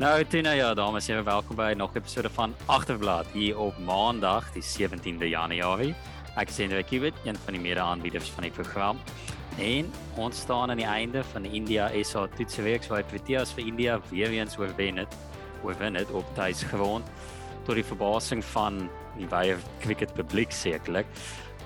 Nou, 0.00 0.24
Tina, 0.24 0.54
ja, 0.56 0.70
dames 0.74 1.10
en 1.10 1.18
here, 1.18 1.24
welkom 1.26 1.56
by 1.56 1.74
nog 1.76 1.92
'n 1.92 1.98
episode 1.98 2.30
van 2.30 2.54
Agterblad 2.66 3.26
hier 3.32 3.58
op 3.58 3.78
Maandag, 3.78 4.52
die 4.52 4.62
17de 4.62 5.28
Januarie. 5.28 5.94
Ek 6.36 6.48
is 6.48 6.56
Hendrik 6.56 6.86
Kubit, 6.86 7.14
een 7.24 7.36
van 7.36 7.52
die 7.52 7.62
mede-aanbieders 7.62 8.30
van 8.30 8.42
die 8.42 8.52
program. 8.52 8.98
En 9.58 9.92
ons 10.16 10.36
staan 10.36 10.70
aan 10.70 10.76
die 10.76 10.86
einde 10.86 11.24
van 11.24 11.42
die 11.42 11.52
India 11.52 11.90
SA 12.02 12.26
toetsweek, 12.36 12.84
waar 12.84 13.04
Proteas 13.04 13.52
vir 13.52 13.66
India 13.66 14.00
weer 14.08 14.30
eens 14.30 14.58
oorwen 14.58 14.96
het. 14.96 15.16
Oorwen 15.62 15.94
het 15.94 16.10
op 16.10 16.34
tuisgrond 16.34 17.04
tot 17.64 17.74
die 17.74 17.84
verbasing 17.84 18.44
van 18.44 18.88
die 19.16 19.26
baie 19.26 19.56
cricket 19.80 20.14
publiek 20.14 20.52
sekerlik. 20.52 21.06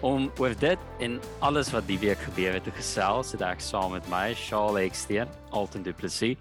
Om 0.04 0.26
oor 0.36 0.52
dit 0.60 0.78
en 1.00 1.14
alles 1.40 1.70
wat 1.72 1.86
die 1.88 1.96
week 1.98 2.20
gebeur 2.26 2.58
het 2.58 2.66
te 2.68 2.72
gesels, 2.76 3.30
het 3.32 3.40
ek 3.40 3.62
saam 3.64 3.94
met 3.94 4.04
my 4.12 4.34
Charles 4.36 4.82
Eksteen, 4.82 5.30
Alton 5.48 5.80
Du 5.86 5.94
Plessis, 5.96 6.36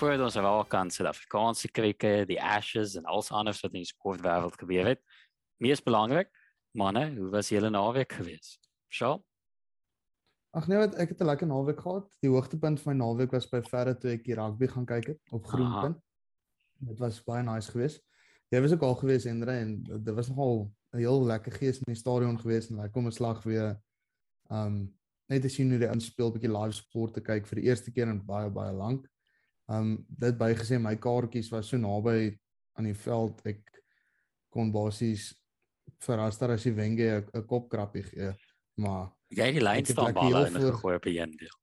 voor 0.00 0.18
ons 0.18 0.34
wel 0.34 0.64
kan 0.66 0.90
Suid-Afrikaanse 0.90 1.70
krieke, 1.70 2.24
die 2.26 2.40
Ashes 2.42 2.96
en 2.98 3.06
alles 3.06 3.30
anders 3.30 3.62
wat 3.62 3.70
in 3.70 3.84
die 3.84 3.92
sportwêreld 3.92 4.58
gebeur 4.58 4.90
het. 4.90 5.04
Mees 5.62 5.78
belangrik, 5.78 6.32
manne, 6.74 7.06
hoe 7.14 7.30
was 7.30 7.54
julle 7.54 7.70
naweek 7.70 8.18
gewees? 8.18 8.56
Charles 8.90 9.22
Ag 10.50 10.66
nee, 10.66 10.82
wat 10.82 10.98
ek 10.98 11.14
het 11.14 11.22
'n 11.22 11.30
lekker 11.30 11.46
naweek 11.46 11.80
gehad. 11.86 12.10
Die 12.18 12.30
hoogtepunt 12.30 12.82
van 12.82 12.96
my 12.96 13.04
naweek 13.04 13.30
was 13.30 13.46
by 13.46 13.62
verre 13.62 13.94
toe 13.94 14.10
ek 14.10 14.24
die 14.24 14.34
rugby 14.34 14.66
gaan 14.66 14.86
kyk 14.86 15.06
het 15.06 15.20
op 15.30 15.46
Groenpunt. 15.46 16.02
Dit 16.82 16.98
was 16.98 17.22
baie 17.22 17.42
nice 17.42 17.70
geweest. 17.70 18.02
Jy 18.50 18.60
was 18.60 18.72
ook 18.72 18.82
al 18.82 18.94
geweest 18.94 19.26
Endre 19.26 19.50
en 19.50 19.82
dit 19.82 20.14
was 20.14 20.28
nogal 20.28 20.74
'n 20.94 21.02
heel 21.02 21.24
lekker 21.26 21.52
gees 21.52 21.80
in 21.82 21.90
die 21.90 21.98
stadion 21.98 22.38
geweest 22.40 22.70
en 22.70 22.76
lekker 22.76 23.00
om 23.00 23.06
'n 23.06 23.12
slag 23.12 23.42
weer 23.42 23.76
um 24.50 24.94
net 25.26 25.42
te 25.42 25.48
sien 25.48 25.70
hoe 25.70 25.78
die 25.78 25.90
inspel 25.90 26.32
bietjie 26.32 26.52
live 26.52 26.76
sport 26.76 27.14
te 27.14 27.20
kyk 27.20 27.46
vir 27.46 27.60
die 27.60 27.68
eerste 27.68 27.90
keer 27.90 28.08
in 28.08 28.24
baie 28.26 28.50
baie 28.50 28.72
lank. 28.72 29.08
Um 29.68 30.04
dit 30.08 30.38
bygesê 30.38 30.78
my 30.78 30.96
kaartjies 30.96 31.50
was 31.50 31.68
so 31.68 31.76
naby 31.76 32.38
aan 32.76 32.84
die 32.84 32.98
veld 33.06 33.40
ek 33.46 33.62
kon 34.52 34.70
basies 34.72 35.32
verraster 36.04 36.54
as 36.54 36.62
die 36.62 36.76
wenge 36.76 37.24
'n 37.34 37.46
kopkrappie 37.46 38.02
gee. 38.02 38.32
Maar 38.76 39.10
jy 39.28 39.52
die 39.52 39.64
lyn 39.64 39.84
staan 39.84 40.14
baie 40.14 40.46
in 40.46 40.60
gegooi 40.60 40.96
op 40.96 41.06
'n 41.06 41.16
een 41.16 41.36
deel. 41.36 41.58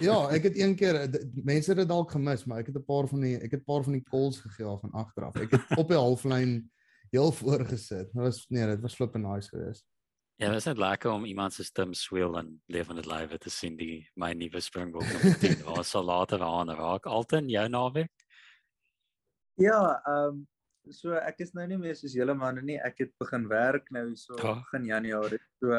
ja, 0.00 0.18
ek 0.36 0.42
het 0.42 0.58
een 0.58 0.74
keer 0.76 1.08
mense 1.44 1.70
het 1.70 1.78
dit 1.78 1.88
dalk 1.88 2.10
gemis, 2.10 2.44
maar 2.44 2.58
ek 2.58 2.66
het 2.66 2.76
'n 2.76 2.84
paar 2.84 3.08
van 3.08 3.20
die 3.20 3.36
ek 3.36 3.50
het 3.50 3.60
'n 3.60 3.70
paar 3.72 3.84
van 3.84 3.92
die 3.92 4.02
calls 4.02 4.40
gegee 4.40 4.78
van 4.80 4.92
agteraf. 4.92 5.36
Ek 5.36 5.50
het 5.50 5.78
op 5.78 5.88
die 5.88 5.98
halflyn 5.98 6.70
heel 7.14 7.32
voorgesit. 7.32 8.10
Dit 8.12 8.22
was 8.22 8.44
nee, 8.48 8.66
dit 8.66 8.80
was 8.82 8.94
flip 8.98 9.16
nice 9.16 9.48
geweest. 9.48 9.84
Ja, 10.42 10.48
dit 10.50 10.58
is 10.58 10.66
net 10.66 10.80
lekker 10.82 11.12
om 11.14 11.24
iemand 11.24 11.54
se 11.54 11.64
stem 11.64 11.92
sweel 11.94 12.38
en 12.38 12.48
lewende 12.66 13.04
live 13.06 13.38
te 13.38 13.50
sien 13.50 13.76
die 13.78 14.00
my 14.18 14.32
nuwe 14.34 14.60
Springbok 14.60 15.06
op 15.06 15.36
die 15.44 15.54
was 15.68 15.92
so 15.94 16.02
later 16.02 16.42
aan 16.42 16.72
raak. 16.74 17.06
Alton, 17.06 17.48
jou 17.48 17.68
naweek? 17.68 18.10
Ja, 19.62 20.00
ehm 20.02 20.40
um, 20.40 20.42
so 20.92 21.14
ek 21.16 21.38
is 21.40 21.54
nou 21.56 21.64
nie 21.70 21.78
meer 21.80 21.94
soos 21.96 22.16
julle 22.18 22.34
manne 22.36 22.64
nie. 22.66 22.80
Ek 22.82 22.98
het 23.04 23.12
begin 23.22 23.46
werk 23.48 23.86
nou 23.94 24.08
so 24.18 24.34
oh. 24.42 24.58
begin 24.64 24.90
Januarie. 24.90 25.40
So 25.62 25.78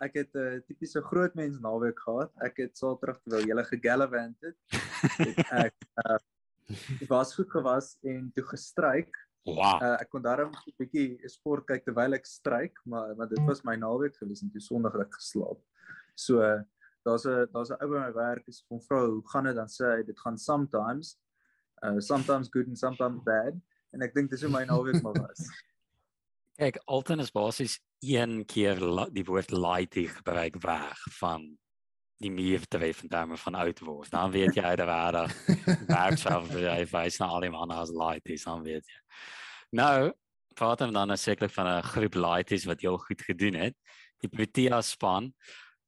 ek 0.00 0.14
het 0.22 0.38
'n 0.38 0.46
uh, 0.46 0.60
tipiese 0.68 1.02
groot 1.02 1.34
mens 1.34 1.58
naweek 1.60 1.98
gehad. 1.98 2.30
Ek 2.46 2.62
het 2.62 2.78
Saterdag 2.78 3.18
terwyl 3.24 3.48
jy 3.48 3.64
gegallivant 3.74 4.38
het, 4.46 4.56
het 5.18 5.42
ek 5.66 5.76
uh, 6.06 6.18
was 7.10 7.34
goed 7.34 7.50
gewas 7.50 7.96
en 8.06 8.30
toe 8.34 8.46
gestryk. 8.54 9.10
Wow. 9.48 9.80
Uh, 9.80 9.96
ek 10.00 10.10
kon 10.12 10.22
daarom 10.22 10.52
'n 10.52 10.74
bietjie 10.76 11.28
sport 11.28 11.64
kyk 11.66 11.84
terwyl 11.84 12.14
ek 12.14 12.26
stryk, 12.28 12.76
maar 12.84 13.16
maar 13.16 13.28
dit 13.28 13.40
was 13.48 13.64
my 13.64 13.76
naweek 13.76 14.16
gewees 14.20 14.42
en 14.42 14.50
toe 14.52 14.60
Sondag 14.60 14.92
het 14.92 15.06
ek 15.08 15.16
geslaap. 15.16 15.60
So 16.14 16.44
uh, 16.44 16.60
daar's 17.04 17.24
'n 17.24 17.48
daar's 17.52 17.70
'n 17.70 17.80
ou 17.80 17.88
by 17.88 18.04
my 18.04 18.12
werk 18.12 18.46
is 18.48 18.64
van 18.68 18.80
vrou, 18.80 19.06
hoe 19.20 19.28
gaan 19.32 19.44
dit 19.44 19.56
dan 19.56 19.68
sê 19.68 19.96
hy 19.96 20.02
dit 20.04 20.18
gaan 20.20 20.38
sometimes 20.38 21.16
uh 21.82 21.98
sometimes 21.98 22.48
good 22.52 22.66
and 22.66 22.78
sometimes 22.78 23.22
bad 23.24 23.56
en 23.92 24.02
ek 24.02 24.14
dink 24.14 24.30
dis 24.30 24.42
hoe 24.42 24.52
my 24.52 24.64
naweek 24.64 25.02
maar 25.02 25.16
was. 25.16 25.40
Kyk, 26.60 26.76
Alton 26.84 27.20
is 27.20 27.32
basies 27.32 27.80
een 28.04 28.44
keer 28.44 28.76
die 29.12 29.24
woord 29.24 29.50
laity 29.50 30.06
gebruik 30.06 30.60
weg 30.60 30.98
van 31.16 31.56
die 32.20 32.30
meefde 32.30 32.92
van 32.94 33.08
terme 33.08 33.36
van 33.36 33.54
oud 33.54 33.78
word. 33.80 34.10
Dan 34.12 34.30
weet 34.30 34.54
jy 34.54 34.74
dat 34.76 34.86
waar 34.86 35.20
werk 35.94 36.18
self 36.20 36.50
vir 36.52 36.66
jy 36.66 36.80
wys 36.92 37.18
na 37.20 37.30
al 37.32 37.46
die 37.46 37.52
manne 37.52 37.78
as 37.80 37.92
laity, 37.92 38.36
dan 38.44 38.64
weet 38.66 38.84
jy. 38.84 39.00
Nou, 39.80 40.12
praat 40.54 40.82
dan 40.82 40.92
dan 40.92 41.16
sekerlik 41.16 41.54
van 41.54 41.66
'n 41.66 41.82
groep 41.82 42.14
laities 42.14 42.64
wat 42.64 42.80
heel 42.80 42.98
goed 42.98 43.22
gedoen 43.22 43.54
het. 43.54 43.76
Die 44.20 44.28
Protea 44.28 44.80
span 44.82 45.32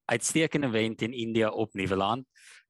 uitstekende 0.04 0.70
wen 0.70 0.96
teen 0.96 1.12
India 1.12 1.48
op 1.48 1.74
Nieuweland 1.74 2.26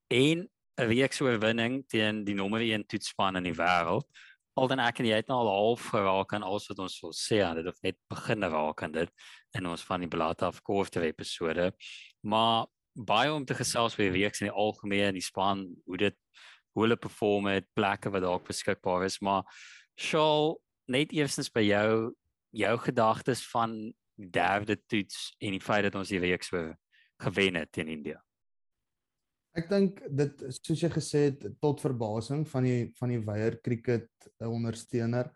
en 0.08 0.48
'n 0.80 0.88
week 0.88 1.12
se 1.12 1.24
oorwinning 1.24 1.84
teen 1.86 2.24
die 2.24 2.34
nommer 2.34 2.60
1 2.60 2.86
toetsspan 2.86 3.36
in 3.36 3.44
die 3.44 3.54
wêreld. 3.54 4.06
Al 4.54 4.68
dan 4.68 4.78
ek 4.78 4.98
en 4.98 5.06
jy 5.06 5.16
het 5.16 5.28
nou 5.28 5.38
al 5.38 5.48
half 5.48 5.86
geraak 5.94 6.32
aan 6.32 6.42
alles 6.42 6.66
wat 6.68 6.78
ons 6.78 7.00
wil 7.00 7.12
sê 7.12 7.42
aan 7.44 7.56
dit 7.56 7.66
of 7.66 7.80
net 7.82 7.96
begin 8.08 8.42
raak 8.42 8.82
aan 8.82 8.92
dit 8.92 9.10
in 9.54 9.66
ons 9.66 9.82
van 9.82 10.00
die 10.00 10.08
blad 10.08 10.42
af 10.42 10.62
korte 10.62 11.00
episode. 11.00 11.72
Maar 12.20 12.66
baie 12.92 13.32
om 13.32 13.44
te 13.44 13.56
gesels 13.56 13.96
oor 13.98 14.08
die 14.08 14.18
week 14.20 14.36
in 14.40 14.50
die 14.50 14.58
algemeen 14.64 15.16
die 15.16 15.24
span 15.24 15.66
hoe 15.86 16.00
dit 16.00 16.18
hoe 16.72 16.86
hulle 16.86 16.96
perform 16.96 17.48
het 17.52 17.68
plekke 17.76 18.10
wat 18.12 18.24
dalk 18.24 18.46
beskikbaar 18.48 19.06
is 19.08 19.20
maar 19.20 19.44
sal 19.96 20.60
net 20.92 21.12
eerstens 21.12 21.52
by 21.52 21.64
jou 21.64 22.12
jou 22.52 22.74
gedagtes 22.84 23.44
van 23.48 23.94
derde 24.16 24.76
toets 24.86 25.32
en 25.40 25.56
die 25.56 25.62
feit 25.62 25.86
dat 25.88 25.96
ons 25.98 26.12
die 26.12 26.20
week 26.20 26.44
so 26.44 26.72
gewen 27.22 27.56
het 27.56 27.72
teen 27.72 27.88
India. 27.88 28.18
Ek 29.56 29.68
dink 29.68 30.00
dit 30.08 30.44
soos 30.56 30.80
jy 30.80 30.88
gesê 30.92 31.26
het 31.28 31.44
tot 31.60 31.80
verbasing 31.84 32.46
van 32.48 32.66
die 32.66 32.82
van 32.96 33.12
die 33.12 33.20
weier 33.24 33.58
cricket 33.64 34.08
ondersteuner. 34.40 35.28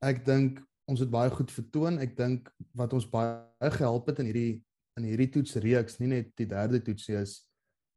Ek 0.00 0.22
dink 0.24 0.62
ons 0.88 1.02
het 1.04 1.12
baie 1.12 1.30
goed 1.32 1.52
vertoon. 1.52 2.00
Ek 2.00 2.16
dink 2.16 2.48
wat 2.76 2.96
ons 2.96 3.08
baie 3.08 3.72
gehelp 3.76 4.08
het 4.08 4.22
in 4.22 4.30
hierdie 4.30 4.54
in 5.00 5.08
hierdie 5.08 5.30
toetsreeks, 5.32 5.98
nie 6.00 6.10
net 6.12 6.34
die 6.38 6.48
derde 6.48 6.82
toetsie 6.84 7.16
is 7.20 7.40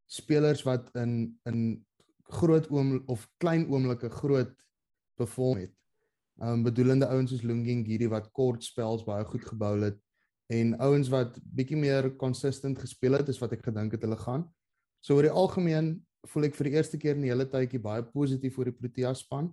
spelers 0.08 0.64
wat 0.68 0.90
in 1.00 1.34
in 1.50 1.64
groot 2.34 2.70
oom 2.72 2.96
of 3.12 3.26
klein 3.44 3.68
oomblikke 3.70 4.10
groot 4.10 4.54
perform 5.20 5.66
het. 5.66 5.74
Um 6.42 6.64
bedoelende 6.66 7.08
ouens 7.12 7.32
soos 7.32 7.44
Lunging 7.46 7.84
Giri 7.86 8.08
wat 8.10 8.32
kort 8.34 8.64
spels 8.66 9.04
baie 9.06 9.26
goed 9.28 9.46
gebou 9.46 9.76
het 9.84 10.00
en 10.54 10.74
ouens 10.84 11.10
wat 11.10 11.38
bietjie 11.56 11.78
meer 11.80 12.10
consistent 12.20 12.80
gespeel 12.80 13.18
het, 13.18 13.30
is 13.30 13.40
wat 13.42 13.54
ek 13.56 13.64
gedink 13.66 13.94
het 13.96 14.04
hulle 14.06 14.18
gaan. 14.20 14.44
So 15.02 15.18
oor 15.18 15.28
die 15.28 15.34
algemeen 15.34 15.96
voel 16.30 16.48
ek 16.50 16.58
vir 16.58 16.70
die 16.70 16.76
eerste 16.78 17.00
keer 17.00 17.18
in 17.18 17.26
die 17.26 17.32
hele 17.32 17.48
tydjie 17.50 17.82
baie 17.82 18.04
positief 18.06 18.58
oor 18.60 18.70
die 18.70 18.76
Protea 18.76 19.14
span, 19.18 19.50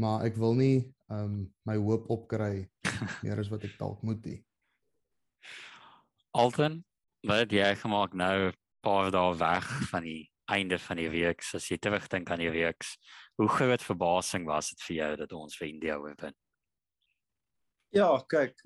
maar 0.00 0.24
ek 0.26 0.38
wil 0.40 0.56
nie 0.58 0.90
um 1.12 1.44
my 1.68 1.76
hoop 1.80 2.08
opkry 2.12 2.66
meer 3.24 3.40
as 3.42 3.50
wat 3.52 3.66
ek 3.68 3.76
dalk 3.78 4.02
moet 4.06 4.24
hê. 4.26 4.36
Alton, 6.30 6.80
wat 7.26 7.52
jy 7.52 7.74
gemaak 7.76 8.14
nou 8.14 8.52
paar 8.84 9.10
dae 9.12 9.32
weg 9.36 9.66
van 9.90 10.06
die 10.06 10.30
einde 10.50 10.78
van 10.78 10.98
die 10.98 11.08
week, 11.12 11.44
as 11.54 11.68
jy 11.70 11.78
terugdink 11.78 12.30
aan 12.30 12.42
die 12.42 12.50
week, 12.50 12.84
hoe 13.38 13.48
groot 13.48 13.82
verbasing 13.82 14.46
was 14.48 14.72
dit 14.72 14.86
vir 14.88 14.96
jou 14.96 15.10
dat 15.22 15.34
ons 15.36 15.58
vir 15.58 15.68
India 15.68 15.98
wen? 16.00 16.34
Ja, 17.94 18.08
kyk, 18.30 18.56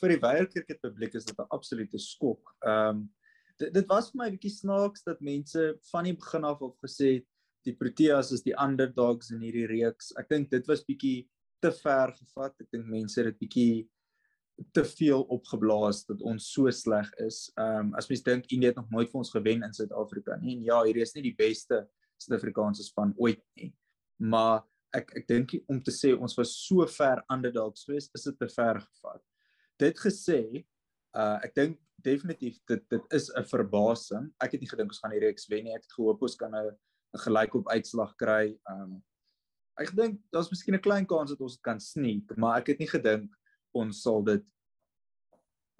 vir 0.00 0.14
die 0.14 0.20
wêreldkriket 0.22 0.80
publiek 0.82 1.14
is 1.18 1.26
dit 1.26 1.38
'n 1.38 1.50
absolute 1.50 1.98
skok. 1.98 2.54
Ehm 2.64 2.88
um, 2.88 3.10
dit, 3.58 3.72
dit 3.74 3.86
was 3.88 4.10
vir 4.10 4.18
my 4.18 4.26
'n 4.28 4.36
bietjie 4.36 4.56
snaaks 4.56 5.04
dat 5.04 5.20
mense 5.20 5.78
van 5.90 6.04
die 6.04 6.16
begin 6.16 6.44
af 6.44 6.62
op 6.62 6.78
gesê 6.82 7.14
het 7.20 7.26
die 7.64 7.76
Proteas 7.76 8.32
is 8.32 8.42
die 8.42 8.54
underdogs 8.58 9.30
in 9.30 9.40
hierdie 9.40 9.66
reeks. 9.66 10.12
Ek 10.18 10.28
dink 10.28 10.50
dit 10.50 10.66
was 10.66 10.84
bietjie 10.84 11.28
te 11.62 11.70
ver 11.70 12.12
gevat. 12.12 12.54
Ek 12.60 12.70
dink 12.72 12.86
mense 12.86 13.20
het 13.20 13.30
dit 13.30 13.38
bietjie 13.38 13.88
te 14.70 14.84
veel 14.84 15.22
opgeblaas 15.22 16.04
dat 16.06 16.22
ons 16.22 16.50
so 16.52 16.70
sleg 16.70 17.08
is. 17.24 17.50
Ehm 17.56 17.88
um, 17.88 17.94
as 17.98 18.08
mens 18.08 18.22
dink 18.22 18.50
India 18.50 18.70
het 18.70 18.78
nog 18.80 18.90
nooit 18.90 19.10
vir 19.10 19.20
ons 19.22 19.30
gewen 19.30 19.62
in 19.62 19.74
Suid-Afrika 19.74 20.36
nie. 20.40 20.56
En 20.56 20.64
ja, 20.64 20.82
hierdie 20.86 21.02
is 21.02 21.14
nie 21.16 21.24
die 21.30 21.36
beste 21.36 21.82
Suid-Afrikaanse 22.22 22.84
span 22.86 23.14
ooit 23.16 23.42
nie. 23.58 23.72
Maar 24.22 24.62
ek 24.94 25.14
ek 25.22 25.28
dink 25.28 25.54
om 25.66 25.80
te 25.82 25.94
sê 25.94 26.12
ons 26.14 26.36
was 26.38 26.52
so 26.66 26.86
ver 26.98 27.22
underdogs 27.32 27.86
geweest, 27.88 28.12
is 28.14 28.28
dit 28.28 28.38
te 28.38 28.48
ver 28.52 28.80
gevat. 28.80 29.22
Dit 29.80 29.98
gesê, 29.98 30.40
uh 31.16 31.38
ek 31.42 31.56
dink 31.56 31.80
definitief 32.02 32.58
dit 32.68 32.82
dit 32.90 33.14
is 33.18 33.30
'n 33.30 33.44
verbasing. 33.44 34.32
Ek 34.40 34.52
het 34.52 34.60
nie 34.60 34.70
gedink 34.70 34.90
ons 34.90 35.00
gaan 35.00 35.14
die 35.16 35.24
reeks 35.24 35.48
wen 35.48 35.64
nie. 35.64 35.74
Ek 35.74 35.82
het 35.82 35.96
gehoop 35.96 36.22
ons 36.22 36.36
kan 36.36 36.54
'n 36.54 36.76
gelykop 37.24 37.68
uitslag 37.68 38.14
kry. 38.16 38.58
Um 38.70 39.02
ek 39.80 39.94
dink 39.96 40.20
daar's 40.30 40.50
miskien 40.50 40.74
'n 40.74 40.82
klein 40.82 41.06
kans 41.06 41.30
dat 41.30 41.40
ons 41.40 41.56
dit 41.56 41.62
kan 41.62 41.80
sneak, 41.80 42.36
maar 42.36 42.60
ek 42.60 42.68
het 42.68 42.78
nie 42.78 42.88
gedink 42.88 43.30
ons 43.74 44.02
sal 44.02 44.22
dit 44.22 44.44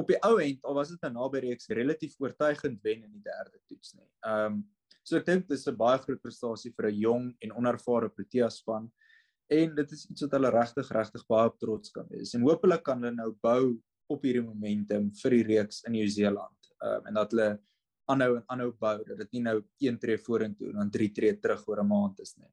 op 0.01 0.09
die 0.09 0.19
ou 0.27 0.37
end 0.43 0.65
al 0.65 0.77
was 0.79 0.91
dit 0.91 1.05
'n 1.05 1.15
naby 1.15 1.43
reeks 1.47 1.69
relatief 1.69 2.15
oortuigend 2.21 2.83
wen 2.83 3.05
in 3.05 3.13
die 3.13 3.25
derde 3.25 3.59
toets 3.69 3.95
nie. 3.95 4.09
Um 4.27 4.65
so 5.05 5.17
ek 5.17 5.27
dink 5.27 5.49
dis 5.49 5.67
'n 5.69 5.77
baie 5.77 5.99
groot 5.99 6.23
prestasie 6.23 6.73
vir 6.77 6.91
'n 6.91 7.01
jong 7.07 7.37
en 7.41 7.53
onervare 7.53 8.09
Protea 8.09 8.49
span 8.51 8.91
en 9.51 9.75
dit 9.75 9.93
is 9.93 10.07
iets 10.11 10.23
wat 10.23 10.33
hulle 10.33 10.51
regtig 10.51 10.91
regtig 10.91 11.27
baie 11.29 11.51
trots 11.59 11.91
kan 11.91 12.07
wees. 12.09 12.35
En 12.35 12.43
hopelik 12.43 12.83
kan 12.83 13.03
hulle 13.03 13.15
nou 13.15 13.33
bou 13.43 13.81
op 14.09 14.23
hierdie 14.23 14.45
momentum 14.45 15.11
vir 15.23 15.31
die 15.31 15.43
reeks 15.43 15.85
in 15.87 15.93
Nieu-Seeland. 15.93 16.73
Ehm 16.83 16.97
um, 16.97 17.07
en 17.07 17.15
dat 17.15 17.31
hulle 17.31 17.51
aanhou 18.11 18.37
en 18.37 18.45
aanhou 18.49 18.73
bou 18.73 18.99
dat 19.05 19.19
dit 19.19 19.33
nie 19.33 19.43
nou 19.43 19.63
een 19.81 19.99
tree 19.99 20.19
vorentoe 20.19 20.71
en 20.71 20.83
dan 20.83 20.91
drie 20.91 21.13
tree 21.13 21.39
terug 21.39 21.69
oor 21.69 21.81
'n 21.83 21.89
maand 21.89 22.21
is 22.21 22.37
nie. 22.37 22.51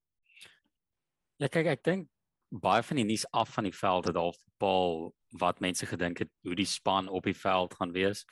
Ja 1.40 1.48
kyk 1.48 1.66
ek 1.66 1.84
dink 1.84 2.10
baie 2.50 2.84
van 2.84 2.98
die 2.98 3.06
nuus 3.06 3.26
af 3.32 3.54
van 3.54 3.68
die 3.70 3.76
veld 3.76 4.10
het 4.10 4.18
al 4.18 4.34
bepaal 4.58 5.12
wat 5.40 5.60
mense 5.60 5.86
gedink 5.86 6.24
het 6.26 6.32
hoe 6.44 6.56
die 6.58 6.68
span 6.68 7.08
op 7.08 7.24
die 7.24 7.38
veld 7.38 7.76
gaan 7.78 7.92
wees. 7.94 8.26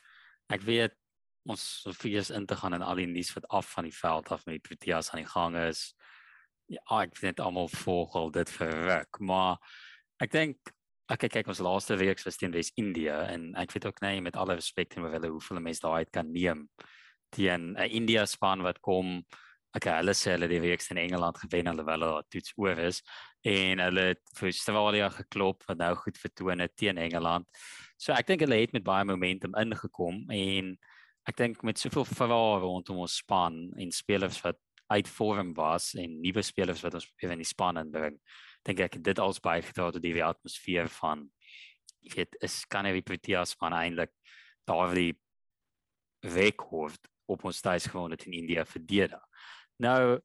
Ek 0.50 0.64
weet 0.66 0.96
ons 1.48 1.86
fees 1.96 2.32
in 2.34 2.46
te 2.46 2.56
gaan 2.60 2.74
en 2.74 2.84
al 2.84 3.00
die 3.00 3.08
nuus 3.08 3.32
wat 3.36 3.48
af 3.54 3.70
van 3.76 3.88
die 3.88 3.96
veld 3.96 4.32
af 4.32 4.46
met 4.46 4.62
Proteas 4.66 5.12
aan 5.12 5.22
die 5.22 5.30
gang 5.30 5.56
is. 5.68 5.94
Ja, 6.68 6.82
ek 7.00 7.16
vind 7.16 7.40
almal 7.40 7.70
volg 7.72 8.18
dit 8.36 8.50
verruk, 8.52 9.20
maar 9.24 9.62
ek 10.20 10.34
dink 10.34 10.74
ek 11.08 11.30
kyk 11.32 11.48
ons 11.48 11.64
laaste 11.64 11.96
week 11.96 12.20
was 12.26 12.36
teen 12.36 12.52
Wes-Indië 12.52 13.16
en 13.32 13.54
ek 13.56 13.72
weet 13.72 13.86
ook 13.88 14.02
nee 14.04 14.20
met 14.22 14.36
alle 14.36 14.58
respek 14.60 14.98
en 14.98 15.06
hoeveel 15.06 15.30
hoeveel 15.32 15.62
mense 15.64 15.84
daai 15.86 16.04
kan 16.12 16.32
neem 16.34 16.68
teen 17.32 17.78
'n 17.78 17.92
India 18.00 18.26
span 18.26 18.62
wat 18.62 18.82
kom 18.82 19.24
okay, 19.76 19.96
hulle 20.02 20.14
sê 20.18 20.36
hulle 20.36 20.50
die 20.52 20.60
week 20.60 20.84
in 20.92 20.98
Engeland 20.98 21.38
gewen 21.38 21.68
hulle 21.72 21.86
wel 21.86 22.00
daar 22.00 22.28
toets 22.30 22.54
oor 22.58 22.80
is 22.90 23.02
en 23.48 23.80
hulle 23.80 24.06
het 24.12 24.22
vir 24.36 24.50
Australië 24.52 25.10
geklop 25.16 25.64
wat 25.70 25.80
nou 25.80 25.94
goed 26.02 26.18
vertoon 26.20 26.64
het 26.64 26.76
teen 26.76 27.00
Engeland. 27.00 27.48
So 27.98 28.14
ek 28.16 28.28
dink 28.28 28.44
hulle 28.44 28.60
het 28.60 28.74
met 28.76 28.86
baie 28.86 29.08
momentum 29.08 29.56
ingekom 29.60 30.26
en 30.34 30.74
ek 31.28 31.40
dink 31.40 31.64
met 31.68 31.80
soveel 31.80 32.08
vrae 32.08 32.60
rondom 32.64 33.04
ons 33.06 33.20
span 33.22 33.68
en 33.80 33.94
spelers 33.96 34.40
wat 34.44 34.60
uit 34.88 35.08
vorm 35.12 35.54
was 35.56 35.94
en 36.00 36.20
nuwe 36.24 36.44
spelers 36.46 36.84
wat 36.84 36.96
ons 36.96 37.08
probeer 37.08 37.36
in 37.36 37.44
die 37.44 37.48
span 37.48 37.80
inbring, 37.82 38.16
dink 38.68 38.84
ek 38.86 39.00
dit 39.04 39.20
als 39.20 39.42
bygedra 39.44 39.90
tot 39.92 40.04
die 40.04 40.24
atmosfeer 40.24 40.88
van 41.00 41.26
jy 42.08 42.14
weet 42.16 42.38
is 42.46 42.62
kan 42.72 42.88
hy 42.88 43.02
Proteas 43.04 43.56
van 43.60 43.76
eintlik 43.76 44.14
daar 44.68 44.94
die 44.96 45.12
rekord 46.24 47.12
op 47.28 47.44
ons 47.48 47.60
tuisgrond 47.62 48.24
in 48.28 48.40
India 48.40 48.64
verdedig. 48.66 49.24
Nou 49.84 50.20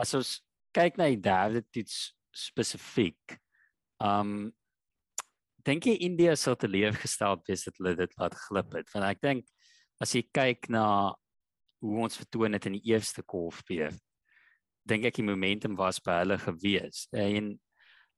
as 0.00 0.14
ons 0.14 0.38
kyk 0.74 0.98
na 0.98 1.10
die 1.10 1.20
derde 1.20 1.64
toets 1.74 2.12
spesifiek, 2.36 3.38
um 4.00 4.50
dink 5.66 5.86
jy 5.86 5.96
India 6.06 6.34
sou 6.40 6.54
te 6.56 6.68
leef 6.70 7.00
gestel 7.02 7.36
wees 7.46 7.66
dat 7.66 7.76
hulle 7.78 7.96
dit 7.98 8.14
laat 8.20 8.36
glip 8.46 8.76
het? 8.78 8.88
Want 8.94 9.06
ek 9.10 9.20
dink 9.24 9.48
as 10.00 10.14
jy 10.16 10.22
kyk 10.32 10.70
na 10.72 10.84
hoe 11.80 12.04
ons 12.04 12.16
vertoon 12.20 12.56
het 12.56 12.68
in 12.68 12.78
die 12.78 12.92
eerste 12.92 13.22
kolfbeer, 13.22 13.92
dink 14.88 15.04
ek 15.08 15.20
die 15.20 15.26
momentum 15.26 15.76
was 15.78 16.00
by 16.04 16.20
hulle 16.22 16.38
gewees. 16.40 17.06
En 17.12 17.54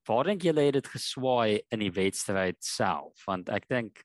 waar 0.08 0.30
dink 0.30 0.46
julle 0.46 0.66
het 0.66 0.78
dit 0.78 0.92
geswaai 0.94 1.62
in 1.74 1.82
die 1.82 1.92
wedstryd 1.94 2.58
self? 2.62 3.26
Want 3.26 3.50
ek 3.54 3.68
dink 3.70 4.04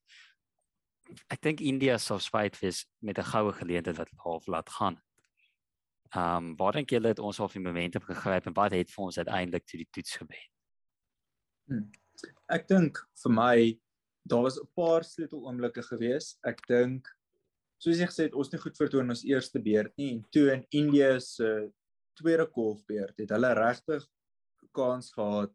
ek 1.31 1.41
dink 1.41 1.61
India 1.63 1.95
sou 2.01 2.17
spyt 2.19 2.57
wees 2.61 2.83
met 3.01 3.19
'n 3.19 3.29
goue 3.31 3.53
geleentheid 3.53 3.97
wat 3.97 4.11
half 4.25 4.47
laat 4.47 4.69
gaan. 4.69 4.97
Ehm 6.15 6.37
um, 6.37 6.55
waar 6.55 6.73
dink 6.73 6.89
julle 6.89 7.11
het 7.11 7.19
ons 7.19 7.39
al 7.39 7.51
die 7.51 7.63
momentum 7.63 8.01
gegryp 8.01 8.47
en 8.47 8.55
wat 8.55 8.71
het 8.71 8.91
vir 8.91 9.03
ons 9.03 9.17
uiteindelik 9.17 9.65
toe 9.65 9.79
die 9.81 9.89
toets 9.91 10.15
gebeur? 10.21 10.47
Hmm. 11.67 11.89
Ek 12.49 12.67
dink 12.67 13.01
vir 13.23 13.33
my 13.33 13.57
daar 14.27 14.43
was 14.43 14.59
'n 14.59 14.69
paar 14.75 15.03
sleutel 15.03 15.43
oomblikke 15.45 15.83
gewees. 15.83 16.37
Ek 16.43 16.61
dink 16.67 17.07
soos 17.77 17.99
jy 17.99 18.07
gesê 18.07 18.27
het 18.27 18.33
ons 18.33 18.47
het 18.47 18.53
nie 18.53 18.63
goed 18.63 18.77
vertoon 18.77 19.09
ons 19.09 19.23
eerste 19.23 19.59
beurt 19.59 19.93
nie 19.97 20.11
en 20.15 20.23
toe 20.31 20.51
in 20.53 20.65
Indië 20.69 21.19
se 21.19 21.71
tweede 22.17 22.47
golfbeurt 22.55 23.17
het 23.17 23.29
hulle 23.29 23.53
regtig 23.53 24.07
kans 24.73 25.11
gehad 25.13 25.53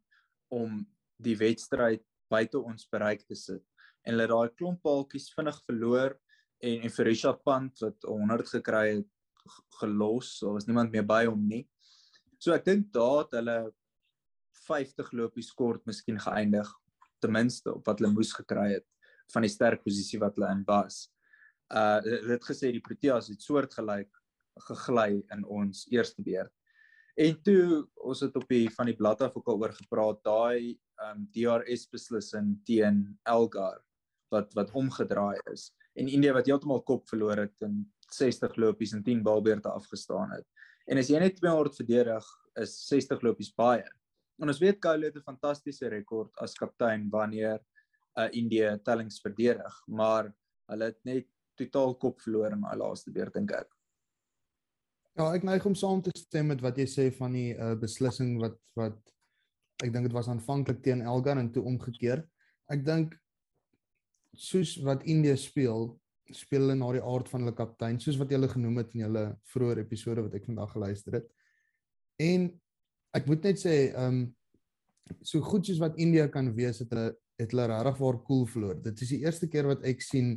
om 0.49 0.87
die 1.23 1.37
wedstryd 1.37 2.03
buite 2.31 2.59
ons 2.59 2.87
bereik 2.89 3.27
te 3.27 3.35
sit. 3.35 3.65
En 4.05 4.15
hulle 4.15 4.29
daai 4.29 4.55
klomp 4.59 4.83
paaltjies 4.83 5.33
vinnig 5.35 5.59
verloor 5.67 6.15
en 6.63 6.87
en 6.87 6.95
vir 6.97 7.05
Richard 7.11 7.43
Pant 7.43 7.85
wat 7.85 8.03
100 8.03 8.49
gekry 8.49 8.87
het 8.97 9.09
gelos, 9.81 10.39
daar 10.41 10.57
was 10.57 10.67
niemand 10.67 10.93
meer 10.93 11.07
by 11.07 11.25
hom 11.27 11.43
nie. 11.49 11.65
So 12.39 12.55
ek 12.55 12.67
dink 12.67 12.91
daar 12.95 13.25
het 13.25 13.37
hulle 13.39 13.59
50 14.67 15.13
lopies 15.19 15.51
kort 15.59 15.85
miskien 15.87 16.21
geëindig 16.23 16.69
ten 17.23 17.35
minste 17.35 17.75
op 17.75 17.87
wat 17.87 18.01
hulle 18.01 18.13
moes 18.15 18.33
gekry 18.35 18.73
het 18.77 18.87
van 19.33 19.47
die 19.47 19.53
sterk 19.53 19.85
posisie 19.85 20.21
wat 20.23 20.37
hulle 20.39 20.51
in 20.55 20.65
was. 20.69 21.07
Uh 21.73 22.01
dit 22.03 22.49
gesê 22.49 22.73
die 22.75 22.85
Proteas 22.85 23.31
het 23.33 23.43
soortgelyk 23.43 24.11
gegly 24.69 25.23
in 25.33 25.47
ons 25.49 25.87
eerste 25.91 26.23
beurt. 26.23 26.53
En 27.17 27.37
toe 27.45 27.85
ons 28.09 28.21
het 28.25 28.37
op 28.37 28.49
die 28.49 28.67
van 28.73 28.89
die 28.89 28.97
blad 28.97 29.23
af 29.25 29.37
ook 29.37 29.49
al 29.53 29.63
oor 29.65 29.75
gepraat 29.77 30.21
daai 30.25 30.79
um 31.07 31.25
DRS 31.35 31.87
beslissing 31.93 32.55
teen 32.69 33.05
Elgar 33.29 33.81
wat 34.33 34.53
wat 34.57 34.73
omgedraai 34.73 35.39
is 35.53 35.71
en 35.99 36.09
India 36.09 36.33
wat 36.33 36.49
heeltemal 36.49 36.83
kop 36.89 37.09
verloor 37.11 37.45
het 37.45 37.67
en 37.67 37.83
60 38.15 38.57
lopies 38.57 38.93
en 38.93 39.03
10 39.03 39.23
balbeurte 39.23 39.69
afgestaan 39.69 40.31
het. 40.31 40.47
En 40.87 40.99
as 40.99 41.09
jy 41.09 41.19
net 41.23 41.37
200 41.39 41.77
verdedig, 41.77 42.31
is 42.61 42.75
60 42.89 43.23
lopies 43.23 43.53
baie. 43.57 43.85
En 44.43 44.51
ons 44.51 44.61
weet 44.61 44.81
Kohli 44.83 45.09
het 45.09 45.17
'n 45.17 45.25
fantastiese 45.25 45.89
rekord 45.89 46.31
as 46.37 46.55
kaptein 46.55 47.09
wanneer 47.11 47.59
'n 47.59 48.21
uh, 48.21 48.29
Indië 48.33 48.79
tellings 48.85 49.21
verdedig, 49.21 49.83
maar 49.87 50.33
hulle 50.67 50.85
het 50.85 50.99
net 51.05 51.29
totaal 51.55 51.95
kop 51.95 52.21
verloor 52.21 52.53
in 52.53 52.61
daai 52.61 52.77
laaste 52.77 53.13
beurt 53.13 53.35
dink 53.35 53.53
ek. 53.53 53.69
Ja, 55.17 55.33
ek 55.35 55.43
neig 55.45 55.65
om 55.67 55.75
saam 55.75 56.03
te 56.03 56.11
stem 56.17 56.47
met 56.47 56.61
wat 56.61 56.77
jy 56.77 56.87
sê 56.89 57.11
van 57.13 57.33
die 57.33 57.53
uh, 57.55 57.75
beslissing 57.75 58.39
wat 58.41 58.59
wat 58.75 58.99
ek 59.85 59.93
dink 59.93 60.07
dit 60.09 60.15
was 60.17 60.29
aanvanklik 60.29 60.83
teen 60.83 61.03
Elgar 61.03 61.39
en 61.39 61.51
toe 61.53 61.63
omgekeer. 61.63 62.23
Ek 62.71 62.85
dink 62.85 63.17
soos 64.33 64.77
wat 64.87 65.05
Indië 65.05 65.37
speel, 65.37 65.91
speel 66.37 66.65
hulle 66.65 66.77
na 66.79 66.91
die 66.93 67.03
aard 67.03 67.29
van 67.29 67.45
hulle 67.45 67.55
kaptein 67.57 67.99
soos 68.01 68.19
wat 68.21 68.31
jy 68.31 68.39
hulle 68.39 68.51
genoem 68.53 68.79
het 68.83 68.95
in 68.95 69.05
julle 69.07 69.25
vroeë 69.53 69.83
episode 69.85 70.25
wat 70.27 70.35
ek 70.39 70.47
vandag 70.49 70.73
geluister 70.75 71.19
het. 71.19 71.27
En 72.23 72.49
ek 73.17 73.27
moet 73.29 73.51
net 73.51 73.61
sê, 73.61 73.77
ehm 73.93 74.23
um, 74.23 74.23
so 75.27 75.43
goed 75.45 75.67
soos 75.67 75.81
wat 75.83 75.99
India 76.01 76.29
kan 76.31 76.47
wees 76.55 76.79
het 76.81 76.93
hulle 76.95 77.11
het 77.41 77.51
hulle 77.51 77.67
regtig 77.67 77.99
waar 77.99 78.19
cool 78.27 78.45
verloor. 78.47 78.77
Dit 78.85 79.01
is 79.03 79.11
die 79.13 79.23
eerste 79.25 79.49
keer 79.51 79.67
wat 79.67 79.83
ek 79.89 80.01
sien 80.05 80.37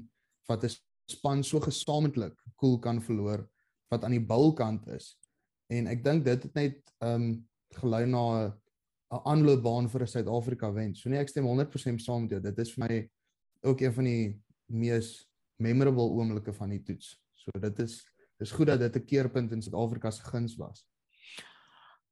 wat 0.50 0.64
'n 0.66 0.74
span 1.12 1.44
so 1.44 1.60
gesamentlik 1.60 2.34
cool 2.58 2.80
kan 2.80 3.02
verloor 3.02 3.46
wat 3.92 4.04
aan 4.04 4.18
die 4.18 4.28
bulkant 4.34 4.88
is. 4.88 5.18
En 5.70 5.88
ek 5.88 6.04
dink 6.04 6.26
dit 6.26 6.44
het 6.44 6.56
net 6.56 6.82
ehm 7.02 7.22
um, 7.22 7.48
gelei 7.76 8.06
na 8.06 8.54
'n 9.14 9.22
aanloopbaan 9.26 9.90
vir 9.90 10.02
'n 10.02 10.08
Suid-Afrika 10.08 10.74
wen. 10.74 10.96
So 10.96 11.10
nee, 11.10 11.20
ek 11.20 11.30
stem 11.30 11.46
100% 11.46 12.02
saam 12.02 12.22
met 12.22 12.32
jou. 12.32 12.42
Dit 12.42 12.60
is 12.60 12.74
vir 12.74 12.88
my 12.88 13.10
ook 13.70 13.82
een 13.82 13.94
van 13.94 14.04
die 14.04 14.42
mees 14.66 15.28
memorable 15.58 16.10
oomblikke 16.10 16.54
van 16.54 16.70
die 16.70 16.82
toets. 16.84 17.16
So 17.34 17.52
dit 17.60 17.80
is 17.80 18.02
dis 18.40 18.52
goed 18.52 18.68
dat 18.68 18.80
dit 18.80 18.96
'n 18.96 19.06
keerpunt 19.06 19.52
in 19.52 19.62
Suid-Afrika 19.62 20.12
se 20.12 20.24
guns 20.24 20.56
was. 20.56 20.86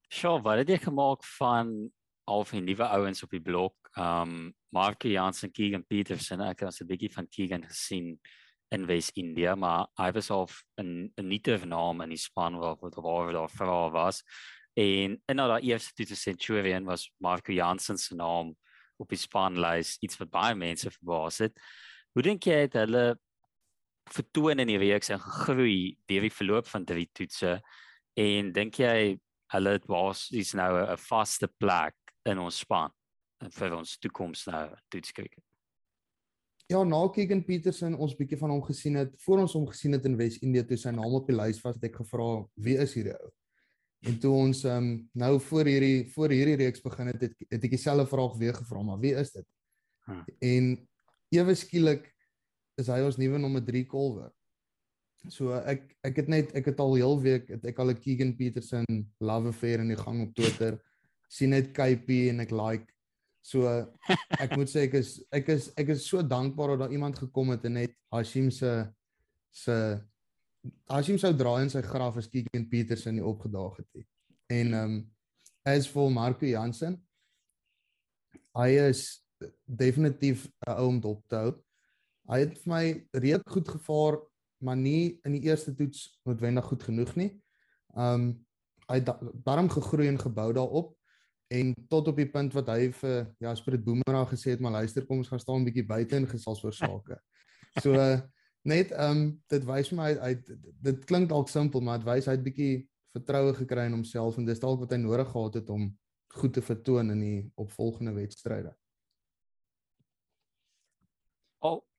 Sjoe, 0.10 0.42
wat 0.42 0.58
het 0.58 0.70
jy 0.70 0.78
gemaak 0.78 1.24
van 1.40 1.92
al 2.24 2.44
die 2.44 2.62
nuwe 2.62 2.88
ouens 2.88 3.24
op 3.24 3.30
die 3.30 3.42
blok? 3.42 3.76
Um 3.98 4.54
Mark 4.70 5.04
Jansen, 5.04 5.52
Keegan 5.52 5.86
Peterson, 5.86 6.42
ek 6.42 6.60
het 6.60 6.82
'n 6.82 6.88
bietjie 6.88 7.12
van 7.12 7.28
Keegan 7.28 7.64
gesien 7.64 8.20
in 8.72 8.86
Wes-India, 8.86 9.56
maar 9.56 9.88
hy 10.00 10.12
was 10.12 10.30
al 10.30 10.50
'n 10.78 11.12
'n 11.18 11.28
nuwe 11.28 11.66
naam 11.66 12.02
in 12.02 12.10
die 12.10 12.18
span 12.18 12.58
wat 12.58 12.80
wat 12.82 12.96
waar 12.96 13.32
daar 13.34 13.50
vir 13.50 13.92
was. 13.92 14.24
En 14.76 15.22
in 15.28 15.38
daai 15.38 15.62
eerste 15.62 15.94
toets 15.94 16.22
Centurion 16.22 16.86
was 16.86 17.12
Mark 17.20 17.48
Jansen 17.48 17.98
se 17.98 18.16
naam 18.16 18.56
op 18.98 19.10
die 19.10 19.18
spanlys, 19.18 19.98
iets 20.02 20.18
wat 20.18 20.30
baie 20.30 20.56
mense 20.56 20.90
verbaas 20.92 21.38
het. 21.38 21.60
Hoe 22.14 22.24
dink 22.24 22.44
jy 22.44 22.66
het 22.66 22.74
hulle 22.74 23.20
vertoon 24.12 24.60
in 24.60 24.68
die 24.68 24.80
reeks 24.82 25.10
en 25.10 25.20
gegroei 25.20 25.96
deur 26.10 26.26
die 26.28 26.34
verloop 26.34 26.68
van 26.68 26.86
drie 26.86 27.08
toetse 27.14 27.60
en 28.20 28.52
dink 28.54 28.80
jy 28.80 29.18
hulle 29.54 29.78
het 29.78 29.88
was 29.88 30.30
is 30.32 30.54
nou 30.54 30.72
'n 30.82 30.98
vaste 30.98 31.48
plek 31.48 31.96
in 32.26 32.40
ons 32.40 32.60
span 32.60 32.92
vir 33.52 33.76
ons 33.76 33.98
toekoms 33.98 34.46
nou 34.48 34.70
toetskrik. 34.90 35.38
Ja, 36.72 36.84
na 36.84 37.08
Keegan 37.08 37.44
Peterson 37.44 37.96
ons 37.96 38.16
bietjie 38.16 38.38
van 38.38 38.50
hom 38.50 38.62
gesien 38.64 38.96
het, 38.96 39.12
voor 39.26 39.40
ons 39.40 39.54
hom 39.54 39.68
gesien 39.68 39.92
het 39.92 40.06
in 40.06 40.18
Wes-Indië 40.18 40.64
toe 40.64 40.78
sy 40.78 40.92
naam 40.92 41.14
op 41.14 41.28
die 41.28 41.36
lys 41.36 41.60
was, 41.62 41.76
het 41.76 41.84
ek 41.84 41.96
gevra 41.96 42.46
wie 42.56 42.78
is 42.78 42.94
hierdie 42.94 43.14
ou? 43.14 43.32
En 44.08 44.20
toe 44.20 44.32
ons 44.36 44.64
um, 44.68 44.88
nou 45.14 45.40
voor 45.40 45.66
hierdie 45.66 46.08
voor 46.12 46.30
hierdie 46.30 46.56
reeks 46.56 46.82
begin 46.84 47.08
het, 47.08 47.22
het, 47.22 47.36
het 47.50 47.68
ek 47.68 47.76
dieselfde 47.76 48.08
vraag 48.08 48.40
weer 48.40 48.56
gevra, 48.56 48.82
maar 48.84 49.00
wie 49.00 49.14
is 49.20 49.32
dit? 49.32 49.46
Huh. 50.08 50.24
En 50.40 50.74
ewe 51.36 51.56
skielik 51.56 52.13
is 52.78 52.90
hy 52.90 53.02
ons 53.06 53.20
nuwe 53.22 53.40
nommer 53.42 53.64
3 53.66 53.84
kolwer. 53.90 54.32
So 55.32 55.56
ek 55.56 55.86
ek 56.04 56.18
het 56.20 56.32
net 56.32 56.56
ek 56.58 56.72
het 56.72 56.82
al 56.84 56.98
heel 57.00 57.20
week 57.24 57.52
het 57.54 57.66
ek 57.66 57.80
al 57.80 57.92
'n 57.92 58.02
Keegan 58.02 58.34
Peterson 58.36 58.86
love 59.22 59.48
affair 59.48 59.80
in 59.80 59.94
die 59.94 60.00
gang 60.00 60.22
op 60.28 60.34
Twitter. 60.36 60.80
sien 61.34 61.50
net 61.50 61.72
KP 61.74 62.30
en 62.30 62.44
ek 62.44 62.52
like. 62.52 62.94
So 63.42 63.68
ek 64.40 64.56
moet 64.56 64.70
sê 64.70 64.86
ek 64.88 64.94
is 65.00 65.24
ek 65.34 65.50
is 65.50 65.72
ek 65.76 65.90
is 65.90 66.06
so 66.06 66.22
dankbaar 66.22 66.74
dat 66.74 66.86
daar 66.86 66.92
iemand 66.92 67.18
gekom 67.18 67.50
het 67.50 67.66
en 67.66 67.74
net 67.74 67.96
Hashim 68.12 68.52
se 68.52 68.88
se 69.52 70.00
Hashim 70.88 71.18
sou 71.18 71.34
draai 71.34 71.64
in 71.64 71.74
sy 71.74 71.82
graf 71.82 72.18
as 72.18 72.30
Keegan 72.30 72.70
Peterson 72.70 73.16
nie 73.16 73.26
opgedaag 73.26 73.78
het 73.82 73.90
nie. 73.94 74.06
En 74.50 74.74
ehm 74.74 74.94
um, 74.94 75.10
as 75.66 75.88
vir 75.88 76.10
Marco 76.12 76.46
Jansen 76.46 76.98
hy 78.54 78.70
is 78.90 79.24
definitief 79.66 80.48
'n 80.68 80.76
ou 80.78 80.88
om 80.88 81.00
dop 81.00 81.28
te 81.28 81.36
hou. 81.36 81.54
Hy 82.32 82.40
het 82.46 82.58
vir 82.64 82.72
my 82.72 82.84
redelik 83.12 83.50
goed 83.52 83.70
gevaar, 83.70 84.18
maar 84.64 84.80
nie 84.80 85.20
in 85.28 85.36
die 85.36 85.44
eerste 85.50 85.74
toets 85.76 86.08
noodwendig 86.24 86.66
goed 86.66 86.84
genoeg 86.84 87.16
nie. 87.20 87.32
Um 87.96 88.34
hy 88.92 89.00
het 89.00 89.10
daarom 89.48 89.70
gegroei 89.72 90.10
en 90.10 90.20
gebou 90.20 90.50
daarop 90.54 90.90
en 91.56 91.70
tot 91.88 92.08
op 92.12 92.18
die 92.20 92.28
punt 92.28 92.52
wat 92.54 92.68
hy 92.68 92.90
vir 92.98 93.30
Jasper 93.40 93.78
het 93.78 93.84
Boomerang 93.86 94.28
gesê 94.28 94.52
het 94.54 94.64
maar 94.64 94.76
luister 94.76 95.06
kom 95.08 95.22
ons 95.22 95.30
gaan 95.32 95.40
staan 95.40 95.62
'n 95.62 95.68
bietjie 95.70 95.86
buite 95.88 96.16
en 96.16 96.28
gesels 96.28 96.64
oor 96.64 96.74
sake. 96.74 97.20
So 97.84 97.96
net 98.64 98.92
ehm 98.92 99.12
um, 99.12 99.22
dit 99.50 99.64
wys 99.66 99.92
my 99.92 100.12
hy, 100.12 100.18
hy 100.20 100.34
dit 100.88 101.06
klink 101.06 101.30
dalk 101.30 101.50
simpel 101.50 101.82
maar 101.82 101.98
dit 101.98 102.08
wys 102.08 102.28
hy 102.28 102.36
het 102.36 102.44
bietjie 102.44 102.90
vertroue 103.16 103.54
gekry 103.54 103.86
in 103.88 103.96
homself 103.98 104.38
en 104.38 104.46
dis 104.46 104.60
dalk 104.60 104.80
wat 104.80 104.92
hy 104.92 104.98
nodig 104.98 105.32
gehad 105.32 105.54
het 105.62 105.70
om 105.70 105.88
goed 106.34 106.54
te 106.54 106.62
vertoon 106.62 107.12
in 107.14 107.20
die 107.20 107.52
opvolgende 107.56 108.14
wedstryde. 108.14 108.76
Oh, 111.62 111.80
hm. 111.80 111.93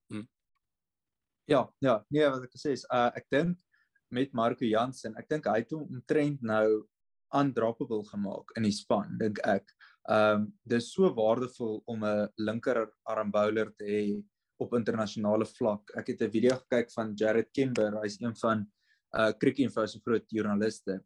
Ja, 1.46 1.68
ja, 1.84 1.98
nee 2.08 2.24
wat 2.24 2.44
ek 2.46 2.54
gesê 2.56 2.72
is 2.72 2.86
uh 2.88 3.10
ek 3.12 3.26
dink 3.32 3.58
met 4.14 4.32
Marco 4.32 4.64
Jansen, 4.64 5.16
ek 5.20 5.28
dink 5.28 5.48
hy 5.50 5.58
het 5.60 5.72
hom 5.74 5.88
omtrent 5.90 6.42
nou 6.42 6.84
undroppable 7.34 8.04
gemaak 8.08 8.52
in 8.56 8.64
die 8.68 8.72
span, 8.72 9.16
dink 9.20 9.40
ek. 9.44 9.72
Ehm 10.08 10.44
um, 10.44 10.46
dis 10.68 10.92
so 10.94 11.10
waardevol 11.16 11.82
om 11.90 12.04
'n 12.04 12.28
linker 12.38 12.80
arm 13.04 13.32
bowler 13.34 13.72
te 13.76 13.84
hê 13.84 14.04
op 14.62 14.76
internasionale 14.78 15.44
vlak. 15.44 15.90
Ek 15.96 16.08
het 16.08 16.22
'n 16.22 16.30
video 16.30 16.56
gekyk 16.62 16.92
van 16.96 17.14
Jared 17.16 17.50
Kimber, 17.52 18.00
hy's 18.02 18.20
een 18.20 18.36
van 18.40 18.66
uh 19.12 19.32
Cricket 19.32 19.66
Info 19.68 19.86
se 19.86 20.00
groot 20.00 20.24
joernaliste 20.28 21.02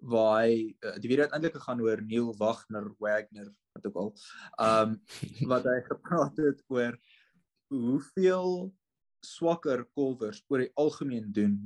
waar 0.00 0.42
hy 0.42 0.76
uh, 0.80 0.96
die 0.96 1.08
video 1.10 1.24
het 1.24 1.32
eintlik 1.36 1.56
gegaan 1.58 1.80
oor 1.80 2.00
Neil 2.02 2.34
Wagner 2.38 2.86
Wagner 2.98 3.48
wat 3.74 3.86
ook 3.86 3.96
al. 3.96 4.12
Ehm 4.58 4.90
um, 4.90 5.48
wat 5.48 5.64
hy 5.64 5.80
gepraat 5.92 6.36
het 6.36 6.62
oor 6.68 6.98
hoeveel 7.68 8.72
swakker 9.26 9.84
kolvers 9.94 10.42
oor 10.48 10.64
die 10.64 10.72
algemeen 10.80 11.32
doen 11.32 11.56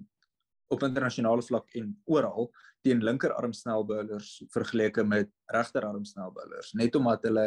op 0.73 0.83
internasionale 0.83 1.45
vlak 1.45 1.69
en 1.79 1.93
oral 2.11 2.51
teen 2.85 3.03
linkerarm 3.05 3.53
snelbowlers 3.57 4.43
vergeleke 4.53 5.05
met 5.07 5.31
regterarm 5.53 6.05
snelbowlers 6.09 6.73
net 6.79 6.97
omdat 6.97 7.27
hulle 7.29 7.47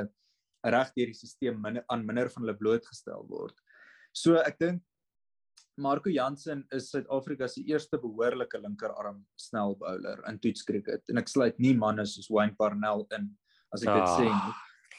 reg 0.67 0.91
deur 0.95 1.11
die 1.11 1.17
stelsel 1.17 1.57
minder 1.61 1.85
aan 1.93 2.05
minder 2.05 2.29
van 2.33 2.45
hulle 2.45 2.57
blootgestel 2.57 3.25
word. 3.29 3.55
So 4.11 4.39
ek 4.41 4.57
dink 4.61 4.83
Marco 5.77 6.09
Jansen 6.09 6.63
is 6.73 6.89
Suid-Afrika 6.89 7.47
se 7.47 7.61
eerste 7.69 7.99
behoorlike 8.01 8.57
linkerarm 8.63 9.21
snelbowler 9.37 10.23
in 10.29 10.39
toetskriket 10.41 11.11
en 11.11 11.21
ek 11.21 11.29
sluit 11.29 11.59
nie 11.61 11.75
manne 11.77 12.05
soos 12.09 12.31
Wayne 12.33 12.57
Parnell 12.57 13.05
in 13.17 13.29
as 13.75 13.85
ek 13.85 13.93
dit 13.93 14.09
sê 14.15 14.31
nie. 14.31 14.55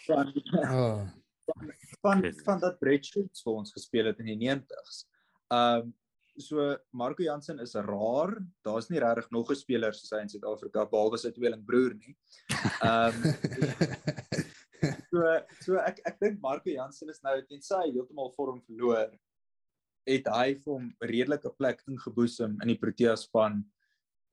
Van, 0.06 0.30
oh. 0.62 1.02
van 1.50 1.72
van 2.02 2.24
van 2.44 2.60
dat 2.60 2.78
Shoots 3.04 3.42
vir 3.42 3.52
ons 3.52 3.72
gespeel 3.72 4.10
het 4.10 4.20
in 4.20 4.32
die 4.32 4.40
90s. 4.48 5.06
Um 5.48 5.94
so 6.38 6.76
Marco 6.94 7.22
Jansen 7.22 7.58
is 7.58 7.74
raar. 7.74 8.36
Daar's 8.62 8.88
nie 8.88 9.00
regtig 9.00 9.30
nog 9.30 9.50
'n 9.50 9.56
speler 9.56 9.92
soos 9.92 10.10
hy 10.10 10.20
in 10.22 10.28
Suid-Afrika 10.28 10.86
behalwe 10.86 11.18
sy 11.18 11.30
tweelingbroer 11.30 11.94
nie. 11.94 12.16
Um 12.82 13.14
so 15.10 15.24
so 15.64 15.78
ek 15.82 16.00
ek 16.06 16.20
dink 16.20 16.40
Marco 16.40 16.70
Jansen 16.70 17.10
is 17.10 17.22
nou 17.22 17.40
tensy 17.48 17.74
hy 17.74 17.90
heeltemal 17.90 18.32
vorm 18.36 18.62
verloor 18.62 19.10
het 20.08 20.28
hy 20.32 20.54
vir 20.54 20.72
hom 20.72 20.86
redelike 21.00 21.50
plek 21.58 21.82
ingeboesem 21.90 22.56
in 22.62 22.72
die 22.72 22.78
Protea 22.78 23.16
span 23.16 23.60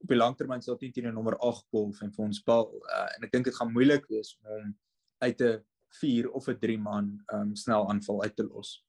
op 0.02 0.12
die 0.12 0.18
langtermyn 0.18 0.62
sal 0.62 0.78
teen 0.80 0.92
teen 0.92 1.08
nommer 1.12 1.36
8 1.40 1.66
golf 1.72 2.02
en 2.04 2.12
vir 2.12 2.24
ons 2.26 2.42
bal 2.46 2.68
uh, 2.68 3.08
en 3.16 3.26
ek 3.26 3.32
dink 3.32 3.48
dit 3.48 3.56
gaan 3.56 3.72
moeilik 3.72 4.06
wees 4.12 4.36
om 4.38 4.52
hom 4.52 4.74
uit 5.24 5.40
'n 5.40 5.64
4 6.00 6.30
of 6.30 6.48
'n 6.48 6.58
3 6.58 6.78
man 6.78 7.24
um, 7.32 7.54
snel 7.56 7.88
aanval 7.88 8.22
uit 8.22 8.36
te 8.36 8.46
los. 8.46 8.84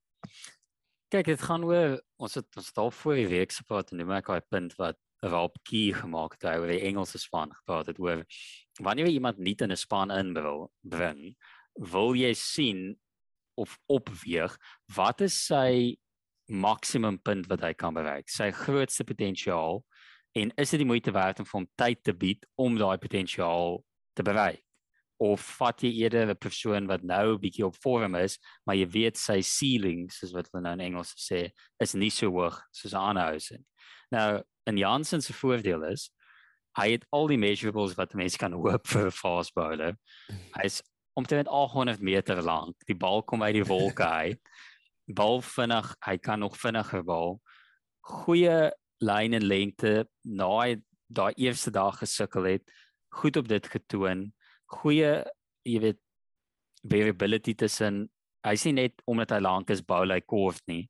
Kyk, 1.07 1.25
dit 1.25 1.41
gaan 1.41 1.63
oor 1.63 2.01
ons 2.19 2.33
het 2.35 2.57
ons 2.59 2.73
daar 2.73 2.91
voor 2.91 3.15
die 3.15 3.27
week 3.27 3.53
praat 3.67 3.91
en 3.91 3.97
nou 3.97 4.07
maak 4.07 4.27
hy 4.27 4.41
punt 4.43 4.75
wat 4.75 4.97
Rob 5.23 5.55
Key 5.63 5.93
gemaak 5.93 6.35
het 6.35 6.43
oor 6.59 6.67
die 6.67 6.83
Engelse 6.85 7.17
span 7.17 7.53
gepraat 7.53 7.87
het 7.87 7.99
oor 7.99 8.25
wanneer 8.83 9.07
jy 9.07 9.13
iemand 9.17 9.39
nie 9.39 9.55
in 9.57 9.71
'n 9.71 9.77
span 9.77 10.11
in 10.11 10.33
wil 10.33 10.71
bring, 10.81 11.35
wil 11.73 12.13
jy 12.13 12.33
sien 12.33 12.99
of 13.55 13.79
opweeg 13.87 14.57
wat 14.95 15.21
is 15.21 15.45
sy 15.47 15.97
maksimum 16.47 17.19
punt 17.19 17.47
wat 17.47 17.61
hy 17.61 17.73
kan 17.73 17.93
bereik, 17.93 18.29
sy 18.29 18.51
grootste 18.51 19.03
potensiaal 19.03 19.83
en 20.35 20.51
is 20.57 20.69
dit 20.69 20.79
die 20.79 20.87
moeite 20.87 21.11
werd 21.11 21.39
om 21.39 21.45
hom 21.51 21.67
tyd 21.75 22.03
te 22.03 22.13
bied 22.13 22.45
om 22.55 22.77
daai 22.77 22.97
potensiaal 22.97 23.83
te 24.13 24.23
bereik? 24.23 24.66
Of 25.19 25.41
vat 25.57 25.81
jy 25.81 25.91
eerder 26.03 26.29
'n 26.29 26.37
persoon 26.37 26.87
wat 26.87 27.03
nou 27.03 27.33
'n 27.33 27.41
bietjie 27.41 27.65
op 27.65 27.75
vorm 27.81 28.15
is, 28.15 28.37
maar 28.65 28.75
jy 28.75 28.87
weet 28.87 29.17
sy 29.17 29.41
ceiling, 29.41 30.11
soos 30.11 30.33
wat 30.33 30.49
hulle 30.51 30.63
nou 30.63 30.73
in 30.73 30.85
Engels 30.91 31.13
sê, 31.17 31.49
is 31.79 31.93
nie 31.95 32.09
so 32.09 32.29
hoog 32.29 32.61
soos 32.71 32.93
Arnhuisen. 32.93 33.65
Nou, 34.11 34.43
in 34.65 34.77
Jansen 34.77 35.21
se 35.21 35.33
voordeel 35.33 35.83
is 35.91 36.11
hy 36.77 36.91
het 36.91 37.05
al 37.09 37.27
die 37.27 37.37
measurables 37.37 37.95
wat 37.97 38.13
mense 38.13 38.37
kan 38.37 38.53
hoop 38.53 38.87
vir 38.87 39.07
'n 39.07 39.11
fast 39.11 39.53
bowler. 39.55 39.97
Hy's 40.53 40.83
omtrent 41.15 41.47
800 41.47 42.01
meter 42.01 42.41
lank. 42.41 42.75
Die 42.85 42.95
bal 42.95 43.23
kom 43.23 43.41
uit 43.41 43.53
die 43.53 43.65
wolke 43.65 44.05
uit 44.25 44.41
bal 45.07 45.41
vinnig, 45.41 45.93
hy 46.05 46.17
kan 46.19 46.39
nog 46.43 46.57
vinniger 46.59 47.03
bal. 47.07 47.37
Goeie 48.07 48.71
lyn 49.03 49.35
en 49.37 49.45
lengte 49.47 50.07
na 50.23 50.49
hy 50.59 50.75
daai 51.07 51.33
eerste 51.39 51.71
dag 51.71 51.99
gesukkel 52.01 52.49
het, 52.51 52.65
goed 53.15 53.37
op 53.39 53.47
dit 53.47 53.67
getoon. 53.71 54.27
Goeie, 54.67 55.23
jy 55.67 55.79
weet, 55.83 55.99
variability 56.87 57.55
tussen 57.57 58.05
hy's 58.47 58.63
nie 58.67 58.75
net 58.77 59.01
omdat 59.09 59.33
hy 59.35 59.41
lank 59.43 59.71
is 59.73 59.83
bou 59.83 60.03
hy 60.05 60.21
kort 60.23 60.61
nie. 60.71 60.85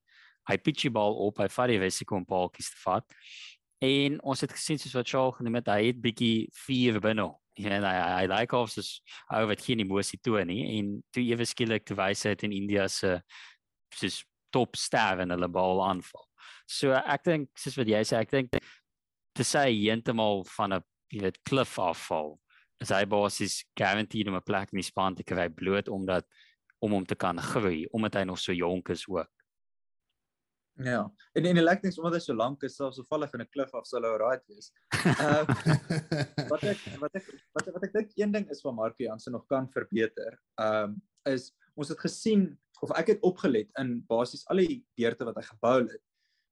Hy 0.48 0.58
pitch 0.64 0.88
die 0.88 0.94
bal 0.94 1.18
op, 1.26 1.42
hy 1.42 1.50
vat 1.52 1.72
die 1.72 1.80
risiko 1.82 2.18
om 2.20 2.26
paaltjies 2.28 2.72
te 2.74 2.80
vat. 2.84 3.18
En 3.84 4.18
ons 4.26 4.42
het 4.42 4.54
gesien 4.54 4.80
soos 4.82 4.96
wat 4.98 5.10
Charles 5.10 5.38
genoem 5.38 5.60
het, 5.60 5.70
hy 5.70 5.92
het 5.92 6.00
bietjie 6.02 6.48
vier 6.66 7.02
binne. 7.04 7.28
Ja, 7.58 7.80
hy 7.82 7.94
hy 8.22 8.26
like 8.30 8.54
of 8.54 8.70
soos 8.70 9.00
ou 9.34 9.48
wat 9.50 9.64
geen 9.66 9.82
emosie 9.82 10.20
toon 10.22 10.46
nie 10.46 10.62
en 10.78 10.92
toe 11.10 11.24
ewe 11.26 11.46
skielik 11.50 11.88
te 11.90 11.96
wys 11.98 12.22
het 12.30 12.44
in 12.46 12.54
India 12.54 12.86
se 12.86 13.16
soos 13.98 14.20
top 14.54 14.78
ster 14.78 15.24
in 15.24 15.34
hulle 15.34 15.50
bal 15.50 15.82
aanval. 15.82 16.28
So 16.70 16.94
ek 16.94 17.26
dink 17.26 17.50
soos 17.58 17.80
wat 17.80 17.90
jy 17.90 18.04
sê, 18.06 18.22
ek 18.22 18.34
dink 18.36 18.60
te 19.38 19.46
sê 19.46 19.66
heeltemal 19.72 20.46
van 20.54 20.78
'n 20.78 20.86
jy 21.14 21.24
weet 21.26 21.42
klif 21.50 21.80
afval. 21.80 22.38
As 22.82 22.92
hy 22.94 23.06
basies 23.10 23.64
guaranteed 23.74 24.28
om 24.28 24.36
'n 24.36 24.46
plek 24.46 24.72
in 24.72 24.82
die 24.82 24.86
span 24.86 25.16
te 25.16 25.24
kry 25.24 25.50
bloot 25.50 25.88
omdat 25.90 26.26
om 26.80 26.92
hom 26.92 27.06
te 27.06 27.16
kan 27.16 27.40
groei, 27.42 27.88
omdat 27.92 28.14
hy 28.14 28.24
nog 28.24 28.40
so 28.40 28.54
jonk 28.54 28.90
is 28.90 29.08
ook. 29.08 29.32
Ja. 30.78 31.14
En 31.34 31.46
en 31.46 31.58
die 31.58 31.64
leknings 31.64 31.98
omdat 31.98 32.20
hy 32.20 32.20
so 32.22 32.36
lank 32.38 32.64
is, 32.64 32.76
selfs 32.78 33.00
of 33.02 33.08
vallig 33.10 33.34
in 33.34 33.42
'n 33.42 33.50
klif 33.50 33.74
af 33.74 33.86
sal 33.86 34.06
hy 34.06 34.14
right 34.22 34.44
wees. 34.48 34.72
Uh, 34.94 35.44
wat 36.52 36.64
ek 36.64 36.78
wat 37.02 37.16
ek 37.18 37.26
wat 37.54 37.68
ek, 37.68 37.74
wat 37.74 37.84
ek 37.88 37.94
dink 37.94 38.12
een 38.16 38.32
ding 38.32 38.46
is 38.54 38.62
wat 38.62 38.76
Marco 38.76 39.04
Jansen 39.04 39.34
nog 39.34 39.46
kan 39.48 39.70
verbeter, 39.74 40.38
ehm 40.62 40.94
um, 40.94 41.02
is 41.26 41.52
ons 41.76 41.90
het 41.90 42.00
gesien 42.00 42.58
of 42.82 42.94
ek 42.98 43.08
het 43.16 43.26
opgelet 43.26 43.70
in 43.82 44.04
basies 44.08 44.46
al 44.54 44.62
die 44.62 44.86
beurte 44.96 45.26
wat 45.26 45.36
hy 45.36 45.46
gebou 45.50 45.80
het. 45.82 46.04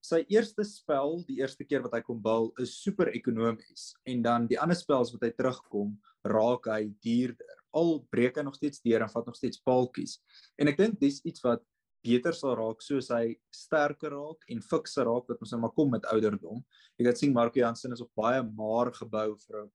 Sy 0.05 0.21
eerste 0.29 0.61
spel, 0.67 1.21
die 1.25 1.39
eerste 1.39 1.65
keer 1.65 1.81
wat 1.81 1.95
hy 1.97 2.01
kom 2.05 2.19
bal, 2.21 2.51
is 2.61 2.75
super 2.83 3.09
ekonomies 3.15 3.93
en 4.05 4.21
dan 4.25 4.49
die 4.49 4.59
ander 4.61 4.77
spels 4.77 5.13
wat 5.15 5.23
hy 5.25 5.31
terugkom, 5.33 5.95
raak 6.29 6.69
hy 6.69 6.81
duurder. 7.01 7.55
Al 7.75 7.97
breek 8.13 8.37
hy 8.37 8.43
nog 8.45 8.57
steeds 8.59 8.83
deur 8.85 9.03
en 9.03 9.11
vat 9.11 9.31
nog 9.31 9.37
steeds 9.39 9.61
paaltjies. 9.65 10.19
En 10.61 10.69
ek 10.71 10.77
dink 10.79 10.99
dis 11.01 11.17
iets 11.25 11.41
wat 11.43 11.63
beter 12.05 12.37
sal 12.37 12.53
raak 12.59 12.83
soos 12.85 13.09
hy 13.13 13.33
sterker 13.53 14.13
raak 14.13 14.45
en 14.53 14.61
fikser 14.61 15.07
raak 15.09 15.25
wat 15.31 15.41
ons 15.41 15.55
nou 15.55 15.63
maar 15.63 15.73
kom 15.73 15.89
met 15.95 16.05
ouderdom. 16.13 16.61
Jy 16.99 17.07
kan 17.07 17.17
sien 17.17 17.33
Marco 17.33 17.59
Jansen 17.59 17.95
is 17.95 18.03
op 18.05 18.11
baie 18.19 18.43
maar 18.45 18.93
gebou 18.93 19.31
vir 19.47 19.63
'n 19.63 19.69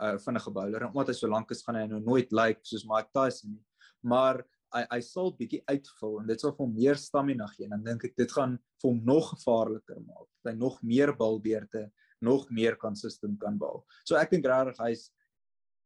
uh, 0.00 0.18
vinnige 0.24 0.50
bowler. 0.54 0.86
Omdat 0.88 1.12
hy 1.12 1.16
so 1.18 1.28
lank 1.28 1.50
is, 1.50 1.62
gaan 1.66 1.76
hy 1.76 1.86
nou 1.90 2.00
nooit 2.00 2.32
lyk 2.32 2.56
like, 2.56 2.60
soos 2.64 2.86
Mike 2.88 3.12
Tyson 3.12 3.52
nie. 3.52 3.64
Maar 4.02 4.44
hy 4.74 4.82
hy 4.90 4.98
sal 5.04 5.32
bietjie 5.38 5.62
uitvul 5.68 6.18
en 6.20 6.28
dit 6.28 6.40
sal 6.40 6.52
vir 6.56 6.64
hom 6.64 6.74
meer 6.76 6.98
stamina 7.00 7.46
gee 7.54 7.68
en 7.68 7.76
dan 7.76 7.86
dink 7.86 8.08
ek 8.10 8.18
dit 8.20 8.34
gaan 8.34 8.58
vir 8.82 8.90
hom 8.90 9.00
nog 9.06 9.30
gevaarliker 9.34 10.00
maak. 10.04 10.28
Hy 10.48 10.54
nog 10.56 10.82
meer 10.82 11.14
balbeerte, 11.16 11.88
nog 12.24 12.48
meer 12.50 12.76
consistent 12.80 13.38
kan 13.40 13.58
bal. 13.60 13.84
So 14.04 14.18
ek 14.20 14.34
dink 14.34 14.48
regtig 14.48 14.80
hy's 14.84 15.08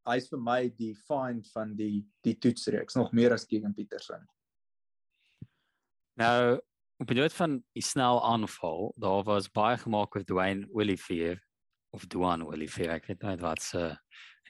hy's 0.09 0.27
vir 0.33 0.41
my 0.43 0.61
die 0.79 0.95
find 1.07 1.47
van 1.55 1.77
die 1.79 2.03
die 2.27 2.35
toetsreeks 2.43 2.99
nog 2.99 3.13
meer 3.15 3.35
as 3.37 3.47
Kevin 3.47 3.75
Peterson. 3.77 4.25
Nou, 6.19 6.59
op 7.03 7.15
noot 7.17 7.33
van 7.33 7.61
die 7.73 7.83
snel 7.83 8.19
aanval, 8.27 8.93
daar 9.01 9.23
was 9.25 9.49
baie 9.51 9.79
gemaak 9.79 10.15
met 10.15 10.27
Dwayne 10.27 10.67
Olivier 10.75 11.41
of 11.91 12.07
Duan 12.07 12.45
Olivier, 12.47 12.97
ek 12.97 13.09
weet 13.11 13.25
nie 13.27 13.39
wat 13.41 13.63
se 13.63 13.81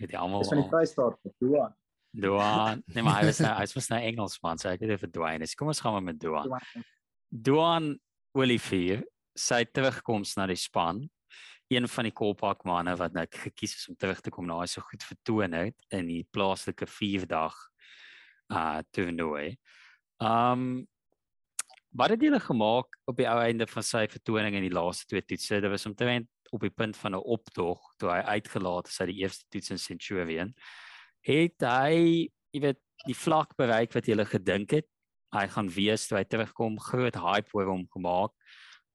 het 0.00 0.10
die 0.10 0.18
almal 0.18 0.44
van 0.48 0.62
die 0.62 0.68
Vrystaat, 0.70 1.18
Duan. 1.42 1.74
Duan, 2.12 2.82
nee 2.92 3.02
maar 3.02 3.22
hy 3.22 3.30
was 3.30 3.40
nou, 3.40 3.52
hy 3.60 3.66
was 3.72 3.88
nou 3.88 4.00
Engelsman, 4.04 4.60
so 4.60 4.68
ek 4.68 4.84
het 4.84 4.92
even 4.98 5.12
Dwayne. 5.12 5.48
Kom 5.56 5.72
ons 5.72 5.80
gaan 5.80 5.96
maar 5.96 6.06
met 6.12 6.20
Duan. 6.20 6.52
Duan 7.32 7.94
Olivier, 8.36 9.00
sy 9.38 9.62
terugkoms 9.64 10.36
na 10.36 10.46
die 10.50 10.58
span, 10.60 11.00
een 11.72 11.88
van 11.88 12.04
die 12.04 12.12
Kolpak 12.12 12.66
manne 12.68 12.92
wat 13.00 13.14
nou 13.16 13.24
gekies 13.32 13.78
is 13.78 13.88
om 13.88 13.96
terug 13.96 14.20
te 14.20 14.32
kom 14.32 14.44
na 14.44 14.58
hy 14.60 14.68
so 14.68 14.84
goed 14.84 15.04
vertoon 15.08 15.56
het 15.56 15.94
in 15.96 16.10
die 16.10 16.22
plaaslike 16.36 16.88
4 16.88 17.24
dag 17.30 17.56
uh 18.52 18.80
toernooi. 18.92 19.56
Um 20.20 20.84
wat 21.96 22.12
het 22.14 22.22
hulle 22.24 22.40
gemaak 22.40 22.96
op 23.08 23.16
die 23.16 23.28
ou 23.28 23.38
einde 23.40 23.66
van 23.68 23.84
sy 23.84 24.06
vertoning 24.08 24.54
in 24.56 24.64
die 24.64 24.72
laaste 24.72 25.08
twee 25.08 25.24
toetse? 25.24 25.60
Dit 25.60 25.72
was 25.72 25.88
omtrent 25.88 26.28
op 26.52 26.60
die 26.64 26.72
punt 26.72 26.96
van 26.96 27.16
'n 27.16 27.24
optog 27.24 27.80
toe 27.96 28.10
hy 28.12 28.20
uitgelaat 28.36 28.88
is 28.88 29.00
uit 29.00 29.08
die 29.08 29.20
eerste 29.24 29.44
toets 29.48 29.70
in 29.70 29.78
Centurion 29.78 30.54
het 31.26 31.66
hy, 31.66 32.28
jy 32.52 32.60
weet, 32.60 32.80
die 33.06 33.18
vlak 33.18 33.56
bereik 33.58 33.94
wat 33.94 34.06
jy 34.06 34.14
gedink 34.24 34.76
het 34.78 34.88
hy 35.32 35.46
gaan 35.48 35.68
wees 35.72 36.06
toe 36.06 36.18
hy 36.18 36.24
terugkom 36.28 36.76
groot 36.80 37.16
hype 37.16 37.56
oor 37.56 37.70
hom 37.72 37.86
gemaak 37.94 38.32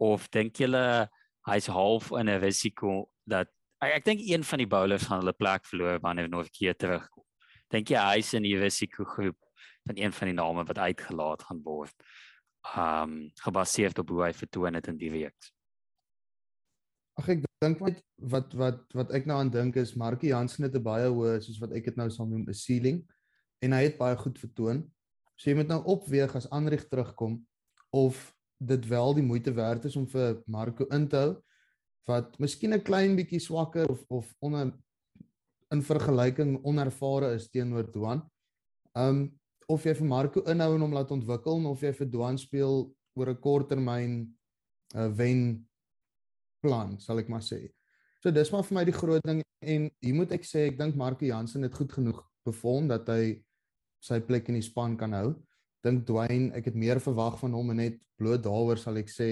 of 0.03 0.27
dink 0.33 0.59
julle 0.61 1.09
hy's 1.47 1.69
half 1.71 2.11
in 2.11 2.29
'n 2.29 2.41
risiko 2.41 3.09
dat 3.25 3.49
ek, 3.81 4.05
dink 4.05 4.21
een 4.21 4.43
van 4.43 4.59
die 4.59 4.69
bowlers 4.69 5.07
gaan 5.07 5.21
hulle 5.21 5.33
plek 5.33 5.65
verloor 5.65 5.99
wanneer 6.01 6.29
keer 6.51 6.73
terugkom. 6.73 7.23
Dink 7.69 7.89
jy 7.89 7.97
hy's 7.97 8.33
in 8.33 8.43
die 8.43 8.57
risiko 8.57 9.05
groep 9.05 9.37
van 9.85 9.97
een 9.97 10.13
van 10.13 10.27
die 10.27 10.37
name 10.37 10.65
wat 10.65 10.77
uitgelaat 10.77 11.43
gaan 11.43 11.61
word? 11.63 11.93
Um 12.75 13.31
gebaseer 13.43 13.93
op 13.99 14.09
hoe 14.09 14.23
hy 14.25 14.33
vertoon 14.33 14.73
het 14.73 14.87
in 14.87 14.97
die 14.97 15.11
week. 15.11 15.37
Ag 17.17 17.29
ek 17.29 17.46
dink 17.63 17.79
wat 17.81 18.01
wat 18.33 18.53
wat 18.53 18.81
wat 18.93 19.13
ek 19.17 19.25
nou 19.29 19.37
aan 19.41 19.49
dink 19.49 19.77
is 19.81 19.95
Markie 19.97 20.29
Jansen 20.29 20.67
het 20.67 20.75
'n 20.75 20.83
baie 20.83 21.09
hoë 21.09 21.41
soos 21.41 21.59
wat 21.59 21.73
ek 21.73 21.85
dit 21.85 21.97
nou 21.97 22.09
sal 22.09 22.27
noem 22.27 22.45
'n 22.47 22.53
ceiling 22.53 23.03
en 23.61 23.73
hy 23.73 23.83
het 23.83 23.97
baie 23.97 24.15
goed 24.15 24.37
vertoon. 24.37 24.83
So 25.37 25.49
jy 25.49 25.55
moet 25.55 25.67
nou 25.67 25.81
opweeg 25.83 26.35
as 26.35 26.49
Anrich 26.49 26.87
terugkom 26.89 27.45
of 27.91 28.33
dit 28.59 28.87
wel 28.87 29.13
die 29.13 29.23
moeite 29.23 29.53
werd 29.53 29.85
is 29.85 29.95
om 29.95 30.07
vir 30.07 30.41
Marco 30.45 30.85
in 30.85 31.07
te 31.07 31.17
hou 31.17 31.43
wat 32.07 32.39
miskien 32.39 32.73
'n 32.73 32.83
klein 32.83 33.15
bietjie 33.15 33.39
swakker 33.39 33.89
of 33.89 34.03
of 34.09 34.35
onder 34.39 34.73
in 35.71 35.81
vergelyking 35.81 36.63
onervare 36.63 37.33
is 37.35 37.49
teenoor 37.49 37.91
Duan. 37.91 38.21
Um 38.95 39.39
of 39.67 39.83
jy 39.83 39.95
vir 39.95 40.07
Marco 40.07 40.41
inhou 40.41 40.75
en 40.75 40.81
hom 40.81 40.93
laat 40.93 41.11
ontwikkel 41.11 41.65
of 41.65 41.81
jy 41.81 41.93
vir 41.93 42.07
Duan 42.07 42.37
speel 42.37 42.93
oor 43.15 43.29
'n 43.29 43.41
kort 43.41 43.69
termyn 43.69 44.35
uh, 44.95 45.09
wen 45.09 45.67
plan, 46.63 46.95
sal 46.99 47.21
ek 47.21 47.29
maar 47.31 47.43
sê. 47.45 47.67
So 48.23 48.33
dis 48.33 48.51
maar 48.53 48.65
vir 48.65 48.77
my 48.79 48.85
die 48.87 48.95
groot 48.95 49.25
ding 49.27 49.43
en 49.61 49.89
hier 50.03 50.15
moet 50.17 50.33
ek 50.35 50.45
sê 50.47 50.67
ek 50.71 50.79
dink 50.79 50.97
Marco 50.97 51.25
Jansen 51.25 51.65
het 51.65 51.75
goed 51.77 51.93
genoeg 51.93 52.21
perform 52.47 52.89
dat 52.89 53.09
hy 53.11 53.37
sy 54.03 54.19
plek 54.23 54.49
in 54.49 54.57
die 54.59 54.65
span 54.65 54.95
kan 54.97 55.13
hou. 55.17 55.35
Dink 55.85 56.05
Dwayne, 56.07 56.51
ek 56.57 56.71
het 56.71 56.79
meer 56.79 57.01
verwag 57.03 57.37
van 57.41 57.53
hom 57.57 57.73
en 57.73 57.81
net 57.81 57.99
bloot 58.17 58.43
daaroor 58.45 58.81
sal 58.81 58.97
ek 59.01 59.11
sê 59.13 59.29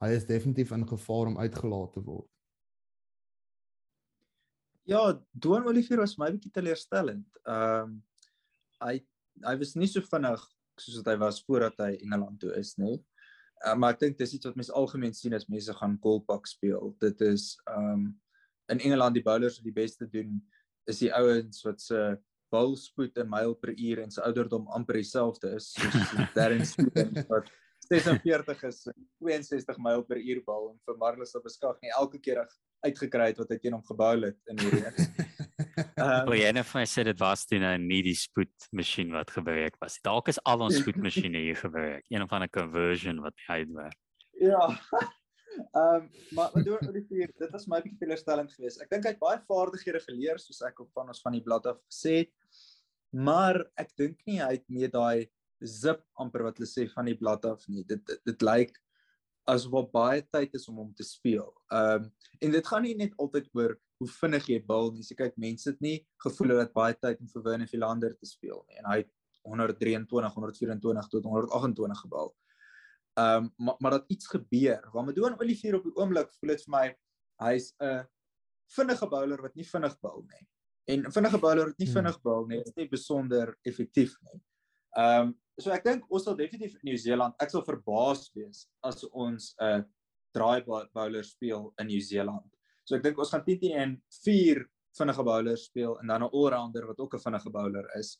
hy 0.00 0.10
is 0.16 0.28
definitief 0.28 0.72
in 0.76 0.86
gevaar 0.88 1.32
om 1.32 1.40
uitgelaat 1.40 1.96
te 1.96 2.04
word. 2.04 2.28
Ja, 4.88 5.02
Dwayne 5.32 5.68
Olivier 5.70 6.00
was 6.00 6.16
my 6.18 6.30
bietjie 6.34 6.52
teleurstellend. 6.54 7.28
Ehm 7.44 7.96
um, 7.96 7.98
hy 8.80 9.00
hy 9.44 9.52
was 9.60 9.74
nie 9.76 9.88
so 9.88 10.00
vinnig 10.04 10.40
soos 10.80 11.00
wat 11.00 11.10
hy 11.12 11.16
was 11.20 11.40
voordat 11.44 11.78
hy 11.84 11.90
Engeland 12.00 12.40
toe 12.40 12.52
is 12.56 12.74
nie. 12.80 12.96
Uh, 13.60 13.76
maar 13.76 13.94
ek 13.94 14.00
dink 14.00 14.18
dis 14.18 14.32
iets 14.36 14.48
wat 14.48 14.56
mense 14.56 14.72
algemeen 14.72 15.14
sien 15.16 15.36
as 15.36 15.48
mense 15.52 15.74
gaan 15.76 15.98
goalpak 16.00 16.48
speel. 16.48 16.94
Dit 17.02 17.20
is 17.20 17.52
ehm 17.68 17.92
um, 17.92 18.10
in 18.70 18.78
Engeland 18.78 19.16
die 19.18 19.24
bowlers 19.26 19.56
wat 19.58 19.66
die 19.66 19.74
beste 19.74 20.06
doen 20.06 20.36
is 20.86 21.00
die 21.02 21.10
ouens 21.14 21.64
wat 21.66 21.80
se 21.82 21.98
balspoed 22.54 23.18
in 23.18 23.30
myl 23.30 23.54
per 23.58 23.72
uur 23.74 24.02
en 24.04 24.12
sy 24.14 24.22
ouderdom 24.26 24.68
amper 24.76 25.00
dieselfde 25.00 25.54
is 25.58 25.72
soos 25.74 26.14
Darren 26.36 26.62
Smith 26.66 27.24
wat 27.30 27.50
46 27.90 28.64
is 28.68 28.84
62 29.18 29.78
myl 29.82 30.04
per 30.06 30.20
uur 30.22 30.42
bal 30.46 30.70
en 30.70 30.78
vir 30.86 30.98
Marlus 31.02 31.34
op 31.38 31.46
beskag 31.46 31.78
nie 31.82 31.92
elke 31.98 32.20
keer 32.22 32.44
uitgekry 32.86 33.30
het 33.32 33.42
wat 33.42 33.50
hy 33.50 33.58
teen 33.62 33.76
hom 33.76 33.84
gebou 33.86 34.14
het 34.22 34.52
in 34.52 34.60
die 34.60 34.70
reeks. 34.76 35.10
Um, 36.00 36.32
ja, 36.38 36.50
net 36.56 36.68
vir 36.68 36.86
sê 36.88 37.04
dit 37.04 37.20
was 37.20 37.46
dit 37.50 37.60
nou 37.62 37.72
nie 37.82 38.00
die 38.06 38.16
spoedmasjien 38.16 39.12
wat 39.14 39.32
gebruik 39.34 39.76
was. 39.82 39.98
Dalk 40.04 40.30
is 40.32 40.40
al 40.48 40.64
ons 40.66 40.78
spoedmasjiene 40.80 41.42
hier 41.46 41.58
gebruik. 41.58 42.04
Een 42.08 42.24
of 42.24 42.32
ander 42.32 42.50
conversion 42.52 43.20
wat 43.24 43.36
hy 43.48 43.62
uitwerk. 43.64 43.98
Ja. 44.40 44.66
Ehm 45.76 45.94
um, 45.94 46.04
maar 46.30 46.52
wat 46.54 46.64
doen 46.64 46.88
Olivier? 46.88 47.32
Dit 47.36 47.50
was 47.50 47.66
my 47.66 47.80
bietjie 47.82 47.98
teleurstellend 47.98 48.52
geweest. 48.54 48.80
Ek 48.80 48.90
dink 48.92 49.04
hy 49.04 49.12
het 49.12 49.20
baie 49.20 49.40
vaardighede 49.48 50.00
geleer 50.04 50.38
soos 50.38 50.62
ek 50.64 50.78
op 50.84 50.92
van 50.96 51.10
ons 51.10 51.20
van 51.24 51.34
die 51.34 51.42
blad 51.44 51.66
af 51.66 51.80
gesê 51.90 52.20
het. 52.22 52.30
Maar 53.10 53.58
ek 53.82 53.90
dink 53.98 54.22
nie 54.30 54.38
hy 54.40 54.52
het 54.54 54.64
meer 54.70 54.92
daai 54.94 55.26
zip 55.60 56.04
amper 56.22 56.46
wat 56.46 56.60
hulle 56.60 56.70
sê 56.70 56.86
van 56.94 57.10
die 57.10 57.18
blad 57.18 57.44
af 57.50 57.66
nie. 57.68 57.82
Dit 57.84 58.06
dit, 58.06 58.22
dit 58.30 58.46
lyk 58.46 58.78
asof 59.50 59.74
daar 59.74 59.90
baie 59.92 60.24
tyd 60.32 60.54
is 60.54 60.68
om 60.70 60.78
hom 60.84 60.94
te 60.94 61.06
speel. 61.06 61.50
Ehm 61.74 62.06
um, 62.06 62.10
en 62.40 62.56
dit 62.56 62.72
gaan 62.72 62.86
nie 62.86 62.96
net 62.96 63.18
altyd 63.18 63.50
oor 63.58 63.76
hoe 64.00 64.08
vinnig 64.08 64.46
jy 64.48 64.58
bil 64.66 64.92
nie. 64.94 65.04
Jy 65.04 65.16
kyk 65.18 65.40
mense 65.40 65.68
het 65.70 65.80
nie 65.84 65.98
gevoel 66.24 66.56
dat 66.56 66.72
baie 66.76 66.96
tyd 66.96 67.20
om 67.20 67.28
vir 67.28 67.42
Werner 67.46 67.68
Philander 67.68 68.14
te 68.16 68.28
speel 68.28 68.62
nie 68.68 68.80
en 68.80 68.88
hy 68.92 69.00
het 69.02 69.10
123, 69.48 70.34
124 70.36 71.10
tot 71.12 71.24
128 71.24 72.04
gebal. 72.04 72.32
Ehm 73.20 73.44
um, 73.44 73.52
maar 73.56 73.76
maar 73.78 73.90
dat 73.98 74.04
iets 74.08 74.26
gebeur. 74.26 74.88
Wat 74.92 75.04
met 75.04 75.16
Doan 75.16 75.40
Olivier 75.40 75.76
op 75.76 75.84
die 75.84 75.96
oomblik 75.96 76.32
voel 76.38 76.54
dit 76.54 76.64
vir 76.64 76.74
my 76.76 76.86
hy's 77.44 77.72
'n 77.80 78.06
vinnige 78.76 79.08
bowler 79.08 79.42
wat 79.42 79.54
nie 79.54 79.66
vinnig 79.66 79.96
bil 80.00 80.24
nie. 80.28 80.46
En 80.84 81.06
'n 81.06 81.12
vinnige 81.12 81.38
bowler 81.38 81.66
wat 81.66 81.78
nie 81.78 81.86
hmm. 81.86 81.96
vinnig 81.96 82.20
bil 82.22 82.46
nie, 82.46 82.60
is 82.60 82.74
nie 82.76 82.88
besonder 82.88 83.56
effektief 83.62 84.16
nie. 84.22 84.40
Ehm 84.96 85.28
um, 85.28 85.38
so 85.60 85.70
ek 85.70 85.84
dink 85.84 86.06
ons 86.08 86.24
sal 86.24 86.36
definitief 86.36 86.74
in 86.74 86.88
Nieu-Seeland, 86.88 87.34
ek 87.38 87.50
sal 87.50 87.64
verbaas 87.64 88.30
wees 88.34 88.68
as 88.82 89.04
ons 89.12 89.54
'n 89.60 89.80
uh, 89.80 89.82
draai 90.32 90.64
bowler 90.94 91.24
speel 91.24 91.72
in 91.78 91.86
Nieu-Seeland. 91.86 92.48
So 92.90 92.98
ek 92.98 93.04
dink 93.06 93.20
ons 93.22 93.30
gaan 93.30 93.44
10 93.46 93.76
en 93.78 93.92
4 94.24 94.64
vinnige 94.98 95.22
bowlers 95.22 95.68
speel 95.70 95.92
en 96.00 96.10
dan 96.10 96.24
'n 96.26 96.32
all-rounder 96.34 96.86
wat 96.90 96.98
ook 96.98 97.14
'n 97.14 97.24
vinnige 97.26 97.50
bowler 97.50 97.86
is. 97.98 98.18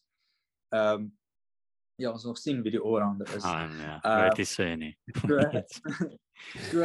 Ehm 0.73 0.95
um, 0.95 1.13
ja, 1.99 2.13
ons 2.13 2.25
nog 2.25 2.39
sien 2.39 2.63
wie 2.63 2.71
die 2.71 2.81
all-rounder 2.81 3.29
is. 3.37 3.45
Ah 3.45 3.67
ja, 3.79 4.01
weet 4.23 4.39
jy 4.39 4.47
sê 4.47 4.77
nie. 4.79 4.95
So, 6.71 6.79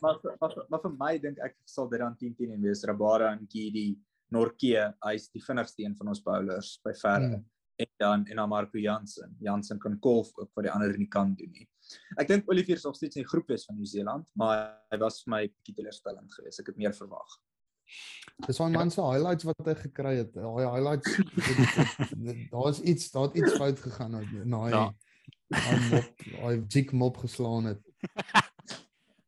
maar 0.00 0.20
maar 0.38 0.52
maar 0.68 0.80
vir 0.80 0.92
my 0.98 1.18
dink 1.18 1.38
ek 1.42 1.56
sal 1.64 1.88
dit 1.88 1.98
dan 1.98 2.16
10 2.16 2.34
10 2.36 2.52
en 2.52 2.60
wees 2.62 2.84
Rabada 2.84 3.32
en 3.32 3.46
Gidi 3.50 3.98
Norke, 4.30 4.84
hy's 5.02 5.30
die 5.30 5.42
vinnigste 5.42 5.82
een 5.82 5.96
van 5.96 6.08
ons 6.08 6.22
bowlers 6.22 6.78
by 6.84 6.92
verre. 6.92 7.34
Hmm. 7.34 7.44
En 7.76 7.88
dan 7.98 8.26
en 8.26 8.36
dan 8.36 8.48
Marco 8.48 8.78
Jansen. 8.78 9.36
Jansen 9.40 9.78
kan 9.78 9.96
golf 10.00 10.30
ook 10.34 10.50
wat 10.54 10.64
die 10.64 10.72
ander 10.72 10.98
nie 10.98 11.08
kan 11.10 11.34
doen 11.34 11.50
nie. 11.50 11.68
Ek 12.20 12.28
dink 12.28 12.50
Olivier 12.50 12.78
is 12.78 12.86
nog 12.86 12.96
steeds 12.96 13.18
in 13.18 13.24
die 13.24 13.28
groep 13.28 13.50
wees 13.50 13.64
van 13.68 13.76
Nieu-Seeland, 13.76 14.28
maar 14.38 14.62
hy 14.92 14.98
was 15.02 15.22
vir 15.24 15.34
my 15.34 15.40
bietjie 15.48 15.74
teleurstellend 15.80 16.32
geweest. 16.36 16.62
Ek 16.62 16.70
het 16.72 16.78
meer 16.80 16.94
verwag. 16.96 17.38
Dis 18.46 18.58
van 18.58 18.72
man 18.72 18.90
se 18.90 19.02
highlights 19.04 19.46
wat 19.46 19.66
hy 19.68 19.74
gekry 19.82 20.14
het. 20.22 20.30
Daai 20.34 20.64
highlights 20.64 21.18
daar's 22.54 22.80
iets, 22.80 23.10
daar't 23.14 23.36
iets 23.38 23.58
fout 23.58 23.82
gegaan 23.82 24.16
nou. 24.16 24.24
Naai. 24.44 24.70
Ja. 24.72 24.86
Hy 25.54 25.74
mop, 25.90 26.22
hy 26.40 26.54
dik 26.72 26.94
mop 26.96 27.18
geslaan 27.22 27.68
het. 27.74 27.82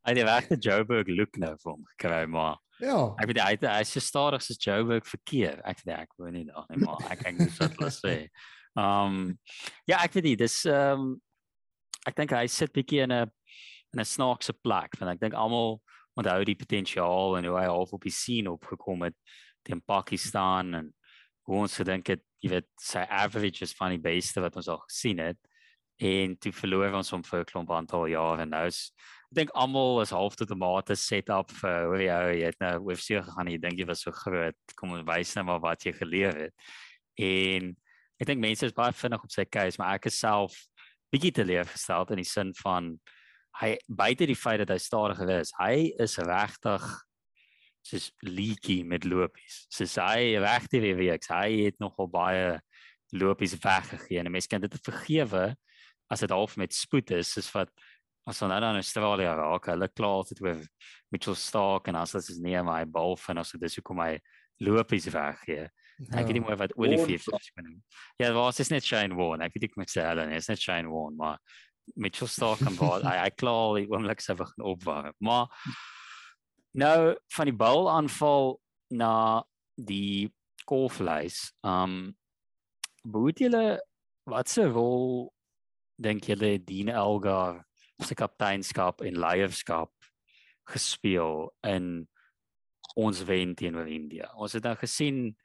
Hy 0.07 0.15
het 0.15 0.23
regte 0.23 0.57
Joburg 0.63 1.11
look 1.11 1.37
nou 1.39 1.53
vir 1.59 1.71
hom 1.71 1.83
gekry 1.93 2.23
maar. 2.31 2.57
Ja. 2.83 2.97
Ek 3.17 3.29
weet 3.31 3.41
hy 3.41 3.55
hy 3.63 3.79
is 3.81 3.93
so 3.95 4.03
stadig 4.03 4.43
soos 4.45 4.59
Joburg 4.61 5.07
verkeer. 5.09 5.61
Ek 5.65 5.81
weet 5.83 5.95
ek 5.95 6.13
weet 6.21 6.35
nie 6.35 6.45
daar 6.49 6.67
nie 6.69 6.83
maar 6.83 7.01
ek 7.11 7.23
kyk 7.25 7.39
net 7.39 7.57
wat 7.61 7.79
hulle 7.79 7.93
sê. 7.93 8.15
Um 8.77 9.37
ja, 9.89 10.03
ek 10.03 10.17
weet 10.17 10.31
dit 10.31 10.43
dis 10.45 10.59
um 10.71 11.15
ek 12.07 12.17
dink 12.19 12.35
hy 12.37 12.45
sit 12.51 12.73
bietjie 12.75 13.03
in 13.05 13.11
'n 13.11 13.31
in 13.93 14.01
'n 14.01 14.05
snaakse 14.05 14.53
plek 14.63 14.99
want 14.99 15.15
ek 15.15 15.23
dink 15.25 15.33
almal 15.33 15.81
onthou 16.17 16.43
die 16.45 16.57
potensiaal 16.57 17.37
en 17.37 17.45
hoe 17.45 17.57
hy 17.57 17.65
half 17.65 17.93
op 17.93 18.03
die 18.03 18.13
scene 18.13 18.51
opgekom 18.51 19.05
het 19.07 19.17
teen 19.65 19.81
Pakistan 19.81 20.73
en 20.73 20.93
hoe 21.47 21.61
ons 21.63 21.77
gedink 21.77 22.07
het 22.13 22.23
jy 22.43 22.51
weet 22.51 22.69
sy 22.81 23.03
average 23.09 23.63
is 23.65 23.73
van 23.77 23.95
die 23.95 24.01
beste 24.01 24.41
wat 24.41 24.55
ons 24.59 24.69
al 24.69 24.83
gesien 24.85 25.21
het 25.23 25.39
en 25.99 26.35
toe 26.37 26.51
verloor 26.53 26.93
ons 26.99 27.09
hom 27.11 27.23
vir 27.23 27.39
'n 27.41 27.49
klomp 27.51 27.71
aantal 27.71 28.07
jare 28.07 28.45
nou 28.45 28.65
is 28.67 28.91
ek 29.31 29.35
dink 29.39 29.51
almal 29.55 30.01
is 30.01 30.13
half 30.13 30.35
tot 30.35 30.51
'n 30.51 30.57
mate 30.57 30.95
set 30.95 31.29
up 31.29 31.51
vir 31.51 31.87
hoe 31.87 32.01
jy 32.03 32.45
het 32.45 32.59
nou 32.59 32.91
UFC 32.91 33.17
gegaan 33.17 33.51
jy 33.51 33.57
dink 33.57 33.79
jy 33.79 33.85
was 33.85 34.01
so 34.01 34.11
groot 34.11 34.55
kom 34.75 34.91
ons 34.91 35.07
wys 35.07 35.35
nou 35.35 35.45
maar 35.45 35.59
wat 35.59 35.83
jy 35.83 35.93
geleer 35.93 36.35
het 36.37 36.53
en 37.17 37.75
ek 38.19 38.27
dink 38.27 38.39
mense 38.39 38.65
is 38.65 38.73
baie 38.73 38.93
vinnig 38.93 39.23
op 39.23 39.31
sy 39.31 39.45
case 39.45 39.77
maar 39.79 39.95
ek 39.95 40.05
is 40.05 40.19
self 40.19 40.53
bietjie 41.11 41.31
teleurgesteld 41.31 42.11
in 42.11 42.21
die 42.21 42.29
sin 42.29 42.53
van 42.53 42.97
hy 43.61 43.73
buite 43.87 44.27
die 44.29 44.37
feit 44.37 44.61
dat 44.61 44.73
hy 44.73 44.79
stadiger 44.81 45.29
is, 45.39 45.53
hy 45.57 45.89
is 46.03 46.17
regtig 46.21 46.85
soos 47.87 48.09
leaky 48.25 48.81
met 48.85 49.07
lopies. 49.07 49.63
Soos 49.73 49.95
hy 50.01 50.35
regtig 50.43 50.83
weer. 50.99 51.17
Hy 51.31 51.49
het 51.63 51.77
nogal 51.79 52.09
baie 52.11 52.47
lopies 53.15 53.55
weggegee 53.63 54.19
en 54.19 54.31
mense 54.31 54.51
kan 54.51 54.61
dit 54.63 54.79
vergewe 54.83 55.53
as 56.09 56.23
dit 56.23 56.33
half 56.33 56.57
met 56.57 56.73
spoed 56.73 57.11
is, 57.17 57.33
soos 57.35 57.49
wat 57.55 57.71
as 58.27 58.41
hulle 58.43 58.57
nou 58.59 58.73
in 58.75 58.81
Australië 58.81 59.35
raak, 59.39 59.69
hulle 59.71 59.87
klaar 59.95 60.25
dit 60.27 60.41
oor 60.43 60.63
Mitchell 61.15 61.37
Stark 61.39 61.87
en 61.87 61.95
as 61.95 62.15
dit 62.17 62.33
is 62.33 62.41
nie 62.43 62.57
my 62.63 62.81
bal 62.91 63.15
van 63.23 63.39
as 63.43 63.53
dit 63.55 63.63
is 63.63 63.77
hoekom 63.79 64.01
hy 64.03 64.17
lopies 64.63 65.07
weggee. 65.13 65.67
Ja. 65.97 66.19
Ek 66.19 66.27
weet 66.27 66.37
nie 66.37 66.43
mooi 66.43 66.57
wat 66.59 66.73
Olivier 66.77 67.21
sê. 67.21 67.63
Ja, 68.19 68.33
was 68.35 68.59
is 68.61 68.71
net 68.73 68.85
Shane 68.85 69.15
Warne. 69.17 69.47
Ek 69.47 69.55
weet 69.55 69.69
ek 69.69 69.77
moet 69.79 69.91
sê 69.91 70.03
hulle, 70.05 70.27
is 70.35 70.49
net 70.51 70.61
Shane 70.61 70.91
Warne, 70.91 71.15
maar 71.17 71.39
Mitchell 71.95 72.27
Stark 72.27 72.61
en 72.67 72.75
Baal. 72.77 73.05
hy 73.05 73.15
hy 73.21 73.29
klaar 73.39 73.77
die 73.79 73.87
oomblik 73.89 74.21
se 74.21 74.35
begin 74.37 74.65
opwarm. 74.73 75.15
Maar 75.23 75.47
nou 76.77 77.15
van 77.37 77.49
die 77.49 77.55
bal 77.55 77.87
aanval 77.89 78.57
na 78.93 79.43
die 79.75 80.29
golflys. 80.67 81.47
Um 81.63 82.17
moet 83.07 83.39
julle 83.39 83.79
wat 84.27 84.51
se 84.51 84.67
rol 84.67 85.31
dink 85.97 86.29
julle 86.29 86.57
Dean 86.63 86.89
Elgar 86.93 87.63
se 88.05 88.15
kapteinskap 88.15 89.01
en 89.01 89.19
leierskap 89.19 89.91
gespeel 90.69 91.47
in 91.65 92.07
ons 92.97 93.23
wen 93.25 93.55
teenoor 93.55 93.89
India. 93.89 94.29
Ons 94.37 94.57
het 94.57 94.65
nou 94.65 94.75
gesien 94.77 95.35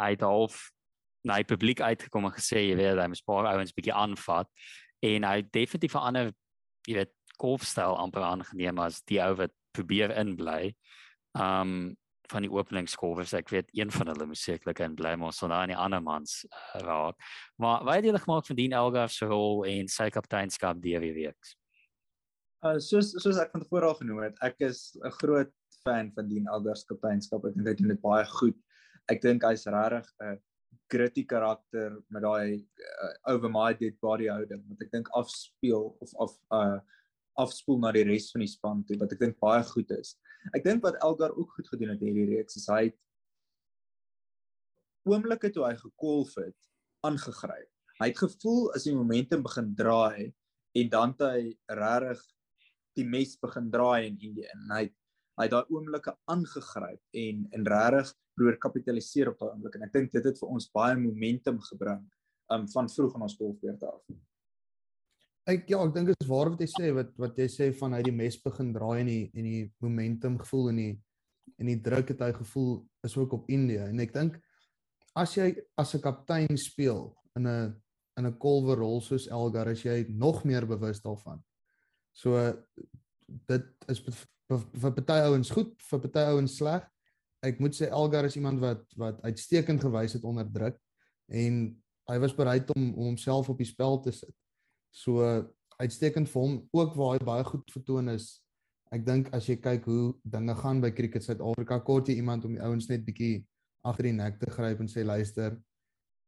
hy 0.00 0.12
het 0.14 0.24
half 0.24 0.70
na 1.26 1.36
die 1.40 1.48
publiek 1.48 1.82
uitgekom 1.84 2.28
en 2.28 2.36
gesê 2.36 2.64
jy 2.70 2.76
weet 2.78 3.00
hy 3.00 3.08
moet 3.12 3.26
paar 3.28 3.48
ouens 3.52 3.74
bietjie 3.76 3.96
aanvat 3.96 4.48
en 5.04 5.26
hy 5.28 5.34
het 5.42 5.52
definitief 5.52 5.96
'n 5.96 6.06
ander 6.10 6.32
jy 6.88 6.94
weet 7.00 7.12
golfstyl 7.40 7.96
amper 7.96 8.24
aangeneem 8.24 8.78
as 8.78 9.02
die 9.08 9.20
ou 9.20 9.34
wat 9.36 9.52
probeer 9.76 10.12
inbly. 10.16 10.74
Um 11.34 11.96
van 12.30 12.46
die 12.46 12.52
openingskolwers 12.52 13.34
ek 13.38 13.52
weet 13.54 13.70
een 13.76 13.90
van 13.94 14.12
hulle 14.12 14.26
moes 14.30 14.42
sekerlik 14.46 14.82
in 14.86 14.96
bly 14.98 15.14
maar 15.20 15.34
so 15.36 15.48
daai 15.50 15.74
ander 15.74 16.02
mans 16.02 16.44
uh, 16.46 16.80
raak. 16.86 17.16
Maar 17.58 17.84
wat 17.84 18.00
het 18.00 18.10
jy 18.10 18.22
gemaak 18.24 18.46
van 18.46 18.60
Dean 18.60 18.76
Elgar 18.82 19.08
se 19.10 19.26
rol 19.30 19.64
en 19.70 19.88
sy 19.88 20.10
kapteinskap 20.14 20.82
die 20.82 20.98
weeks? 20.98 21.56
Uh 22.66 22.76
soos 22.78 23.14
soos 23.22 23.38
ek 23.40 23.54
van 23.54 23.64
tevore 23.64 23.88
al 23.88 23.98
genoem 24.02 24.22
het, 24.26 24.36
ek 24.44 24.60
is 24.68 24.92
'n 25.00 25.14
groot 25.22 25.52
fan 25.84 26.12
van 26.14 26.28
Dean 26.28 26.46
Elgar 26.52 26.76
se 26.76 26.86
kapteinskap. 26.86 27.44
Ek 27.46 27.54
dink 27.56 27.68
hy 27.68 27.74
doen 27.74 27.94
dit 27.94 28.02
baie 28.02 28.24
goed. 28.36 28.56
Ek 29.08 29.22
dink 29.22 29.44
hy's 29.48 29.66
regtig 29.66 30.06
'n 30.20 30.38
gritty 30.90 31.24
karakter 31.24 31.98
met 32.10 32.22
daai 32.22 32.58
uh, 32.58 33.32
over 33.32 33.48
my 33.48 33.72
dead 33.74 33.96
body 34.02 34.28
houding 34.28 34.62
wat 34.68 34.82
ek 34.82 34.92
dink 34.92 35.08
afspeel 35.14 35.94
of 36.00 36.14
of 36.14 36.36
uh 36.52 36.78
afspoel 37.38 37.78
na 37.82 37.92
die 37.94 38.06
res 38.08 38.30
van 38.32 38.44
die 38.44 38.50
span 38.50 38.82
toe 38.86 38.98
wat 39.00 39.12
ek 39.14 39.22
dink 39.22 39.38
baie 39.42 39.62
goed 39.70 39.90
is. 39.96 40.16
Ek 40.56 40.64
dink 40.64 40.82
wat 40.84 40.98
Elgar 41.04 41.34
ook 41.36 41.54
goed 41.56 41.68
gedoen 41.72 41.94
het 41.94 42.02
hierdie 42.04 42.28
reeks 42.32 42.58
is 42.60 42.68
hy 42.72 42.90
oomblikke 45.08 45.50
toe 45.52 45.64
hy 45.66 45.74
gekolf 45.80 46.34
het 46.40 46.56
aangegryp. 47.06 47.70
Hy 48.00 48.08
het 48.10 48.20
gevoel 48.20 48.70
as 48.76 48.86
die 48.88 48.96
momentum 48.96 49.44
begin 49.44 49.74
draai 49.76 50.32
en 50.76 50.90
dan 50.92 51.14
het 51.14 51.26
hy 51.26 51.42
regtig 51.80 52.24
die 52.98 53.06
mes 53.06 53.36
begin 53.40 53.70
draai 53.72 54.08
in 54.08 54.18
Indië 54.30 54.48
en 54.54 54.72
hy 54.74 54.82
het 54.88 54.96
hy 55.40 55.46
het 55.46 55.54
daai 55.54 55.70
oomblikke 55.72 56.12
aangegryp 56.28 57.00
en 57.16 57.44
en 57.56 57.68
regtig 57.72 58.10
probeer 58.36 58.58
kapitaliseer 58.60 59.30
op 59.30 59.38
daai 59.40 59.54
oomblik 59.54 59.78
en 59.78 59.86
ek 59.86 59.94
dink 59.94 60.10
dit 60.12 60.26
het 60.28 60.40
vir 60.40 60.50
ons 60.52 60.66
baie 60.74 60.98
momentum 61.00 61.60
gebring 61.70 62.02
um 62.52 62.66
van 62.74 62.90
vroeg 62.92 63.14
in 63.16 63.24
ons 63.24 63.36
golfbeurt 63.38 63.86
af. 63.88 64.02
Ek 65.48 65.68
ja, 65.70 65.80
ek 65.80 65.94
dink 65.94 66.10
dit 66.10 66.20
is 66.20 66.28
waar 66.28 66.50
wat 66.52 66.60
jy 66.60 66.68
sê 66.68 66.90
wat 66.94 67.14
wat 67.18 67.38
jy 67.38 67.48
sê 67.48 67.70
van 67.78 67.94
hy 67.96 68.02
die 68.02 68.14
mes 68.14 68.36
begin 68.44 68.74
draai 68.74 69.00
en 69.00 69.06
die 69.08 69.30
en 69.34 69.44
die 69.44 69.62
momentum 69.80 70.38
gevoel 70.38 70.68
en 70.70 70.76
die 70.76 70.92
en 71.60 71.66
die 71.66 71.80
druk 71.80 72.12
het 72.12 72.20
hy 72.20 72.32
gevoel 72.36 72.72
is 73.04 73.16
ook 73.16 73.32
op 73.32 73.50
India 73.52 73.88
en 73.88 74.00
ek 74.00 74.12
dink 74.14 74.36
as 75.16 75.36
jy 75.36 75.54
as 75.80 75.94
'n 75.94 76.04
kaptein 76.04 76.56
speel 76.56 77.14
in 77.36 77.46
'n 77.46 77.74
in 78.18 78.26
'n 78.26 78.38
kolwer 78.38 78.78
rol 78.78 79.00
soos 79.00 79.28
Elgar 79.28 79.68
as 79.68 79.82
jy 79.84 80.06
nog 80.08 80.44
meer 80.44 80.66
bewus 80.66 81.00
daarvan. 81.00 81.42
So 82.12 82.36
dit 83.48 83.64
is 83.88 84.00
vir 84.00 84.92
party 84.92 85.20
ouens 85.30 85.50
goed, 85.50 85.74
vir 85.90 86.00
party 86.00 86.24
ouens 86.34 86.56
sleg. 86.56 86.86
Ek 87.42 87.60
moet 87.60 87.74
sê 87.74 87.88
Elgar 87.88 88.24
is 88.24 88.36
iemand 88.36 88.60
wat 88.60 88.84
wat 88.96 89.22
uitstekend 89.22 89.80
gewys 89.80 90.12
het 90.12 90.24
onder 90.24 90.44
druk 90.44 90.78
en 91.28 91.82
hy 92.10 92.18
was 92.18 92.34
bereid 92.34 92.70
om 92.74 92.94
om 92.94 93.04
homself 93.12 93.48
op 93.48 93.58
die 93.58 93.66
spel 93.68 94.00
te 94.00 94.12
sit. 94.12 94.34
So 94.90 95.24
uitstekend 95.80 96.28
vir 96.28 96.42
hom 96.44 96.56
ook 96.76 96.94
waar 96.98 97.16
hy 97.16 97.24
baie 97.24 97.44
goed 97.48 97.70
vertoon 97.72 98.12
is. 98.12 98.40
Ek 98.90 99.04
dink 99.06 99.30
as 99.36 99.46
jy 99.48 99.56
kyk 99.62 99.86
hoe 99.86 100.12
dinge 100.26 100.54
gaan 100.58 100.80
by 100.82 100.90
Cricket 100.92 101.24
Suid-Afrika, 101.24 101.78
kort 101.86 102.10
jy 102.10 102.18
iemand 102.18 102.44
om 102.44 102.56
die 102.56 102.62
ouens 102.64 102.88
net 102.90 103.04
bietjie 103.06 103.44
agter 103.86 104.10
die 104.10 104.16
nek 104.16 104.40
te 104.40 104.50
gryp 104.50 104.82
en 104.82 104.90
sê 104.90 105.04
luister, 105.06 105.54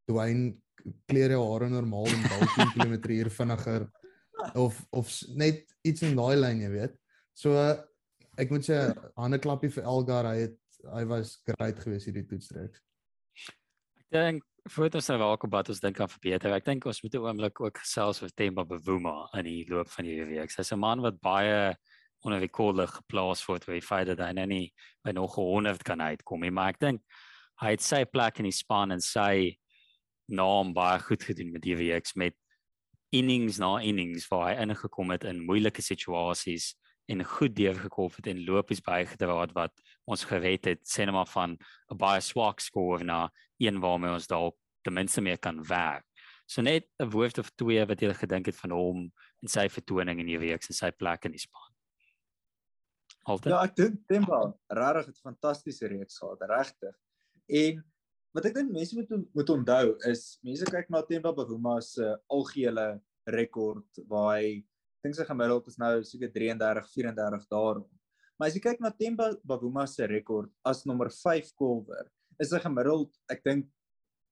Dwayne 0.09 0.53
kleer 1.07 1.35
jou 1.35 1.43
hare 1.45 1.69
normaal 1.71 2.09
en 2.11 2.23
dalk 2.25 2.55
10 2.57 2.71
km/h 2.75 3.35
vinniger 3.37 3.85
of 4.59 4.79
of 4.91 5.11
net 5.39 5.63
iets 5.87 6.03
in 6.07 6.17
daai 6.17 6.35
lyn, 6.39 6.63
jy 6.63 6.71
weet. 6.73 6.97
So 7.37 7.59
ek 8.39 8.51
moet 8.51 8.65
sê 8.67 8.79
hande 9.19 9.39
klappie 9.43 9.71
vir 9.75 9.85
Elgar, 9.85 10.27
hy 10.31 10.47
het 10.47 10.57
hy 10.93 11.03
was 11.07 11.37
great 11.47 11.79
geweest 11.79 12.09
hierdie 12.09 12.25
toetsreeks. 12.27 12.81
Ek 14.01 14.09
dink 14.15 14.43
voordat 14.69 14.95
ons 14.95 15.09
nou 15.11 15.17
welkom 15.19 15.51
wat 15.51 15.69
ons 15.69 15.81
dink 15.83 15.99
aan 15.99 16.11
verbeter. 16.11 16.53
Ek 16.55 16.65
dink 16.65 16.85
ons 16.87 17.01
moet 17.03 17.15
'n 17.15 17.25
oomblik 17.25 17.59
ook 17.59 17.77
gesels 17.83 18.21
oor 18.21 18.31
Themba 18.31 18.63
Bavuma 18.63 19.27
in 19.33 19.43
die 19.43 19.65
loop 19.67 19.89
van 19.89 20.05
hierdie 20.05 20.39
week. 20.39 20.51
Hy's 20.55 20.71
'n 20.71 20.79
man 20.79 21.01
wat 21.01 21.19
baie 21.19 21.75
onrekordig 22.23 22.89
geplaas 22.89 23.45
word 23.45 23.65
by 23.65 23.81
feit 23.81 24.07
dat 24.07 24.19
hy 24.19 24.31
nou 24.31 24.45
nie 24.45 24.73
by 25.03 25.11
nog 25.11 25.35
100 25.35 25.83
kan 25.83 25.99
uitkom 25.99 26.41
nie, 26.41 26.51
maar 26.51 26.69
ek 26.69 26.79
dink 26.79 27.01
hy 27.61 27.71
het 27.71 27.81
sy 27.81 28.05
plek 28.05 28.39
in 28.39 28.45
die 28.45 28.51
span 28.51 28.91
en 28.91 29.01
sy 29.01 29.57
naam 30.29 30.73
baie 30.73 30.99
goed 30.99 31.23
gedoen 31.23 31.51
met 31.51 31.61
die 31.61 31.75
week 31.75 32.07
met 32.15 32.33
innings 33.11 33.59
na 33.59 33.81
innings 33.81 34.27
waar 34.29 34.55
hy 34.55 34.61
ingekom 34.63 35.11
het 35.11 35.25
in 35.25 35.45
moeilike 35.45 35.81
situasies 35.81 36.75
en 37.11 37.23
goed 37.23 37.55
deurgekom 37.55 38.11
het 38.15 38.27
en 38.31 38.45
lopies 38.45 38.81
bygedra 38.81 39.41
het 39.41 39.53
wat 39.57 39.81
ons 40.09 40.23
gered 40.29 40.65
het 40.65 40.81
sê 40.87 41.05
net 41.05 41.15
maar 41.15 41.27
van 41.27 41.57
'n 41.91 41.97
baie 41.97 42.21
swak 42.21 42.59
score 42.59 43.03
na 43.03 43.29
een 43.59 43.79
waarmee 43.79 44.13
ons 44.13 44.27
dalk 44.27 44.55
ten 44.83 44.93
minste 44.93 45.21
meer 45.21 45.37
kan 45.37 45.63
werk. 45.63 46.05
So 46.45 46.61
net 46.61 46.87
'n 46.99 47.09
woord 47.09 47.37
of 47.37 47.49
twee 47.55 47.85
wat 47.85 48.01
jy 48.01 48.13
gedink 48.13 48.45
het 48.45 48.55
van 48.55 48.71
hom 48.71 49.11
en 49.41 49.47
sy 49.47 49.67
vertoning 49.69 50.19
in 50.19 50.27
hierdie 50.27 50.49
week 50.49 50.63
en 50.69 50.75
sy 50.75 50.91
plek 50.91 51.25
in 51.25 51.31
die 51.31 51.39
span. 51.39 51.71
Altyd. 53.23 53.51
Ja, 53.53 53.63
ek 53.63 53.75
dink 53.75 54.07
Temba 54.07 54.53
regtig 54.67 55.07
'n 55.07 55.23
fantastiese 55.23 55.87
reeks 55.87 56.17
gehad, 56.17 56.41
regtig. 56.41 56.95
En 57.47 57.83
wat 58.33 58.45
ek 58.45 58.53
dink 58.53 58.71
mense 58.71 58.95
moet 58.95 59.09
moet 59.33 59.49
onthou 59.49 59.95
is 60.09 60.39
mense 60.43 60.65
kyk 60.65 60.89
na 60.89 61.01
Temba 61.01 61.31
Bavuma 61.33 61.79
se 61.81 62.17
algehele 62.27 63.01
rekord 63.25 63.87
waar 64.07 64.39
hy 64.39 64.65
dink 65.03 65.15
sy 65.17 65.25
gemiddeld 65.27 65.67
is 65.67 65.77
nou 65.81 65.93
seker 66.07 66.31
33 66.31 66.89
34 66.95 67.47
daarom. 67.51 67.87
Maar 68.39 68.49
as 68.49 68.57
jy 68.57 68.63
kyk 68.63 68.81
na 68.81 68.91
Temba 68.91 69.29
Bavuma 69.45 69.85
se 69.87 70.07
rekord 70.09 70.51
as 70.65 70.85
nommer 70.89 71.11
5 71.13 71.53
kolwer, 71.59 72.07
is 72.41 72.53
hy 72.55 72.61
gemiddeld 72.63 73.11
ek 73.31 73.43
dink 73.45 73.67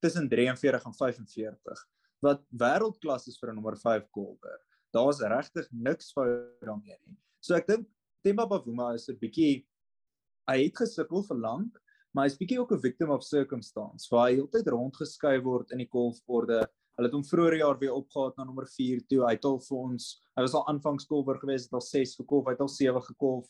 tussen 0.01 0.29
43 0.29 0.87
en 0.89 0.97
45 0.97 1.83
wat 2.21 2.43
wêreldklas 2.53 3.27
is 3.27 3.37
vir 3.41 3.51
'n 3.51 3.55
nommer 3.55 3.75
5 3.75 4.07
kolwer. 4.11 4.59
Daar's 4.93 5.21
regtig 5.21 5.67
niks 5.71 6.11
fout 6.13 6.59
daarmee 6.61 6.97
nie. 7.05 7.17
So 7.41 7.55
ek 7.55 7.67
dink 7.67 7.87
Temba 8.23 8.45
Bavuma 8.45 8.93
is 8.93 9.09
'n 9.09 9.17
bietjie 9.17 9.65
hy 10.49 10.57
het 10.63 10.75
gesukkel 10.75 11.23
vir 11.27 11.37
lank, 11.37 11.77
maar 12.13 12.27
hy's 12.27 12.37
bietjie 12.37 12.59
ook 12.59 12.71
'n 12.71 12.81
victim 12.81 13.09
of 13.09 13.23
circumstance. 13.23 14.07
Waar 14.11 14.29
hy 14.29 14.35
heeltyd 14.35 14.67
rondgeskuif 14.67 15.43
word 15.43 15.71
in 15.71 15.79
die 15.79 15.89
golforde 15.89 16.67
Hulle 16.97 17.07
het 17.07 17.15
hom 17.15 17.23
vroeër 17.25 17.57
jaar 17.61 17.79
weer 17.79 17.93
opgehaat 17.95 18.37
na 18.37 18.45
nommer 18.45 18.67
4 18.67 19.05
toe. 19.09 19.23
Hy 19.25 19.35
het 19.37 19.45
al 19.47 19.59
vir 19.63 19.77
ons, 19.77 20.07
hy 20.35 20.45
was 20.45 20.55
al 20.57 20.67
aanvangskolwer 20.67 21.39
geweest, 21.41 21.69
het 21.69 21.77
al 21.79 21.85
6 21.85 22.15
gekolf, 22.19 22.49
hy 22.49 22.55
het 22.57 22.63
al 22.65 22.71
7 22.71 23.03
gekolf. 23.07 23.47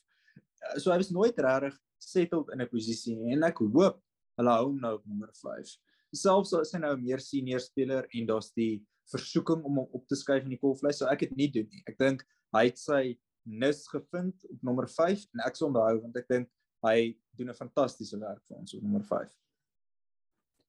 Eh, 0.62 0.78
so 0.78 0.92
hy 0.94 1.00
was 1.02 1.12
nooit 1.12 1.40
regtig 1.40 1.80
settled 2.02 2.52
in 2.54 2.62
'n 2.62 2.70
posisie 2.70 3.16
nie 3.16 3.34
en 3.34 3.44
ek 3.44 3.60
hoop 3.62 4.02
hulle 4.38 4.54
hou 4.56 4.66
hom 4.70 4.80
nou 4.82 4.94
op 4.96 5.06
nommer 5.06 5.30
5. 5.34 5.76
Selfs 6.14 6.54
as 6.54 6.72
hy 6.74 6.80
nou 6.80 6.94
'n 6.96 7.04
meer 7.04 7.20
senior 7.20 7.60
speler 7.60 8.08
en 8.14 8.26
daar's 8.28 8.52
die 8.54 8.84
versoeking 9.12 9.64
om 9.64 9.78
hom 9.78 9.90
op 9.92 10.08
te 10.08 10.16
skuif 10.16 10.44
in 10.44 10.50
die 10.50 10.62
kolflys, 10.62 10.98
so 10.98 11.06
ek 11.06 11.22
het 11.22 11.36
nie 11.36 11.48
doen 11.48 11.68
nie. 11.70 11.84
Ek 11.88 11.98
dink 11.98 12.24
hy 12.54 12.66
het 12.66 12.78
sy 12.78 13.18
nis 13.46 13.88
gevind 13.88 14.36
op 14.50 14.64
nommer 14.64 14.88
5 14.88 15.26
en 15.34 15.46
ek 15.46 15.56
sou 15.56 15.68
hom 15.68 15.74
behou 15.74 16.02
want 16.02 16.18
ek 16.18 16.28
dink 16.28 16.50
hy 16.86 17.18
doen 17.38 17.50
'n 17.50 17.54
fantastiese 17.54 18.20
werk 18.20 18.42
vir 18.48 18.58
ons 18.58 18.74
op 18.74 18.82
nommer 18.82 19.04
5. 19.04 19.32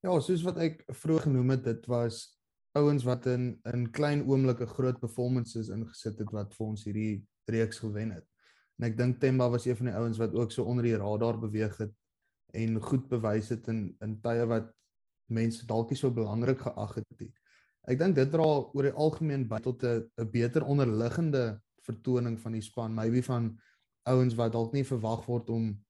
Ja, 0.02 0.20
soos 0.20 0.42
wat 0.42 0.58
ek 0.58 0.84
vroeër 0.90 1.22
genoem 1.28 1.50
het, 1.50 1.64
dit 1.64 1.86
was 1.86 2.36
ouens 2.78 3.04
wat 3.04 3.26
in 3.26 3.60
in 3.72 3.90
klein 3.90 4.24
oomblikke 4.28 4.66
groot 4.66 4.98
performances 5.00 5.68
ingesit 5.68 6.18
het 6.18 6.30
wat 6.32 6.54
vir 6.56 6.66
ons 6.66 6.84
hierdie 6.84 7.24
reeks 7.50 7.82
gewen 7.82 8.14
het. 8.16 8.26
En 8.78 8.88
ek 8.88 8.96
dink 8.96 9.20
Temba 9.20 9.48
was 9.52 9.66
een 9.66 9.76
van 9.76 9.90
die 9.90 9.96
ouens 9.98 10.18
wat 10.18 10.34
ook 10.34 10.52
so 10.52 10.64
onder 10.64 10.84
die 10.88 10.96
radar 10.96 11.38
beweeg 11.38 11.76
het 11.78 11.92
en 12.56 12.80
goed 12.80 13.08
bewys 13.08 13.50
het 13.52 13.68
in 13.68 13.84
in 14.04 14.16
tye 14.24 14.46
wat 14.48 14.72
mense 15.32 15.66
dalk 15.66 15.90
nie 15.90 16.00
so 16.00 16.10
belangrik 16.10 16.60
geag 16.64 16.94
het 17.00 17.20
nie. 17.20 17.32
Ek 17.88 17.98
dink 17.98 18.16
dit 18.16 18.30
dra 18.30 18.46
oor 18.46 18.88
die 18.88 18.94
algemeen 19.04 19.48
by 19.48 19.60
tot 19.60 19.84
'n 19.84 20.08
'n 20.18 20.30
beter 20.30 20.64
onderliggende 20.64 21.60
vertoning 21.82 22.40
van 22.40 22.52
die 22.52 22.62
span, 22.62 22.94
maybe 22.94 23.22
van 23.22 23.58
ouens 24.06 24.34
wat 24.34 24.52
dalk 24.52 24.72
nie 24.72 24.84
verwag 24.84 25.26
word 25.26 25.50
om 25.50 25.84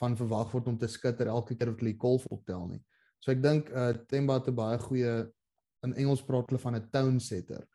van 0.00 0.16
verwag 0.16 0.52
word 0.52 0.66
om 0.68 0.78
te 0.78 0.88
skitter 0.88 1.26
elke 1.26 1.54
keer 1.54 1.70
wat 1.70 1.80
hulle 1.80 1.92
die 1.92 2.00
golf 2.00 2.26
optel 2.26 2.68
nie. 2.68 2.82
So 3.20 3.32
ek 3.32 3.42
dink 3.42 3.70
uh 3.70 3.92
Temba 4.08 4.38
het 4.38 4.48
'n 4.48 4.54
baie 4.54 4.78
goeie 4.78 5.32
in 5.86 5.94
Engels 5.94 6.24
praat 6.24 6.50
hulle 6.50 6.60
van 6.60 6.76
'n 6.76 6.88
tone 6.90 7.20
setter. 7.20 7.66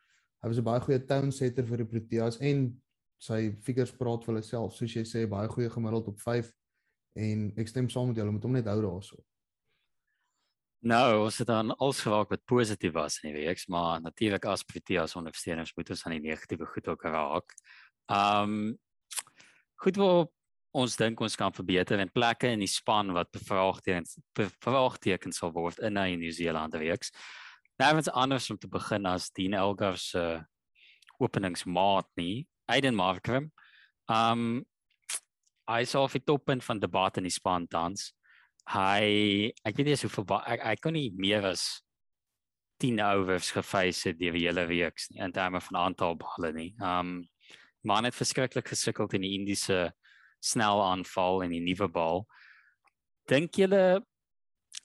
Hy 0.41 0.48
was 0.48 0.58
'n 0.58 0.63
baie 0.63 0.80
goeie 0.80 1.06
tone 1.06 1.32
setter 1.32 1.65
vir 1.65 1.78
die 1.78 1.91
Proteas 1.91 2.38
en 2.39 2.82
sy 3.18 3.56
figures 3.62 3.91
praat 3.91 4.24
vir 4.24 4.34
hulle 4.34 4.44
self. 4.44 4.76
Soos 4.76 4.94
jy 4.94 5.04
sê, 5.04 5.28
baie 5.30 5.48
goeie 5.48 5.70
gemiddeld 5.70 6.08
op 6.08 6.20
5 6.20 6.52
en 7.15 7.54
ek 7.58 7.68
stem 7.68 7.89
saam 7.89 8.08
met 8.08 8.18
julle, 8.18 8.32
moet 8.32 8.44
hom 8.44 8.52
net 8.52 8.68
hou 8.68 8.82
daarso. 8.82 9.18
Nou, 10.86 11.24
ons 11.24 11.38
het 11.41 11.48
dan 11.48 11.72
als 11.82 12.04
geraak 12.06 12.30
wat 12.30 12.46
positief 12.46 12.94
was 12.94 13.18
in 13.24 13.32
die 13.34 13.39
week, 13.41 13.63
maar 13.68 14.02
natuurlik 14.02 14.46
as 14.46 14.63
Proteas 14.63 15.15
ondersteuners 15.15 15.74
moet 15.76 15.89
ons 15.89 16.06
aan 16.06 16.20
die 16.20 16.28
negatiewe 16.28 16.65
goed 16.65 16.88
ook 16.88 17.04
raak. 17.04 17.56
Um 18.06 18.78
goed 19.82 19.98
waar 19.98 20.28
ons 20.76 20.96
dink 21.00 21.20
ons 21.20 21.36
kan 21.36 21.54
verbeter 21.56 22.00
en 22.00 22.12
plekke 22.12 22.52
in 22.54 22.62
die 22.62 22.70
span 22.70 23.10
wat 23.15 23.32
bevraagtekens 23.34 24.20
bevraagtekens 24.38 25.41
sal 25.41 25.54
word 25.56 25.80
in 25.80 25.98
New 25.98 26.32
Zealand 26.32 26.76
reeks. 26.76 27.12
Nervens 27.78 28.10
anders 28.10 28.50
om 28.50 28.58
te 28.58 28.68
begin 28.72 29.06
as 29.06 29.32
Dean 29.36 29.54
Elgar 29.54 29.98
se 30.00 30.20
uh, 30.20 30.44
openingsmaat 31.20 32.08
nie, 32.16 32.48
Aiden 32.72 32.96
Markram. 32.96 33.52
Um 34.12 34.64
hy 35.66 35.80
is 35.82 35.96
al 35.98 36.06
op 36.06 36.14
toppunt 36.26 36.64
van 36.64 36.80
debat 36.80 37.18
in 37.18 37.26
die 37.26 37.34
span 37.34 37.66
tans. 37.68 38.14
hy 38.66 39.52
ek 39.62 39.78
weet 39.78 39.86
nie 39.86 39.96
hoe 40.02 40.10
veel 40.10 40.40
ek, 40.50 40.62
ek 40.74 40.80
kon 40.82 40.96
nie 40.98 41.12
meer 41.14 41.46
as 41.46 41.84
10 42.82 42.98
overs 43.04 43.52
gefeis 43.54 44.00
het 44.08 44.18
die 44.18 44.32
hele 44.34 44.64
week 44.66 44.98
nie 45.12 45.22
in 45.22 45.34
terme 45.34 45.62
van 45.62 45.78
aantal 45.84 46.18
balle 46.18 46.52
nie. 46.54 46.72
Um 46.82 47.28
man 47.86 48.06
het 48.06 48.16
verskriklik 48.18 48.72
gesukkel 48.72 49.10
in 49.14 49.22
die 49.22 49.36
Indiese 49.38 49.92
snel 50.42 50.82
aanval 50.82 51.44
en 51.46 51.54
die 51.54 51.62
nuwe 51.62 51.90
bal. 51.92 52.26
Dink 53.30 53.58
julle 53.58 54.02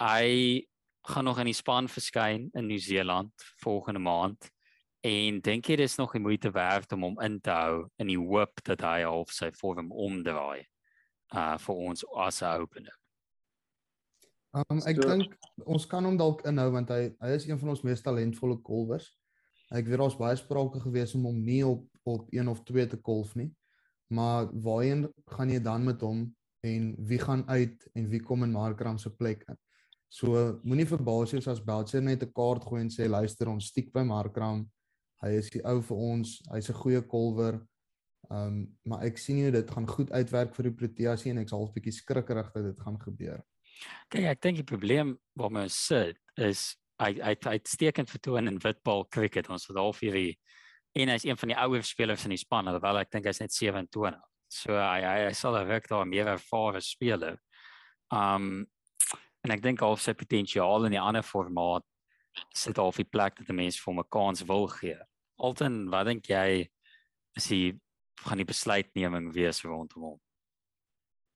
hy 0.00 0.66
gaan 1.10 1.24
nog 1.26 1.38
in 1.42 1.50
die 1.50 1.56
span 1.56 1.88
verskyn 1.88 2.48
in 2.54 2.66
Nieu-Seeland 2.66 3.32
volgende 3.62 4.00
maand? 4.00 4.50
En 5.00 5.40
dink 5.40 5.66
jy 5.66 5.78
dis 5.80 5.96
nog 5.96 6.12
die 6.12 6.20
moeite 6.20 6.50
werd 6.52 6.92
om 6.92 7.06
hom 7.08 7.20
in 7.24 7.38
te 7.40 7.50
hou 7.50 7.86
in 8.02 8.10
die 8.12 8.18
hoop 8.20 8.60
dat 8.68 8.82
hy 8.84 9.02
half 9.02 9.32
sy 9.32 9.48
vorm 9.56 9.92
omdraai 9.92 10.66
uh 11.34 11.54
vir 11.62 11.84
ons 11.90 12.04
as 12.26 12.42
'n 12.42 12.60
opener? 12.60 12.96
Um 14.52 14.82
ek 14.82 14.98
so, 14.98 15.08
dink 15.08 15.36
ons 15.64 15.86
kan 15.86 16.04
hom 16.04 16.18
dalk 16.18 16.44
inhou 16.44 16.70
want 16.74 16.90
hy 16.90 17.14
hy 17.22 17.30
is 17.38 17.46
een 17.48 17.58
van 17.58 17.72
ons 17.72 17.82
mees 17.86 18.02
talentvolle 18.02 18.58
kolwers. 18.66 19.08
Ek 19.70 19.86
weet 19.86 20.02
daar's 20.02 20.18
baie 20.18 20.36
sprake 20.36 20.82
gewees 20.82 21.14
om 21.14 21.24
hom 21.30 21.40
nie 21.40 21.62
op 21.66 21.86
op 22.04 22.28
1 22.34 22.48
of 22.48 22.62
2 22.64 22.86
te 22.86 22.96
kolf 22.96 23.34
nie. 23.36 23.50
Maar 24.10 24.50
waarheen 24.52 25.08
gaan 25.30 25.50
jy 25.50 25.60
dan 25.62 25.84
met 25.84 26.00
hom 26.00 26.26
en 26.66 26.94
wie 27.06 27.18
gaan 27.18 27.48
uit 27.48 27.88
en 27.94 28.08
wie 28.10 28.20
kom 28.20 28.42
in 28.42 28.52
Markram 28.52 28.98
se 28.98 29.10
plek 29.10 29.44
in? 29.48 29.58
So 30.10 30.58
moenie 30.66 30.88
verbaas 30.90 31.30
wees 31.36 31.46
as 31.48 31.62
Belcher 31.62 32.02
net 32.02 32.22
'n 32.22 32.32
kaart 32.34 32.64
gooi 32.66 32.80
en 32.82 32.90
sê 32.90 33.06
luister 33.08 33.48
ons 33.48 33.66
stiek 33.70 33.92
by 33.92 34.02
Markram. 34.02 34.66
Hy 35.22 35.28
is 35.38 35.50
die 35.50 35.62
ou 35.64 35.80
vir 35.80 35.96
ons. 35.96 36.42
Hy's 36.50 36.68
'n 36.70 36.80
goeie 36.82 37.02
kolwer. 37.02 37.60
Um 38.30 38.76
maar 38.84 39.04
ek 39.04 39.18
sien 39.18 39.36
nie 39.36 39.50
dit 39.50 39.70
gaan 39.70 39.86
goed 39.86 40.10
uitwerk 40.10 40.54
vir 40.54 40.64
die 40.64 40.76
Proteas 40.76 41.26
en 41.26 41.38
ek's 41.38 41.52
half 41.52 41.72
bietjie 41.72 41.92
skrikkerig 41.92 42.52
dat 42.52 42.64
dit 42.64 42.80
gaan 42.80 42.98
gebeur. 42.98 43.40
Kyk, 44.10 44.24
ek 44.24 44.40
dink 44.40 44.56
die 44.56 44.66
probleem 44.66 45.18
waarmee 45.38 45.62
ons 45.62 45.86
sit 45.86 46.18
is 46.36 46.76
hy 46.98 47.12
hy 47.14 47.36
hy 47.44 47.58
uitstekend 47.58 48.10
vertoon 48.10 48.48
in 48.48 48.58
witbal 48.58 49.06
cricket. 49.10 49.48
Ons 49.48 49.68
het 49.68 49.76
al 49.76 49.92
vir 49.92 50.12
die 50.12 50.38
en 50.98 51.08
hy's 51.08 51.24
een 51.24 51.38
van 51.38 51.48
die 51.48 51.56
ouer 51.56 51.82
spelers 51.86 52.24
in 52.24 52.34
die 52.34 52.40
span, 52.40 52.66
alhoewel 52.66 52.98
ek 52.98 53.12
dink 53.12 53.26
hy's 53.26 53.40
net 53.40 53.54
27. 53.54 54.18
So 54.50 54.74
hy 54.74 55.00
hy, 55.06 55.32
sal 55.32 55.54
werk 55.66 55.86
daar 55.88 56.04
meer 56.04 56.26
ervare 56.26 56.80
speler. 56.82 57.38
Um 58.10 58.66
en 59.44 59.55
ek 59.55 59.62
dink 59.64 59.83
al 59.83 59.96
sy 59.96 60.14
potensiaal 60.16 60.88
in 60.88 60.96
die 60.96 61.03
ander 61.03 61.24
formaat 61.26 61.87
sit 62.55 62.79
al 62.79 62.92
die 62.94 63.09
plek 63.09 63.38
dat 63.38 63.48
die 63.48 63.57
mense 63.57 63.81
vir 63.81 63.92
hom 63.92 64.00
'n 64.00 64.12
kans 64.16 64.42
wil 64.46 64.66
gee. 64.68 64.98
Alton, 65.38 65.90
wat 65.90 66.07
dink 66.07 66.29
jy 66.29 66.68
is 67.37 67.46
die 67.48 67.81
gaan 68.26 68.38
die 68.38 68.48
besluitneming 68.48 69.33
wees 69.33 69.64
rondom 69.64 70.03
hom? 70.03 70.18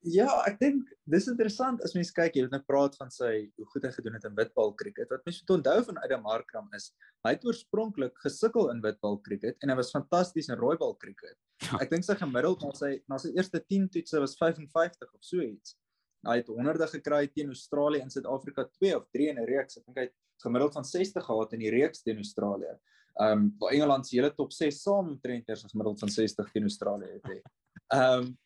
Ja, 0.05 0.29
ek 0.45 0.59
dink 0.61 0.90
dis 1.09 1.27
interessant 1.33 1.81
as 1.87 1.95
mens 1.97 2.11
kyk, 2.12 2.35
jy 2.37 2.45
het 2.45 2.53
net 2.53 2.67
praat 2.69 2.97
van 3.01 3.09
sy 3.11 3.49
hoe 3.57 3.67
goed 3.73 3.87
hy 3.87 3.93
gedoen 3.95 4.19
het 4.19 4.27
in 4.29 4.35
witbal 4.37 4.75
cricket. 4.77 5.09
Wat 5.09 5.25
mens 5.25 5.38
moet 5.40 5.55
onthou 5.57 5.79
van 5.87 6.01
Adam 6.05 6.23
Markram 6.27 6.69
is, 6.77 6.90
hy 7.25 7.33
het 7.33 7.47
oorspronklik 7.49 8.12
gesukkel 8.21 8.69
in 8.75 8.83
witbal 8.85 9.17
cricket 9.25 9.57
en 9.64 9.73
hy 9.73 9.79
was 9.79 9.95
fantasties 9.95 10.51
in 10.53 10.61
rooibal 10.61 10.93
cricket. 11.01 11.38
Ja. 11.64 11.81
Ek 11.81 11.88
dink 11.95 12.05
sy 12.05 12.19
gemiddeld 12.21 12.67
na 12.67 12.75
sy 12.77 12.99
na 13.09 13.17
sy 13.23 13.33
eerste 13.33 13.62
10 13.64 13.88
toetse 13.95 14.21
was 14.21 14.37
55 14.37 15.09
of 15.09 15.25
so 15.25 15.40
iets. 15.40 15.79
Hy 16.24 16.37
het 16.40 16.48
honderde 16.48 16.87
gekry 16.88 17.26
teen 17.28 17.52
Australië 17.52 18.00
en 18.00 18.10
Suid-Afrika 18.10 18.64
2 18.78 18.96
of 18.96 19.08
3 19.12 19.28
in 19.28 19.38
'n 19.38 19.48
reeks. 19.48 19.78
Ek 19.78 19.87
dink 19.87 19.98
hy 19.98 20.06
het 20.08 20.16
gemiddeld 20.42 20.72
van 20.72 20.84
60 20.84 21.24
gehad 21.24 21.52
in 21.52 21.60
die 21.60 21.70
reeks 21.70 22.02
teen 22.02 22.16
Australië. 22.16 22.78
Ehm 23.20 23.38
um, 23.38 23.54
waar 23.58 23.72
Engeland 23.72 24.06
se 24.06 24.16
hele 24.16 24.34
top 24.34 24.52
6 24.52 24.82
saam 24.82 25.08
omtrent 25.08 25.48
eers 25.48 25.64
gemiddeld 25.70 26.00
van 26.00 26.08
60 26.08 26.50
teen 26.50 26.62
Australië 26.62 27.20
het. 27.22 27.42
Ehm 27.88 28.22
um, 28.22 28.38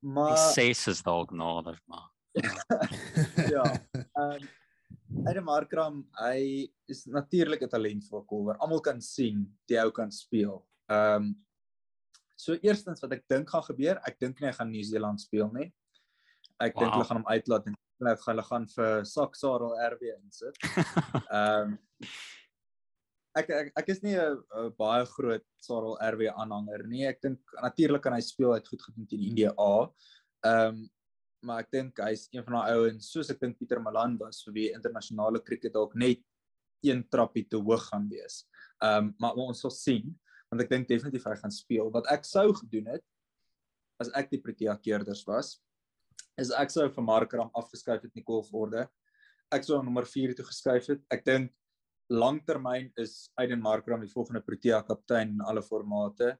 Maar 0.00 0.36
ses 0.36 0.86
is 0.88 1.02
dalk 1.04 1.30
nader 1.30 1.76
maar. 1.84 2.08
ja. 3.54 3.66
Ehm 3.92 4.38
um, 4.38 4.48
Adam 5.26 5.44
Markram, 5.44 5.96
hy 6.22 6.70
is 6.88 7.04
natuurlik 7.04 7.62
'n 7.62 7.68
talentvolle 7.68 8.24
kolwer. 8.24 8.56
Almal 8.56 8.80
kan 8.80 9.00
sien 9.02 9.42
die 9.66 9.78
ou 9.82 9.90
kan 9.90 10.10
speel. 10.10 10.62
Ehm 10.86 11.22
um, 11.22 11.46
so 12.36 12.56
eerstens 12.62 13.00
wat 13.04 13.12
ek 13.12 13.26
dink 13.28 13.50
gaan 13.50 13.66
gebeur, 13.66 14.00
ek 14.08 14.16
dink 14.18 14.40
nie 14.40 14.48
hy 14.48 14.54
gaan 14.56 14.70
Nieu-Seeland 14.70 15.20
speel 15.20 15.50
nie. 15.52 15.68
Ek 16.60 16.74
wow. 16.74 16.82
dink 16.82 16.92
hulle 16.94 17.08
gaan 17.08 17.22
hom 17.22 17.30
uitlaat 17.30 17.70
en 17.70 17.78
hulle 18.00 18.16
gaan 18.20 18.34
hulle 18.34 18.46
gaan 18.48 18.66
vir 18.74 19.08
Saksarel 19.08 19.74
RW 19.86 20.12
insit. 20.18 20.60
Ehm 21.40 21.74
um, 21.74 21.80
ek 23.38 23.50
ek 23.54 23.68
ek 23.78 23.90
is 23.94 24.00
nie 24.02 24.16
'n 24.18 24.72
baie 24.78 25.04
groot 25.06 25.44
Sarel 25.62 25.98
RW 26.02 26.32
aanhanger 26.34 26.86
nie. 26.90 27.04
Ek 27.06 27.20
dink 27.22 27.38
natuurlik 27.62 28.02
kan 28.02 28.16
hy 28.16 28.22
speel 28.24 28.54
uit 28.56 28.66
goed 28.66 28.82
gedoen 28.82 29.06
teen 29.06 29.28
India 29.30 29.52
A. 29.56 29.74
Ehm 30.46 30.80
um, 30.80 30.88
maar 31.40 31.62
ek 31.64 31.70
dink 31.72 32.00
hy's 32.04 32.26
een 32.34 32.44
van 32.44 32.58
daai 32.58 32.76
ouens 32.76 33.06
soos 33.08 33.30
ek 33.32 33.38
dink 33.40 33.56
Pieter 33.56 33.80
Malan 33.80 34.18
was 34.20 34.42
vir 34.44 34.52
wie 34.52 34.72
internasionale 34.76 35.40
kriket 35.40 35.72
dalk 35.72 35.94
net 35.96 36.20
een 36.84 37.00
trappie 37.08 37.46
te 37.48 37.56
hoog 37.56 37.86
gaan 37.88 38.08
wees. 38.12 38.44
Ehm 38.82 39.08
um, 39.08 39.14
maar 39.18 39.38
ons 39.38 39.60
sal 39.60 39.72
sien 39.72 40.12
want 40.50 40.64
ek 40.64 40.70
dink 40.72 40.88
definitief 40.88 41.24
hy 41.24 41.36
gaan 41.38 41.54
speel. 41.54 41.88
Wat 41.94 42.10
ek 42.10 42.26
sou 42.26 42.50
gedoen 42.52 42.90
het 42.96 43.04
as 44.02 44.10
ek 44.18 44.32
die 44.32 44.40
Protea 44.42 44.76
keerders 44.76 45.22
was 45.28 45.60
is 46.38 46.52
ek 46.56 46.70
sou 46.70 46.86
vir 46.88 47.06
Markram 47.06 47.50
afgeskuif 47.54 48.02
het 48.02 48.10
in 48.10 48.22
die 48.22 48.26
golforde. 48.26 48.86
Ek 49.50 49.64
sou 49.66 49.80
nommer 49.82 50.06
4 50.06 50.36
toe 50.38 50.46
geskuif 50.46 50.86
het. 50.92 51.02
Ek 51.10 51.24
dink 51.26 51.52
langtermyn 52.10 52.90
is 52.98 53.30
Aiden 53.38 53.62
Markram 53.62 54.02
die 54.02 54.10
volgende 54.10 54.42
Protea 54.42 54.82
kaptein 54.86 55.36
in 55.36 55.44
alle 55.46 55.62
formate. 55.62 56.36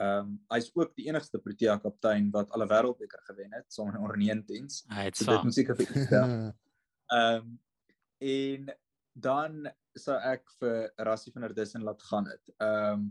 Ehm 0.00 0.18
um, 0.24 0.36
hy's 0.54 0.70
ook 0.72 0.94
die 0.96 1.08
enigste 1.10 1.38
Protea 1.38 1.76
kaptein 1.78 2.30
wat 2.32 2.50
alle 2.56 2.68
wêreldbeker 2.70 3.20
gewen 3.26 3.52
het 3.52 3.66
saam 3.68 3.90
met. 3.92 4.78
Hy 4.88 5.08
het 5.10 5.16
so 5.16 5.28
dit 5.30 5.44
moet 5.44 5.54
seker 5.54 5.76
vir 5.76 5.90
Ehm 7.12 7.42
um, 7.42 7.58
en 8.22 8.70
dan 9.12 9.66
sou 9.98 10.16
ek 10.16 10.46
vir 10.60 10.92
Rassie 10.96 11.32
van 11.34 11.44
der 11.44 11.54
Dussen 11.54 11.84
laat 11.84 12.02
gaan 12.08 12.30
het. 12.30 12.54
Ehm 12.56 13.02
um, 13.02 13.10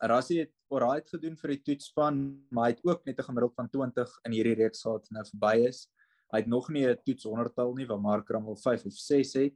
Rassie 0.00 0.40
het 0.40 0.52
alright 0.74 1.08
gedoen 1.08 1.36
vir 1.38 1.54
die 1.54 1.62
toetsspan, 1.62 2.20
maar 2.50 2.68
hy 2.68 2.74
het 2.74 2.84
ook 2.84 3.04
net 3.06 3.18
'n 3.18 3.28
gemiddeld 3.30 3.54
van 3.54 3.68
20 3.68 4.18
in 4.26 4.32
hierdie 4.32 4.54
reeks 4.54 4.82
gehad 4.82 5.10
nou 5.10 5.24
verby 5.24 5.66
is. 5.68 5.88
Hy 6.32 6.38
het 6.42 6.48
nog 6.48 6.68
nie 6.70 6.86
'n 6.86 6.98
toets 7.04 7.24
100tal 7.24 7.74
nie, 7.74 7.86
waar 7.86 8.00
Markram 8.00 8.46
al 8.46 8.56
5 8.56 8.86
of 8.86 8.92
6 8.92 9.34
het 9.34 9.54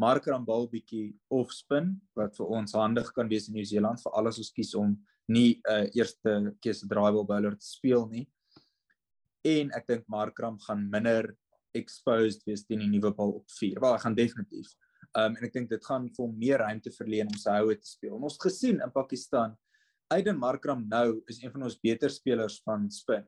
marker 0.00 0.34
aan 0.36 0.44
bal 0.44 0.68
bietjie 0.68 1.16
off 1.32 1.52
spin 1.56 1.94
wat 2.16 2.36
vir 2.36 2.52
ons 2.58 2.76
handig 2.76 3.08
kan 3.16 3.28
wees 3.28 3.48
in 3.48 3.56
Nieu-Seeland 3.56 4.02
vir 4.02 4.16
alles 4.20 4.40
ons 4.42 4.52
kies 4.52 4.74
om 4.76 4.96
nie 5.28 5.56
'n 5.56 5.60
uh, 5.64 5.84
eh, 5.84 5.90
eerste 5.96 6.54
keuse 6.60 6.86
driveball 6.86 7.26
bowler 7.26 7.56
te 7.56 7.66
speel 7.66 8.06
nie. 8.08 8.26
En 9.44 9.70
ek 9.74 9.86
dink 9.86 10.04
Markram 10.08 10.58
gaan 10.60 10.88
minder 10.90 11.36
exposed 11.74 12.44
wees 12.46 12.64
teen 12.64 12.78
die 12.78 12.88
nuwe 12.88 13.12
bal 13.14 13.32
op 13.40 13.50
4. 13.50 13.80
Wel, 13.80 13.92
hy 13.92 13.98
gaan 13.98 14.14
definitief. 14.14 14.68
Um 15.16 15.36
en 15.36 15.44
ek 15.44 15.52
dink 15.52 15.68
dit 15.70 15.84
gaan 15.84 16.08
vir 16.08 16.24
hom 16.24 16.38
meer 16.38 16.58
ruimte 16.58 16.90
verleen 16.90 17.28
om 17.28 17.38
sy 17.38 17.58
houe 17.58 17.76
te 17.76 17.88
speel. 17.88 18.16
En 18.16 18.22
ons 18.22 18.38
gesien 18.38 18.80
in 18.80 18.92
Pakistan, 18.92 19.56
Aiden 20.08 20.38
Markram 20.38 20.84
nou 20.88 21.22
is 21.26 21.42
een 21.42 21.50
van 21.50 21.66
ons 21.66 21.80
beter 21.82 22.10
spelers 22.10 22.60
van 22.64 22.90
spin 22.90 23.26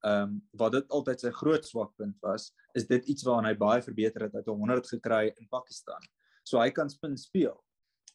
ehm 0.00 0.22
um, 0.22 0.36
wat 0.56 0.72
dit 0.72 0.92
altyd 0.96 1.20
sy 1.20 1.30
groot 1.36 1.66
swakpunt 1.66 2.16
was, 2.24 2.50
is 2.78 2.86
dit 2.88 3.04
iets 3.12 3.24
waaraan 3.26 3.50
hy 3.50 3.56
baie 3.60 3.82
verbeter 3.84 4.24
het. 4.24 4.32
Hy 4.32 4.40
het 4.40 4.48
100 4.48 4.88
gekry 4.94 5.26
in 5.28 5.48
Pakistan. 5.52 6.00
So 6.48 6.60
hy 6.60 6.70
kan 6.72 6.88
spin 6.88 7.16
speel. 7.20 7.58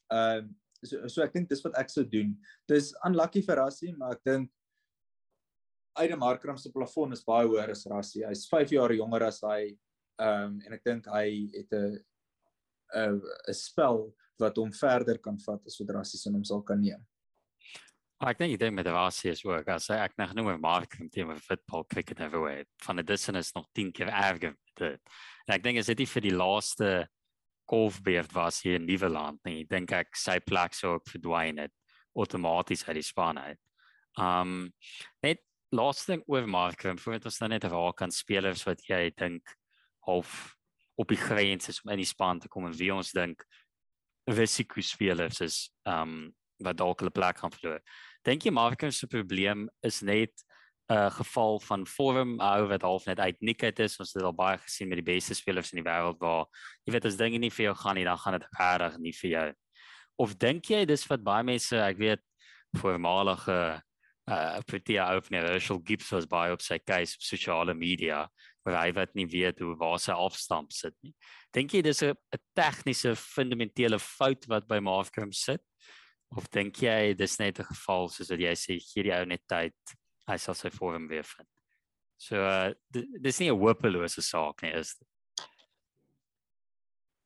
Ehm 0.10 0.48
um, 0.48 0.54
so 0.86 1.08
so 1.10 1.24
ek 1.24 1.34
dink 1.34 1.50
dis 1.50 1.62
wat 1.66 1.78
ek 1.82 1.94
sou 1.94 2.04
doen. 2.10 2.34
Dis 2.70 2.92
unlucky 3.06 3.42
vir 3.46 3.62
Rassie, 3.62 3.94
maar 3.98 4.18
ek 4.18 4.26
dink 4.26 4.52
Aiden 5.96 6.20
Markram 6.20 6.58
se 6.60 6.74
plafon 6.74 7.14
is 7.16 7.24
baie 7.24 7.48
hoër 7.48 7.72
as 7.72 7.86
Rassie. 7.88 8.26
Hy's 8.26 8.48
5 8.50 8.74
jaar 8.76 8.92
jonger 8.98 9.30
as 9.30 9.42
hy. 9.46 9.78
Ehm 10.18 10.56
um, 10.56 10.60
en 10.66 10.78
ek 10.80 10.86
dink 10.90 11.10
hy 11.14 11.28
het 11.54 11.74
'n 11.74 12.00
'n 12.98 13.22
'n 13.22 13.54
spel 13.54 14.08
wat 14.42 14.58
hom 14.58 14.74
verder 14.74 15.22
kan 15.22 15.38
vat 15.38 15.62
as 15.66 15.78
wat 15.80 15.94
Rassie 16.00 16.20
se 16.20 16.32
hom 16.32 16.44
sal 16.44 16.64
kan 16.66 16.82
neem. 16.82 17.06
Ek 18.24 18.38
dink 18.40 18.54
jy 18.54 18.60
dink 18.62 18.78
met 18.78 18.88
Rassie 18.88 19.34
is 19.34 19.42
ook 19.44 19.68
as 19.74 19.90
ek 19.92 20.14
nog 20.16 20.30
genoem 20.32 20.54
het 20.54 20.62
Mark 20.64 20.94
van 20.96 21.10
team 21.12 21.34
of 21.34 21.42
football 21.44 21.84
cricket 21.84 22.22
everywhere 22.24 22.64
van 22.86 23.02
die 23.02 23.04
distance 23.04 23.52
nog 23.56 23.68
10 23.76 23.92
keer 23.92 24.08
erger 24.08 24.54
dit. 24.80 25.02
En 25.48 25.56
ek 25.58 25.66
dink 25.66 25.82
is 25.82 25.90
dit 25.92 26.06
vir 26.08 26.24
die 26.24 26.32
laaste 26.32 26.92
golfbeerd 27.68 28.32
was 28.32 28.62
hier 28.64 28.78
in 28.80 28.86
Nieuweland 28.88 29.42
nie. 29.44 29.66
Ek 29.66 29.74
dink 29.74 29.92
ek 29.98 30.16
sy 30.16 30.38
plek 30.40 30.78
sou 30.78 30.94
ook 30.96 31.12
verdwyn 31.12 31.60
het 31.66 31.74
outomaties 32.16 32.86
uit 32.88 33.02
die 33.02 33.04
span 33.04 33.42
uit. 33.42 33.60
Um 34.16 34.72
net 35.26 35.44
laaste 35.76 36.14
ding 36.14 36.24
oor 36.32 36.48
Mark 36.48 36.88
en 36.88 37.02
voordat 37.02 37.28
ons 37.28 37.42
dan 37.44 37.52
net 37.52 37.68
oor 37.68 37.92
kan 38.00 38.16
spelers 38.16 38.64
wat 38.64 38.88
jy 38.88 39.10
dink 39.12 39.58
half 40.08 40.56
op 40.96 41.12
die 41.12 41.20
grens 41.20 41.68
is 41.68 41.84
om 41.84 41.92
in 41.92 42.00
die 42.00 42.08
span 42.08 42.40
te 42.40 42.48
kom 42.48 42.70
en 42.70 42.80
wie 42.80 42.94
ons 42.96 43.12
dink 43.12 43.44
risiko 44.32 44.80
spelers 44.80 45.44
is 45.44 45.60
um 45.84 46.32
wat 46.64 46.78
dalk 46.78 47.00
hulle 47.00 47.14
plek 47.14 47.40
gaan 47.42 47.54
verloor. 47.54 47.82
Dink 48.26 48.46
jy 48.46 48.52
Marcus 48.52 49.00
se 49.00 49.08
probleem 49.08 49.68
is 49.84 50.02
net 50.02 50.34
'n 50.86 50.94
uh, 50.94 51.10
geval 51.10 51.60
van 51.60 51.88
vorm 51.88 52.40
ou 52.40 52.68
wat 52.68 52.82
half 52.82 53.06
net 53.06 53.20
uit 53.20 53.38
nikket 53.42 53.80
is. 53.80 53.98
Ons 54.00 54.14
het 54.14 54.24
al 54.24 54.34
baie 54.34 54.58
gesien 54.58 54.88
met 54.88 55.02
die 55.02 55.14
beste 55.14 55.34
spelers 55.34 55.72
in 55.74 55.82
die 55.82 55.90
wêreld 55.90 56.20
waar 56.22 56.46
jy 56.86 56.94
weet 56.94 57.06
as 57.06 57.18
dinge 57.18 57.40
nie 57.40 57.50
vir 57.50 57.66
jou 57.66 57.76
gaan 57.76 57.96
nie, 57.96 58.06
dan 58.06 58.18
gaan 58.18 58.38
dit 58.38 58.48
regtig 58.60 58.98
nie 58.98 59.14
vir 59.14 59.30
jou. 59.30 59.48
Of 60.18 60.38
dink 60.38 60.70
jy 60.70 60.86
dis 60.86 61.08
wat 61.10 61.24
baie 61.24 61.44
mense, 61.44 61.74
ek 61.74 61.98
weet 61.98 62.22
voormalige 62.78 63.82
uh 64.26 64.60
Protea 64.66 65.14
opener 65.16 65.46
Herschel 65.46 65.82
Gibbs 65.86 66.10
was 66.12 66.26
baie 66.26 66.54
op 66.54 66.62
sy 66.62 66.80
case 66.82 67.18
op 67.18 67.22
sosiale 67.22 67.74
media 67.74 68.26
waar 68.66 68.80
hy 68.82 68.94
wat 68.98 69.14
nie 69.14 69.28
weet 69.30 69.60
hoe 69.62 69.76
waar 69.78 70.00
sy 70.02 70.12
afstamp 70.12 70.72
sit 70.74 70.96
nie. 71.06 71.14
Dink 71.54 71.74
jy 71.74 71.82
dis 71.82 72.02
'n 72.04 72.16
tegniese 72.58 73.16
fundamentele 73.16 74.00
fout 74.00 74.46
wat 74.48 74.68
by 74.68 74.80
Markram 74.80 75.32
sit? 75.32 75.62
Of 76.36 76.50
dink 76.52 76.82
jy 76.84 77.14
dis 77.16 77.40
net 77.40 77.60
'n 77.60 77.70
geval 77.72 78.10
soos 78.10 78.30
wat 78.30 78.40
jy 78.40 78.56
sê 78.56 78.80
gee 78.80 79.04
die 79.04 79.16
ou 79.16 79.26
net 79.26 79.44
tyd, 79.48 79.76
hy 80.28 80.38
sal 80.38 80.54
sy 80.54 80.70
vorm 80.70 81.08
weer 81.08 81.24
vind? 81.24 81.50
So 82.18 82.40
uh 82.40 82.74
dis 83.22 83.40
nie 83.40 83.52
'n 83.52 83.60
hopelose 83.60 84.22
saak 84.22 84.64
nie, 84.64 84.74
is 84.74 84.96
dit? 85.00 85.08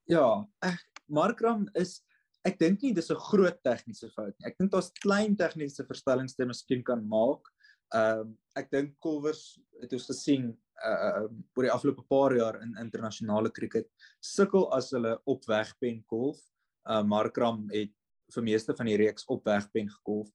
Ja, 0.10 0.45
ek 0.62 0.82
Markram 1.08 1.67
is 1.76 2.02
ek 2.45 2.58
dink 2.60 2.82
nie 2.84 2.93
dis 2.93 3.12
'n 3.12 3.15
groot 3.30 3.60
tegniese 3.63 4.10
fout 4.13 4.34
nie. 4.38 4.48
Ek 4.48 4.58
dink 4.58 4.72
daar's 4.72 4.91
klein 5.04 5.36
tegniese 5.36 5.86
verstellings 5.86 6.38
wat 6.38 6.48
miskien 6.48 6.84
kan 6.84 7.02
maak. 7.06 7.45
Ehm 7.93 8.22
um, 8.22 8.38
ek 8.56 8.72
dink 8.72 8.98
Kulvers 9.02 9.60
het 9.82 9.93
ons 9.93 10.08
gesien 10.08 10.50
uh 10.86 11.28
oor 11.58 11.65
die 11.65 11.74
afgelope 11.74 12.06
paar 12.08 12.36
jaar 12.38 12.62
in 12.63 12.76
internasionale 12.80 13.52
kriket 13.52 13.89
sukkel 14.22 14.69
as 14.74 14.91
hulle 14.91 15.17
op 15.26 15.45
wegpen 15.45 16.04
golf. 16.10 16.39
Uh 16.86 17.04
Markram 17.04 17.67
het 17.74 17.93
vir 18.36 18.46
meeste 18.46 18.76
van 18.78 18.89
die 18.89 18.98
reeks 18.98 19.28
op 19.28 19.46
wegpen 19.46 19.89
gegolf 19.89 20.30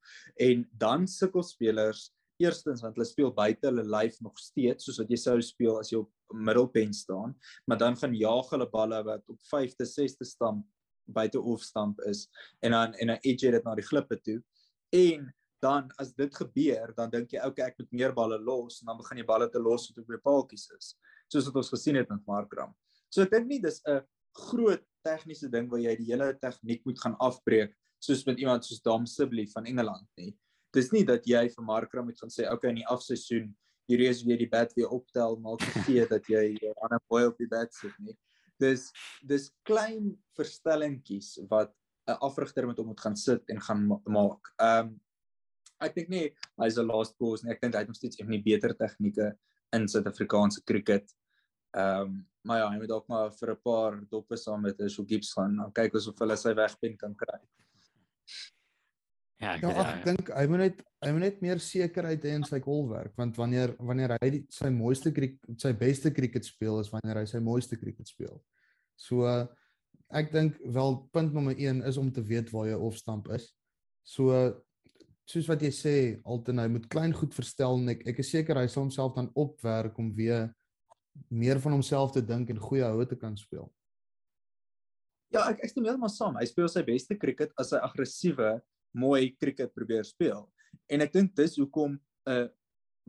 en 0.49 0.67
dan 0.73 1.09
sukkel 1.11 1.43
spelers 1.43 2.11
eerstens 2.43 2.83
want 2.83 2.97
hulle 2.97 3.07
speel 3.07 3.33
buite 3.35 3.69
hulle 3.69 3.85
lyf 3.87 4.19
nog 4.25 4.39
steeds 4.39 4.89
soos 4.89 4.99
wat 5.03 5.11
jy 5.11 5.21
sou 5.21 5.37
speel 5.43 5.79
as 5.79 5.93
jy 5.93 6.01
op 6.03 6.11
middelpen 6.35 6.95
staan, 6.95 7.35
maar 7.67 7.79
dan 7.79 7.97
gaan 7.97 8.15
jaag 8.17 8.51
hulle 8.51 8.67
balle 8.71 9.01
wat 9.07 9.23
op 9.31 9.39
5de, 9.53 9.87
6de 9.87 10.27
stamp 10.27 10.67
buite 11.05 11.41
off 11.41 11.63
stamp 11.63 12.01
is 12.09 12.27
en 12.61 12.73
dan 12.73 12.95
en 12.95 13.13
dan 13.13 13.19
edge 13.23 13.51
dit 13.51 13.65
na 13.65 13.75
die 13.77 13.85
klippe 13.87 14.17
toe. 14.25 14.39
En 14.95 15.29
dan 15.65 15.91
as 16.01 16.13
dit 16.15 16.35
gebeur, 16.37 16.93
dan 16.97 17.11
dink 17.13 17.33
jy 17.33 17.45
okay, 17.45 17.71
ek 17.71 17.79
moet 17.81 17.93
meer 17.93 18.15
balle 18.17 18.39
los 18.41 18.81
en 18.81 18.91
dan 18.91 18.99
begin 19.01 19.21
jy 19.23 19.27
balle 19.29 19.49
te 19.53 19.61
los 19.61 19.89
wat 19.91 20.03
op 20.03 20.13
die 20.13 20.23
paaltjies 20.25 20.67
is. 20.77 20.91
Soos 21.33 21.49
wat 21.49 21.61
ons 21.63 21.73
gesien 21.73 22.01
het 22.01 22.11
met 22.13 22.25
Markram. 22.29 22.75
So 23.09 23.25
ek 23.25 23.33
dink 23.33 23.49
nie 23.49 23.61
dis 23.63 23.81
'n 23.87 24.03
groot 24.49 24.85
tegniese 25.05 25.51
ding 25.53 25.69
waar 25.71 25.83
jy 25.85 25.97
die 26.01 26.11
hele 26.13 26.33
tegniek 26.41 26.85
moet 26.89 27.01
gaan 27.01 27.17
afbreek 27.21 27.77
soos 28.05 28.25
met 28.27 28.41
iemand 28.41 28.65
soos 28.65 28.83
Dom 28.85 29.07
Sibley 29.07 29.47
van 29.53 29.67
Engeland 29.67 30.09
nie. 30.21 30.35
Dis 30.75 30.91
nie 30.93 31.05
dat 31.07 31.25
jy 31.27 31.47
vir 31.53 31.65
Markram 31.65 32.09
moet 32.11 32.21
gaan 32.21 32.33
sê 32.33 32.49
okay 32.51 32.73
in 32.75 32.83
die 32.83 32.91
afseisoen 32.91 33.53
hierdie 33.89 34.09
is 34.09 34.25
weer 34.25 34.41
die 34.41 34.51
bat 34.51 34.73
weer 34.77 34.93
optel 34.93 35.37
maak 35.45 35.65
gee 35.87 36.05
dat 36.15 36.29
jy 36.29 36.57
'n 36.57 36.79
ander 36.83 37.03
boy 37.09 37.25
op 37.31 37.39
die 37.39 37.49
bat 37.49 37.73
sit 37.73 37.93
nie 38.01 38.17
dis 38.61 38.91
dis 39.23 39.51
klein 39.67 40.15
verstellingkies 40.39 41.39
wat 41.51 41.73
'n 42.09 42.19
afrigter 42.21 42.67
met 42.67 42.79
hom 42.79 42.87
moet 42.93 43.01
gaan 43.01 43.17
sit 43.17 43.43
en 43.49 43.61
gaan 43.61 44.01
maak. 44.05 44.53
Ehm 44.61 44.87
um, 44.87 45.01
ek 45.81 45.95
dink 45.95 46.09
nie 46.09 46.27
hy's 46.61 46.79
'n 46.79 46.87
last 46.87 47.17
course 47.17 47.45
nie. 47.45 47.53
Ek 47.53 47.61
dink 47.61 47.75
hy 47.75 47.81
het 47.81 47.89
nog 47.89 47.97
steeds 47.97 48.17
van 48.17 48.31
die 48.31 48.43
beter 48.43 48.75
tegnieke 48.77 49.37
in 49.73 49.89
Suid-Afrikaanse 49.89 50.63
cricket. 50.65 51.11
Ehm 51.75 52.01
um, 52.07 52.23
maar 52.45 52.59
ja, 52.61 52.67
hy 52.71 52.77
moet 52.77 52.91
dalk 52.91 53.07
maar 53.09 53.31
vir 53.33 53.51
'n 53.51 53.61
paar 53.65 53.95
doppe 54.11 54.37
saam 54.37 54.61
met 54.61 54.79
Herschel 54.79 55.07
Gibbs 55.09 55.33
gaan. 55.33 55.55
Nou 55.57 55.71
kyk 55.73 55.95
ons 55.95 56.07
of 56.07 56.19
hulle 56.19 56.37
sy 56.37 56.53
wegpen 56.55 56.97
kan 56.97 57.15
kry. 57.15 57.39
Ja, 59.41 59.55
ek, 59.55 59.63
ja, 59.63 59.85
ek 59.85 60.05
dink 60.05 60.31
hy 60.31 60.45
moet 60.47 60.61
net 60.63 60.83
hy 61.05 61.13
moet 61.13 61.25
net 61.25 61.41
meer 61.43 61.61
sekerheid 61.61 62.23
hê 62.25 62.35
in 62.39 62.45
sy 62.45 62.61
golfwerk 62.65 63.17
want 63.17 63.37
wanneer 63.37 63.75
wanneer 63.79 64.15
hy 64.23 64.31
die, 64.31 64.43
sy 64.53 64.71
mooiste 64.73 65.13
cricket 65.13 65.61
sy 65.61 65.73
beste 65.73 66.13
cricket 66.15 66.45
speel 66.45 66.79
is 66.81 66.93
wanneer 66.93 67.21
hy 67.21 67.27
sy 67.27 67.41
mooiste 67.45 67.77
cricket 67.81 68.09
speel. 68.09 68.39
So 68.97 69.27
ek 70.15 70.31
dink 70.33 70.61
wel 70.77 71.01
punt 71.13 71.35
nommer 71.35 71.57
1 71.59 71.83
is 71.89 71.97
om 71.97 72.13
te 72.13 72.23
weet 72.23 72.53
waar 72.53 72.69
jou 72.69 72.81
opstamp 72.87 73.29
is. 73.35 73.51
So 74.05 74.31
soos 75.27 75.49
wat 75.49 75.65
jy 75.65 75.73
sê, 75.73 75.97
altyd 76.25 76.61
hy 76.61 76.69
moet 76.69 76.89
klein 76.93 77.13
goed 77.17 77.35
verstel 77.35 77.81
en 77.81 77.89
ek 77.97 78.05
ek 78.13 78.21
is 78.21 78.31
seker 78.31 78.61
hy 78.61 78.69
sal 78.69 78.85
homself 78.85 79.17
dan 79.17 79.33
opwerk 79.35 79.99
om 79.99 80.13
weer 80.15 80.53
meer 81.31 81.61
van 81.61 81.73
homself 81.77 82.13
te 82.13 82.23
dink 82.23 82.51
en 82.51 82.61
goeie 82.61 82.85
houe 82.85 83.07
te 83.07 83.17
kan 83.17 83.37
speel. 83.37 83.69
Ja, 85.35 85.49
ek 85.51 85.65
ek 85.67 85.73
stem 85.73 85.87
heeltemal 85.89 86.13
saam. 86.13 86.37
Hy 86.39 86.47
speel 86.47 86.69
sy 86.71 86.85
beste 86.87 87.17
cricket 87.19 87.55
as 87.59 87.73
hy 87.75 87.81
aggressiewe 87.83 88.59
mooi 88.95 89.35
cricket 89.41 89.73
probeer 89.75 90.07
speel. 90.07 90.45
En 90.91 91.03
ek 91.03 91.15
dink 91.15 91.35
dis 91.35 91.57
hoekom 91.59 91.97
'n 91.99 92.31
uh, 92.31 92.49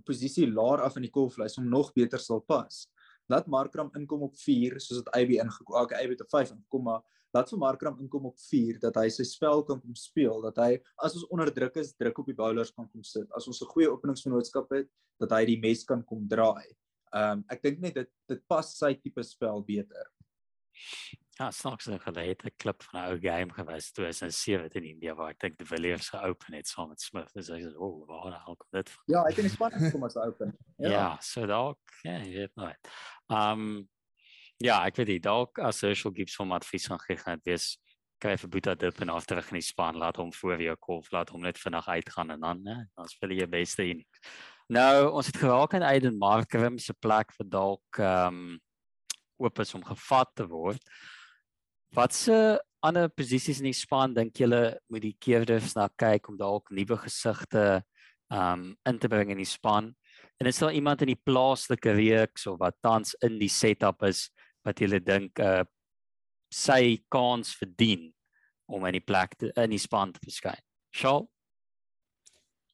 posisie 0.05 0.47
laer 0.49 0.81
af 0.83 0.97
in 0.97 1.05
die 1.05 1.13
kolflys 1.13 1.57
om 1.57 1.69
nog 1.69 1.93
beter 1.93 2.19
sal 2.19 2.41
pas. 2.41 2.87
Laat 3.29 3.47
Markram 3.47 3.91
inkom 3.95 4.25
op 4.27 4.35
4 4.37 4.79
soos 4.79 5.01
dit 5.01 5.11
AB 5.13 5.37
ingekom. 5.37 5.75
Okay, 5.81 6.03
AB 6.03 6.17
te 6.17 6.25
5 6.29 6.53
kom 6.69 6.83
maar 6.83 7.01
laat 7.35 7.49
vir 7.51 7.59
Markram 7.59 7.97
inkom 7.99 8.29
op 8.29 8.37
4 8.39 8.79
dat 8.79 8.95
hy 8.95 9.09
sy 9.11 9.25
spel 9.27 9.63
kan 9.67 9.81
kom 9.81 9.95
speel, 9.95 10.39
dat 10.45 10.57
hy 10.61 10.77
as 11.03 11.17
ons 11.17 11.27
onder 11.33 11.51
druk 11.51 11.75
is, 11.81 11.93
druk 11.99 12.21
op 12.21 12.29
die 12.31 12.37
bowlers 12.37 12.71
kan 12.71 12.87
kom 12.87 13.03
sit. 13.03 13.27
As 13.35 13.47
ons 13.47 13.61
'n 13.61 13.71
goeie 13.73 13.91
openingsvennootskap 13.91 14.71
het, 14.71 14.87
dat 15.19 15.31
hy 15.31 15.45
die 15.45 15.59
mes 15.59 15.83
kan 15.83 16.03
kom 16.03 16.27
draai. 16.27 16.75
Ehm 17.15 17.39
um, 17.39 17.45
ek 17.53 17.63
dink 17.63 17.79
net 17.79 17.95
dit 17.95 18.11
dit 18.27 18.41
pas 18.51 18.67
sy 18.77 18.93
tipe 18.99 19.23
spel 19.23 19.63
beter. 19.63 20.11
Ja, 21.39 21.51
snaaks 21.51 21.85
nog 21.85 22.03
gelede 22.03 22.47
'n 22.47 22.55
klip 22.57 22.83
van 22.83 22.99
'n 23.01 23.07
ou 23.11 23.19
game 23.19 23.79
toe 23.93 24.07
is 24.07 24.21
in 24.21 24.31
7 24.31 24.69
in 24.71 24.83
India 24.83 25.15
waar 25.15 25.29
ek 25.29 25.39
dink 25.39 25.57
die 25.57 25.67
Villiers 25.67 26.09
geopen 26.09 26.53
het 26.53 26.67
saam 26.67 26.89
met 26.89 27.01
Smith. 27.01 27.33
Dis 27.33 27.47
hy 27.47 27.61
sê, 27.61 27.75
"O, 27.75 27.87
oh, 27.87 28.07
waar 28.07 28.31
haal 28.31 28.55
kom 28.55 28.67
dit?" 28.71 28.91
Ja, 29.07 29.23
hy 29.23 29.29
het 29.29 29.37
in 29.37 29.49
Spanje 29.49 29.77
gekom 29.79 30.03
as 30.03 30.15
open. 30.15 30.57
Ja, 30.77 30.89
ja 30.89 31.17
so 31.21 31.45
dalk, 31.45 31.79
ja, 32.03 32.17
jy 32.19 32.33
weet 32.33 32.55
nooit. 32.55 32.79
Um 33.27 33.89
ja, 34.57 34.85
ek 34.85 34.95
weet 34.95 35.07
dit 35.07 35.23
dalk 35.23 35.59
as 35.59 35.79
social 35.79 36.13
gives 36.13 36.35
hom 36.35 36.51
advies 36.51 36.87
gaan 36.87 36.99
gee 36.99 37.17
gaan 37.17 37.39
wees 37.43 37.77
kry 38.19 38.37
vir 38.37 38.49
Boeta 38.49 38.75
dip 38.75 39.01
en 39.01 39.09
af 39.09 39.25
terug 39.25 39.49
in 39.51 39.59
die 39.59 39.65
span 39.65 39.97
laat 39.99 40.17
hom 40.17 40.31
voor 40.33 40.61
jou 40.61 40.75
kolf 40.75 41.11
laat 41.11 41.29
hom 41.29 41.41
net 41.41 41.59
vinnig 41.59 41.87
uitgaan 41.87 42.31
en 42.31 42.39
dan 42.39 42.63
né 42.63 42.77
dan 42.95 43.07
speel 43.07 43.31
jy 43.31 43.47
beste 43.47 43.87
in. 43.89 44.05
Nou, 44.65 45.11
ons 45.13 45.27
het 45.29 45.37
geraak 45.37 45.75
aan 45.77 45.83
Aiden 45.85 46.15
Markram 46.17 46.79
se 46.81 46.93
plek 46.97 47.29
vir 47.37 47.45
dalk 47.53 47.99
um 48.01 48.55
oop 49.37 49.59
is 49.61 49.73
om 49.77 49.83
gevat 49.85 50.31
te 50.33 50.45
word. 50.49 50.81
Watse 51.93 52.57
ander 52.81 53.11
posisies 53.13 53.59
in 53.61 53.67
die 53.69 53.77
span 53.77 54.15
dink 54.15 54.33
julle 54.41 54.79
moet 54.89 55.03
die 55.03 55.13
keerders 55.21 55.75
na 55.77 55.85
kyk 56.01 56.31
om 56.31 56.39
dalk 56.39 56.71
nuwe 56.73 56.97
gesigte 57.03 57.83
um 58.33 58.71
in 58.89 58.97
te 58.97 59.11
bring 59.11 59.35
in 59.35 59.43
die 59.43 59.45
span? 59.45 59.91
En 60.41 60.49
is 60.49 60.57
daar 60.57 60.73
iemand 60.73 61.05
in 61.05 61.13
die 61.13 61.21
plaaslike 61.29 61.93
reeks 61.93 62.47
of 62.49 62.57
wat 62.63 62.81
tans 62.81 63.13
in 63.21 63.37
die 63.37 63.51
setup 63.51 64.01
is 64.09 64.31
wat 64.65 64.81
julle 64.81 64.97
dink 64.97 65.37
uh 65.45 65.61
sy 66.49 66.97
kans 67.11 67.53
verdien 67.53 68.09
om 68.65 68.85
in 68.87 68.95
die 68.95 69.03
plek 69.03 69.33
te, 69.37 69.53
in 69.61 69.77
die 69.77 69.81
span 69.81 70.13
te 70.15 70.25
verskyn? 70.25 70.61
Shaw 70.89 71.21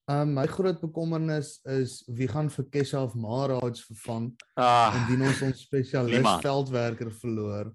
Um 0.09 0.33
my 0.33 0.47
groot 0.49 0.79
bekommernis 0.81 1.59
is 1.69 2.01
wie 2.07 2.27
gaan 2.27 2.49
vir 2.49 2.65
Keshav 2.73 3.13
Maharaj 3.13 3.83
vervang 3.85 4.31
ah, 4.57 4.95
indien 4.97 5.27
ons 5.27 5.41
ons 5.45 5.61
spesialis 5.61 6.25
veldwerker 6.41 7.11
verloor. 7.21 7.69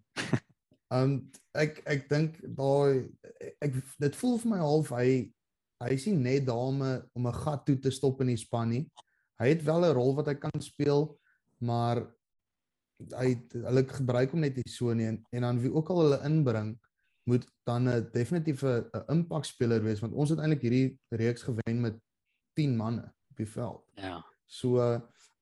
Um 0.91 1.21
ek 1.65 1.81
ek 1.87 2.09
dink 2.11 2.41
daai 2.59 3.07
ek 3.63 3.79
dit 4.03 4.19
voel 4.21 4.37
vir 4.43 4.53
my 4.53 4.61
half 4.61 4.91
hy 4.97 5.09
hy 5.85 5.93
is 5.93 6.07
nie 6.09 6.17
net 6.17 6.49
dame 6.49 6.91
om 7.15 7.29
'n 7.29 7.39
gat 7.45 7.65
toe 7.69 7.79
te 7.79 7.91
stop 7.95 8.21
in 8.25 8.35
die 8.35 8.41
span 8.41 8.75
nie. 8.75 8.85
Hy 9.41 9.49
het 9.55 9.63
wel 9.65 9.87
'n 9.87 9.95
rol 9.95 10.15
wat 10.17 10.27
hy 10.27 10.35
kan 10.35 10.61
speel, 10.61 11.15
maar 11.61 12.03
hy 13.13 13.37
hulle 13.53 13.85
gebruik 13.87 14.33
hom 14.33 14.41
net 14.41 14.57
nie 14.57 14.73
so 14.73 14.93
nie 14.97 15.07
en, 15.07 15.21
en 15.33 15.43
dan 15.45 15.61
wie 15.61 15.73
ook 15.73 15.91
al 15.93 16.03
hulle 16.03 16.21
inbring 16.25 16.75
moet 17.29 17.45
dan 17.69 17.89
'n 17.89 18.09
definitiewe 18.13 18.89
'n 18.93 19.05
impakspeler 19.13 19.83
wees 19.83 20.01
want 20.01 20.15
ons 20.15 20.31
het 20.31 20.39
eintlik 20.39 20.63
hierdie 20.63 20.99
reeks 21.11 21.43
gewen 21.43 21.81
met 21.81 21.97
10 22.57 22.77
manne 22.77 23.05
op 23.31 23.37
die 23.37 23.49
veld. 23.49 23.85
Ja. 24.01 24.19
So 24.47 24.83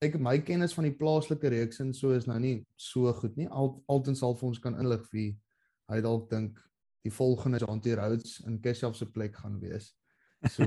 ek 0.04 0.18
my 0.20 0.36
kennis 0.44 0.74
van 0.76 0.88
die 0.88 0.96
plaaslike 0.96 1.48
reeks 1.52 1.80
en 1.80 1.94
so 1.96 2.12
is 2.16 2.26
nou 2.28 2.38
nie 2.40 2.56
so 2.80 3.12
goed 3.20 3.36
nie. 3.40 3.48
Al 3.48 3.76
altens 3.90 4.22
sal 4.24 4.36
vir 4.36 4.50
ons 4.50 4.60
kan 4.60 4.76
inlig 4.80 5.04
wie 5.12 5.28
hy 5.92 6.00
dalk 6.04 6.28
dink 6.32 6.60
die 7.04 7.12
volgende 7.12 7.60
Jantie 7.60 7.94
Rhodes 7.96 8.38
in 8.48 8.60
Keshav 8.64 8.96
se 8.96 9.06
plek 9.06 9.36
gaan 9.40 9.60
wees. 9.60 9.92
So 10.52 10.66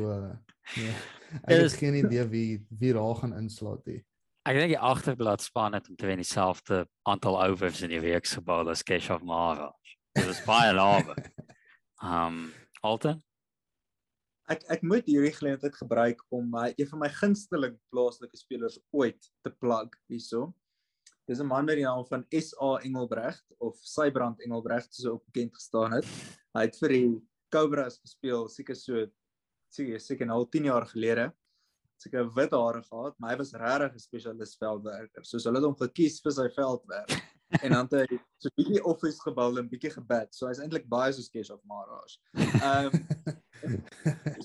nee. 0.77 0.93
Ek 1.49 1.59
het 1.59 1.79
geen 1.81 1.97
idee 1.99 2.23
wie 2.31 2.51
wie 2.69 2.93
daar 2.95 3.17
gaan 3.21 3.35
inslaat 3.37 3.85
nie. 3.89 4.01
Ek 4.47 4.55
dink 4.55 4.71
die 4.71 4.79
agterblad 4.79 5.43
span 5.43 5.75
het 5.75 5.89
omtrent 5.91 6.23
dieselfde 6.23 6.85
aantal 7.09 7.41
overs 7.49 7.81
in 7.83 7.91
die 7.91 8.01
week 8.01 8.29
gebou 8.31 8.63
as 8.71 8.85
Keshav 8.85 9.25
Mara. 9.25 9.73
Dit 10.15 10.31
is 10.31 10.43
baie 10.47 10.73
laag. 10.73 11.11
Ehm 12.05 12.37
um, 12.37 12.43
Alton 12.85 13.23
ek 14.51 14.63
ek 14.71 14.83
moet 14.87 15.07
hierdie 15.07 15.33
geleentheid 15.35 15.75
gebruik 15.75 16.21
om 16.33 16.47
my 16.51 16.69
een 16.75 16.87
van 16.91 17.03
my 17.03 17.09
gunsteling 17.19 17.75
plaaslike 17.91 18.39
spelers 18.39 18.79
ooit 18.95 19.29
te 19.43 19.51
plug 19.51 19.95
hierso. 20.11 20.53
Dis 21.27 21.39
'n 21.39 21.47
man 21.47 21.65
met 21.65 21.75
die 21.75 21.83
naam 21.83 22.05
van 22.07 22.23
SA 22.31 22.79
Engelbregt 22.83 23.45
of 23.59 23.75
Sybrand 23.83 24.39
Engelbregt 24.41 24.93
soos 24.93 25.11
ook 25.11 25.25
bekend 25.25 25.53
gestaan 25.53 25.91
het. 25.91 26.05
Hy 26.55 26.61
het 26.61 26.77
vir 26.79 26.89
die 26.89 27.21
Cobras 27.51 27.99
gespeel 27.99 28.47
seker 28.47 28.75
so 28.75 29.07
seker 29.69 29.99
seker 29.99 30.29
al 30.29 30.47
10 30.49 30.63
jaar 30.63 30.85
gelede. 30.85 31.33
Seker 31.97 32.31
wit 32.33 32.51
hare 32.51 32.83
gehad, 32.83 33.15
maar 33.19 33.31
hy 33.31 33.37
was 33.37 33.53
regtig 33.53 33.93
'n 33.93 33.99
spesialis 33.99 34.55
veldwerker. 34.55 35.25
Soos 35.25 35.43
hulle 35.43 35.57
het 35.57 35.65
hom 35.65 35.75
gekies 35.75 36.21
vir 36.21 36.31
sy 36.31 36.47
veldwerk. 36.55 37.11
en 37.63 37.71
dan 37.71 37.87
het 37.91 38.11
hy 38.11 38.19
so 38.37 38.47
'n 38.47 38.55
bietjie 38.55 38.83
office 38.83 39.19
gebal 39.19 39.57
en 39.57 39.69
bietjie 39.69 39.91
gebed. 39.91 40.33
So 40.35 40.47
hy's 40.47 40.59
eintlik 40.59 40.87
baie 40.87 41.11
soos 41.11 41.29
Kesh 41.29 41.51
of 41.51 41.59
Maharaj. 41.63 42.17
Ehm 42.61 42.91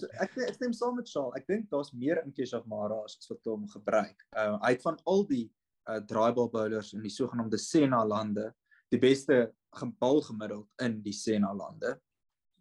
so 0.00 0.08
ek 0.22 0.36
ek 0.46 0.54
stem 0.56 0.74
saam 0.76 0.96
met 0.98 1.10
Shaal. 1.10 1.32
Ek 1.38 1.46
dink 1.50 1.68
daar's 1.72 1.92
meer 1.92 2.22
in 2.24 2.32
Kesh 2.36 2.54
of 2.58 2.66
Maharaj 2.70 3.16
as 3.18 3.30
wat 3.30 3.50
hom 3.50 3.68
gebruik. 3.72 4.16
Ehm 4.36 4.56
uh, 4.56 4.62
hy 4.64 4.72
het 4.76 4.86
van 4.86 4.98
al 5.12 5.24
die 5.28 5.44
uh, 5.90 6.00
draaibal 6.08 6.50
bowlers 6.52 6.92
in 6.96 7.04
die 7.04 7.12
sogenaamde 7.12 7.60
Sena 7.60 8.02
lande 8.06 8.50
die 8.92 9.00
beste 9.00 9.46
gebal 9.78 10.20
gemiddeld 10.26 10.68
in 10.84 10.98
die 11.04 11.16
Sena 11.16 11.52
lande. 11.56 11.96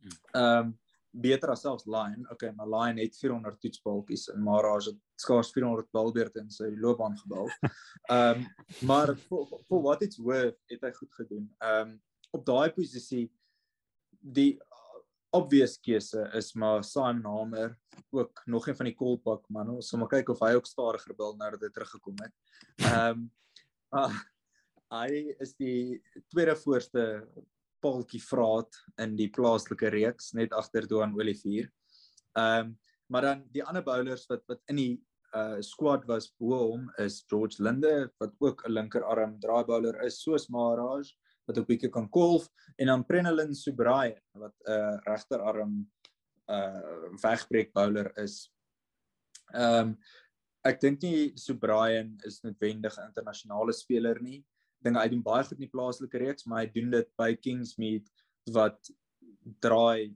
Hmm. 0.01 0.21
Ehm 0.31 0.67
um, 0.67 0.77
beter 1.11 1.51
as 1.51 1.61
selfs 1.65 1.85
Lion. 1.85 2.23
Okay, 2.31 2.53
maar 2.55 2.69
Lion 2.71 2.97
het 3.01 3.17
400 3.19 3.59
toetsbalkies 3.59 4.29
en 4.31 4.43
Maharaj 4.43 4.85
het 4.85 4.99
skaars 5.19 5.51
400 5.51 5.89
balbeurte 5.91 6.39
in 6.39 6.49
sy 6.51 6.71
loopbaan 6.77 7.17
gebal. 7.19 7.51
Ehm 8.15 8.45
um, 8.45 8.47
maar 8.87 9.13
vir 9.17 9.83
wat 9.83 9.99
dit's 10.05 10.21
worth 10.23 10.57
het 10.71 10.87
hy 10.87 10.93
goed 10.99 11.13
gedoen. 11.19 11.45
Ehm 11.59 11.91
um, 11.91 11.99
op 12.31 12.45
daai 12.47 12.71
posisie 12.71 13.25
die 14.21 14.59
obvious 15.31 15.77
keuse 15.79 16.23
is 16.35 16.51
maar 16.53 16.83
Simon 16.83 17.23
Hamer 17.25 17.77
ook 18.11 18.41
nog 18.45 18.67
een 18.67 18.75
van 18.75 18.89
die 18.89 18.95
Kolpak 18.95 19.45
man. 19.49 19.69
Ons 19.69 19.91
sal 19.91 20.01
maar 20.01 20.11
kyk 20.11 20.29
of 20.33 20.41
hy 20.43 20.53
ook 20.57 20.67
stadiger 20.67 21.15
bil 21.15 21.37
nou 21.39 21.51
dat 21.55 21.63
hy 21.65 21.71
teruggekom 21.71 22.19
het. 22.23 22.35
Ehm 22.83 23.23
um, 23.23 23.29
uh, 23.99 24.19
hy 24.91 25.35
is 25.43 25.53
die 25.59 25.99
tweede 26.31 26.55
voorste 26.59 27.03
Paultjie 27.83 28.21
Vraat 28.23 28.75
in 29.03 29.15
die 29.19 29.29
plaaslike 29.31 29.89
reeks 29.91 30.31
net 30.37 30.55
agter 30.55 30.87
Doan 30.87 31.15
Olivier. 31.19 31.71
Ehm 32.35 32.71
um, 32.71 32.77
maar 33.11 33.25
dan 33.27 33.41
die 33.51 33.63
ander 33.67 33.83
bowlers 33.83 34.23
wat 34.29 34.45
wat 34.47 34.61
in 34.71 34.77
die 34.79 34.91
uh 35.35 35.59
squad 35.63 36.05
was 36.07 36.29
bo 36.39 36.57
hom 36.59 36.87
is 36.99 37.21
George 37.31 37.63
Linde 37.63 38.11
wat 38.19 38.31
ook 38.39 38.63
'n 38.67 38.71
linkerarm 38.71 39.39
draai 39.39 39.63
bowler 39.67 39.99
is 40.05 40.21
soos 40.23 40.47
Maharaj 40.47 41.11
wat 41.51 41.59
ook 41.61 41.69
bietjie 41.69 41.91
kan 41.93 42.07
golf 42.09 42.47
en 42.77 42.93
dan 42.93 43.05
Prenelin 43.05 43.53
Subraye 43.55 44.17
wat 44.39 44.55
'n 44.65 44.71
uh, 44.71 44.97
regterarm 45.05 45.75
uh 46.47 47.11
wegbreek 47.21 47.73
bowler 47.73 48.11
is. 48.17 48.49
Ehm 49.53 49.93
um, 49.93 49.97
ek 50.63 50.81
dink 50.81 51.01
nie 51.01 51.33
Subraye 51.35 52.07
is 52.25 52.41
noodwendig 52.41 52.97
'n 52.97 53.07
internasionale 53.11 53.73
speler 53.73 54.21
nie 54.21 54.41
dink 54.85 54.97
hy 54.97 55.07
doen 55.11 55.23
baie 55.25 55.45
goed 55.45 55.59
in 55.59 55.67
die 55.67 55.71
plaaslike 55.71 56.21
reeks, 56.21 56.47
maar 56.47 56.63
hy 56.63 56.71
doen 56.73 56.91
dit 56.93 57.09
by 57.19 57.31
Kingsmead 57.37 58.09
wat 58.55 58.91
draai 59.63 60.13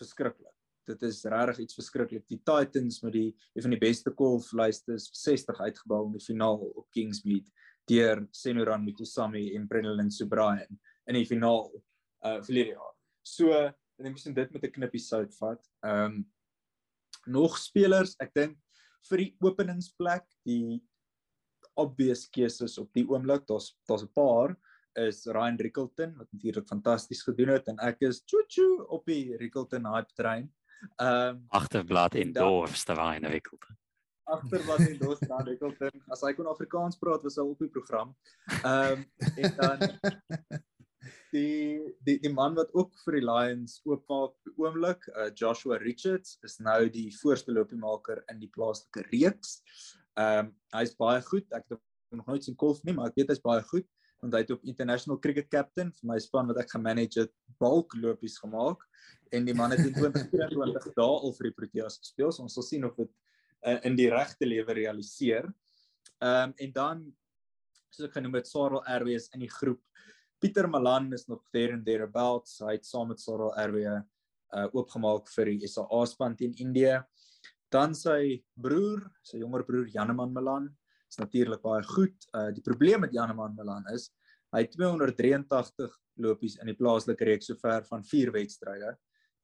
verskriklik. 0.00 0.54
Dit 0.88 1.04
is 1.06 1.20
regtig 1.28 1.64
iets 1.64 1.76
verskriklik. 1.78 2.24
Die 2.28 2.40
Titans 2.44 3.00
met 3.04 3.14
die 3.14 3.28
een 3.54 3.64
van 3.66 3.74
die 3.74 3.80
beste 3.80 4.12
golflyste 4.16 4.96
60 4.98 5.60
uitgebou 5.60 6.06
in 6.08 6.16
die 6.18 6.24
finaal 6.24 6.60
op 6.72 6.88
Kingsmead 6.96 7.48
deur 7.88 8.26
Senoran 8.32 8.84
Mutusami 8.84 9.54
en 9.56 9.68
Brennan 9.68 10.10
Subrayan 10.10 10.78
in 11.06 11.14
die 11.14 11.26
finaal 11.26 11.70
uh 12.24 12.40
verlede 12.44 12.76
jaar. 12.76 12.94
So, 13.22 13.52
ek 13.52 14.04
dink 14.04 14.16
mens 14.16 14.24
dit 14.24 14.52
met 14.52 14.64
'n 14.64 14.72
knippie 14.72 15.00
sout 15.00 15.34
vat. 15.38 15.64
Ehm 15.84 16.04
um, 16.04 16.26
nog 17.26 17.58
spelers, 17.58 18.16
ek 18.20 18.32
dink 18.34 18.58
vir 19.10 19.18
die 19.18 19.36
openingsplek, 19.40 20.24
die 20.44 20.80
obvious 21.76 22.26
keuses 22.28 22.78
op 22.78 22.92
die 22.96 23.06
oomblik. 23.08 23.46
Daar's 23.46 23.76
daar's 23.88 24.04
'n 24.04 24.12
paar 24.14 24.56
is 24.98 25.26
Ryan 25.26 25.56
Rickelton 25.56 26.16
wat 26.16 26.32
natuurlik 26.32 26.66
fantasties 26.66 27.22
gedoen 27.22 27.48
het 27.54 27.68
en 27.68 27.78
ek 27.78 28.02
is 28.02 28.22
choo 28.26 28.42
choo 28.48 28.84
op 28.88 29.06
die 29.06 29.36
Rickelton 29.36 29.86
hype 29.86 30.12
trein. 30.14 30.50
Ehm 30.98 31.36
um, 31.36 31.44
agterblad 31.48 32.14
en 32.14 32.32
dorfs 32.32 32.84
te 32.84 32.94
Ryan 32.94 33.24
Rickelton. 33.24 33.76
Agterblad 34.36 34.82
en 34.86 34.98
dorfs 35.00 35.22
te 35.26 35.38
Rickelton. 35.46 36.02
As 36.14 36.24
hy 36.26 36.32
kon 36.36 36.48
Afrikaans 36.50 36.98
praat 37.00 37.24
was 37.26 37.38
hy 37.40 37.46
op 37.46 37.62
die 37.62 37.70
program. 37.72 38.14
Ehm 38.60 39.02
um, 39.02 39.06
en 39.36 39.56
dan 39.60 39.84
die 41.34 41.94
die 42.06 42.18
die 42.22 42.32
man 42.32 42.56
wat 42.58 42.72
ook 42.76 42.96
vir 43.04 43.18
die 43.18 43.26
Lions 43.26 43.78
oopmaak 43.88 44.52
oomblik, 44.56 45.06
uh, 45.14 45.30
Joshua 45.34 45.78
Richards 45.82 46.38
is 46.46 46.58
nou 46.62 46.82
die 46.92 47.08
voorste 47.20 47.54
lopiemaker 47.54 48.24
in 48.32 48.42
die 48.42 48.50
plaaslike 48.56 49.06
reeks. 49.10 49.60
Ehm 50.18 50.50
um, 50.50 50.52
hy's 50.76 50.96
baie 50.98 51.22
goed. 51.30 51.46
Ek 51.56 51.66
het 51.70 51.80
nog 52.14 52.26
nooit 52.26 52.44
sien 52.44 52.58
golf 52.58 52.82
nie, 52.84 52.94
maar 52.94 53.10
ek 53.10 53.22
weet 53.22 53.34
hy's 53.34 53.44
baie 53.44 53.64
goed 53.72 53.88
want 54.20 54.34
hy 54.36 54.42
het 54.42 54.50
op 54.52 54.64
international 54.68 55.18
cricket 55.24 55.48
captain 55.48 55.90
vir 55.96 56.08
my 56.10 56.18
span 56.20 56.50
wat 56.50 56.60
ek 56.60 56.74
gemanage 56.74 57.22
het 57.22 57.32
bulk 57.62 57.94
lopies 57.96 58.36
gemaak 58.42 58.82
en 59.36 59.46
die 59.48 59.56
man 59.56 59.72
het 59.72 59.80
in 59.86 59.94
2024 60.00 60.90
dae 60.96 61.06
al 61.08 61.34
vir 61.38 61.48
die 61.48 61.56
Proteas 61.56 61.96
gespeel. 62.02 62.32
So 62.32 62.44
ons 62.44 62.56
sal 62.58 62.66
sien 62.66 62.84
of 62.84 62.96
dit 63.00 63.10
uh, 63.66 63.78
in 63.86 63.96
die 63.98 64.08
regte 64.12 64.48
lewe 64.48 64.76
realiseer. 64.82 65.50
Ehm 66.20 66.50
um, 66.50 66.54
en 66.56 66.72
dan 66.72 67.04
soos 67.90 68.08
ek 68.08 68.18
genoem 68.18 68.38
het 68.38 68.48
Sarel 68.48 68.84
Airways 68.86 69.28
in 69.34 69.44
die 69.44 69.50
groep. 69.50 69.82
Pieter 70.40 70.68
Malan 70.68 71.12
is 71.12 71.26
nog 71.28 71.42
there 71.52 71.74
and 71.74 71.84
thereabouts. 71.84 72.60
Hy 72.64 72.76
het 72.78 72.86
saam 72.86 73.10
met 73.12 73.20
Sarel 73.20 73.54
Airways 73.58 74.04
uh 74.50 74.66
oopgemaak 74.74 75.28
vir 75.30 75.52
die 75.52 75.68
SA 75.70 76.04
span 76.10 76.36
teen 76.36 76.54
Indië. 76.58 77.00
Dan 77.70 77.94
sy 77.94 78.40
broer, 78.58 79.04
sy 79.22 79.38
jonger 79.38 79.62
broer 79.66 79.86
Janeman 79.92 80.32
Milan, 80.34 80.66
is 81.10 81.20
natuurlik 81.20 81.62
baie 81.62 81.84
goed. 81.86 82.16
Uh 82.34 82.48
die 82.54 82.64
probleem 82.66 83.04
met 83.06 83.14
Janeman 83.14 83.54
Milan 83.58 83.86
is 83.94 84.10
hy 84.50 84.64
het 84.64 84.72
283 84.74 85.92
lopies 86.18 86.56
in 86.60 86.70
die 86.70 86.76
plaaslike 86.78 87.26
reeks 87.26 87.50
sover 87.52 87.84
van 87.86 88.02
4 88.04 88.32
wedstryde, 88.34 88.96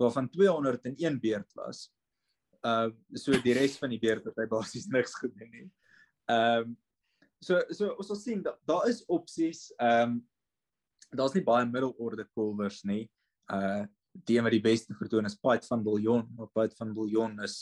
waarvan 0.02 0.28
201 0.32 1.20
beurt 1.22 1.52
was. 1.54 1.86
Uh 2.66 2.90
so 3.14 3.36
die 3.44 3.54
res 3.54 3.76
van 3.78 3.92
die 3.92 4.00
beurt 4.02 4.24
het 4.26 4.38
hy 4.40 4.46
basies 4.50 4.88
niks 4.94 5.14
gedoen 5.20 5.52
nie. 5.52 5.68
Ehm 6.32 6.72
um, 6.72 6.76
so 7.44 7.60
so 7.70 7.92
ons 7.94 8.08
sal 8.10 8.18
sien 8.18 8.42
daar 8.42 8.58
daar 8.66 8.88
is 8.90 9.04
opsies. 9.06 9.68
Ehm 9.76 10.16
um, 10.16 10.16
daar's 11.16 11.36
nie 11.36 11.44
baie 11.46 11.66
middelorde 11.68 12.26
kolwers 12.34 12.82
nie. 12.84 13.04
Uh 13.52 13.84
die 14.26 14.38
wat 14.40 14.54
die 14.54 14.64
beste 14.64 14.94
vertoon 14.96 15.28
is 15.28 15.36
Piet 15.36 15.66
van 15.68 15.82
Billjon, 15.84 16.22
maar 16.38 16.48
Piet 16.56 16.72
van 16.78 16.94
Billjon 16.96 17.34
is 17.44 17.56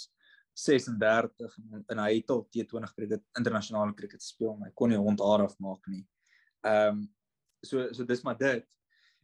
36 0.55 1.57
en 1.91 1.99
hy 1.99 2.11
het 2.13 2.31
al 2.31 2.45
T20 2.47 2.93
cricket 2.95 3.25
internasionale 3.39 3.95
cricket 3.99 4.23
gespeel 4.23 4.55
maar 4.55 4.71
hy 4.71 4.77
kon 4.79 4.93
nie 4.95 5.01
hond 5.01 5.23
haar 5.25 5.49
afmaak 5.49 5.91
nie. 5.91 6.05
Ehm 6.63 7.03
um, 7.03 7.03
so 7.65 7.89
so 7.97 8.05
dis 8.05 8.23
maar 8.23 8.39
dit. 8.39 8.67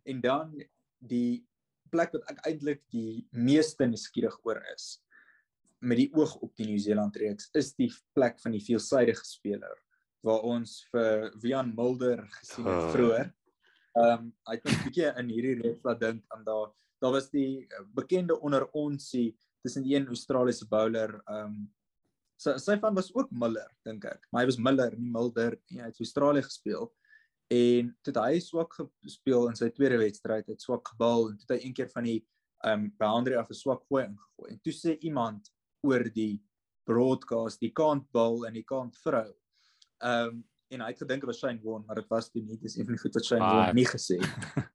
En 0.09 0.21
dan 0.21 0.53
die 0.99 1.47
plek 1.93 2.13
wat 2.17 2.27
ek 2.33 2.43
eintlik 2.49 2.83
die 2.93 3.23
meeste 3.31 3.87
nuuskierig 3.87 4.37
oor 4.45 4.61
is 4.75 4.99
met 5.81 5.97
die 6.01 6.11
oog 6.17 6.35
op 6.45 6.53
die 6.57 6.67
Nieu-Seeland 6.69 7.17
reeks 7.17 7.49
is 7.57 7.73
die 7.75 7.91
plek 8.17 8.41
van 8.43 8.53
die 8.53 8.65
veelsidige 8.65 9.25
speler 9.25 9.77
waar 10.27 10.45
ons 10.45 10.83
vir 10.93 11.31
Wian 11.41 11.73
Mulder 11.75 12.27
gesien 12.37 12.67
het 12.69 12.83
oh. 12.85 12.91
vroeër. 12.93 13.31
Ehm 13.97 14.13
um, 14.13 14.27
hy 14.47 14.57
het 14.59 14.69
'n 14.69 14.83
bietjie 14.85 15.09
in 15.23 15.31
hierdie 15.33 15.57
reeks 15.63 15.85
laat 15.85 16.01
dink 16.01 16.25
aan 16.37 16.45
daar 16.45 16.71
daar 17.01 17.13
was 17.17 17.31
die 17.31 17.67
bekende 17.97 18.41
onder 18.41 18.69
onsie 18.77 19.37
tussen 19.63 19.85
een 19.89 20.07
Australiese 20.07 20.69
bowler 20.69 21.23
ehm 21.27 21.45
um, 21.45 21.69
sy 22.41 22.57
sy 22.59 22.77
van 22.81 22.95
was 22.97 23.11
ook 23.15 23.31
Miller 23.31 23.69
dink 23.85 24.05
ek 24.05 24.27
maar 24.31 24.43
hy 24.43 24.51
was 24.51 24.59
Miller 24.59 24.97
nie 24.97 25.11
Mulder 25.11 25.57
nie 25.71 25.81
hy 25.81 25.89
het 25.89 25.99
vir 25.99 26.07
Australië 26.07 26.45
gespeel 26.47 26.91
en 27.51 27.91
toe 28.07 28.15
hy 28.21 28.41
swak 28.45 28.77
gespeel 29.05 29.49
in 29.51 29.59
sy 29.59 29.71
tweede 29.75 29.99
wedstryd 30.01 30.49
het 30.49 30.63
swak 30.63 30.93
gebal 30.93 31.31
en 31.31 31.41
toe 31.41 31.57
hy 31.57 31.61
een 31.65 31.77
keer 31.77 31.91
van 31.93 32.09
die 32.09 32.21
ehm 32.65 32.85
um, 32.85 32.87
boundary 33.01 33.41
af 33.41 33.51
'n 33.51 33.61
swak 33.63 33.83
gooi 33.89 34.05
ingegooi 34.05 34.53
en 34.53 34.61
toe 34.61 34.77
sê 34.77 34.97
iemand 35.01 35.51
oor 35.87 36.05
die 36.15 36.43
broadcast 36.89 37.61
die 37.61 37.73
kant 37.73 38.07
bal 38.13 38.47
en 38.47 38.55
die 38.55 38.67
kant 38.67 38.97
vrou 39.05 39.29
ehm 39.29 40.29
um, 40.29 40.47
en 40.71 40.85
hy 40.85 40.93
het 40.93 41.01
gedink 41.03 41.25
dit 41.25 41.27
was 41.27 41.41
Shane 41.43 41.59
Warne 41.65 41.83
maar 41.87 41.99
dit 41.99 42.11
was 42.13 42.29
toe 42.31 42.43
nie 42.43 42.57
dis 42.63 42.77
een 42.77 42.87
van 42.87 42.95
die 42.95 43.03
goed 43.03 43.17
wat 43.19 43.27
Shane 43.27 43.43
Warne 43.43 43.75
nie 43.75 43.89
gesê 43.91 44.21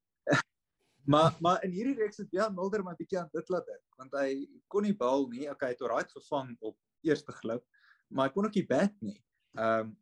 Maar 1.05 1.35
maar 1.39 1.63
in 1.63 1.71
hierdie 1.71 1.95
reeks 1.95 2.17
het 2.17 2.31
Jan 2.33 2.53
Mulder 2.53 2.83
maar 2.83 2.95
bietjie 2.97 3.19
aan 3.19 3.29
dit 3.33 3.49
laat 3.53 3.67
dink 3.69 3.99
want 3.99 4.15
hy 4.19 4.29
kon 4.67 4.83
nie 4.83 4.95
bal 4.97 5.27
nie. 5.31 5.45
Okay, 5.51 5.69
hy 5.69 5.75
het 5.75 5.83
alraai 5.85 6.09
gevang 6.09 6.55
op 6.65 6.75
eerste 7.05 7.31
glip, 7.37 7.63
maar 8.09 8.27
hy 8.27 8.33
kon 8.33 8.47
ook 8.49 8.57
nie 8.57 8.65
bat 8.69 8.95
nie. 9.05 9.19
Ehm 9.59 9.85
um, 9.85 9.93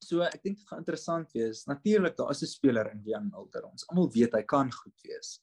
so 0.00 0.24
ek 0.24 0.40
dink 0.44 0.56
dit 0.56 0.68
gaan 0.68 0.80
interessant 0.80 1.32
wees. 1.36 1.64
Natuurlik 1.68 2.16
daar 2.16 2.30
is 2.32 2.42
'n 2.42 2.52
speler 2.52 2.92
in 2.92 3.02
Jan 3.04 3.28
Mulder. 3.32 3.64
Ons 3.68 3.88
almal 3.88 4.10
weet 4.12 4.32
hy 4.36 4.42
kan 4.42 4.72
goed 4.72 5.08
wees. 5.08 5.40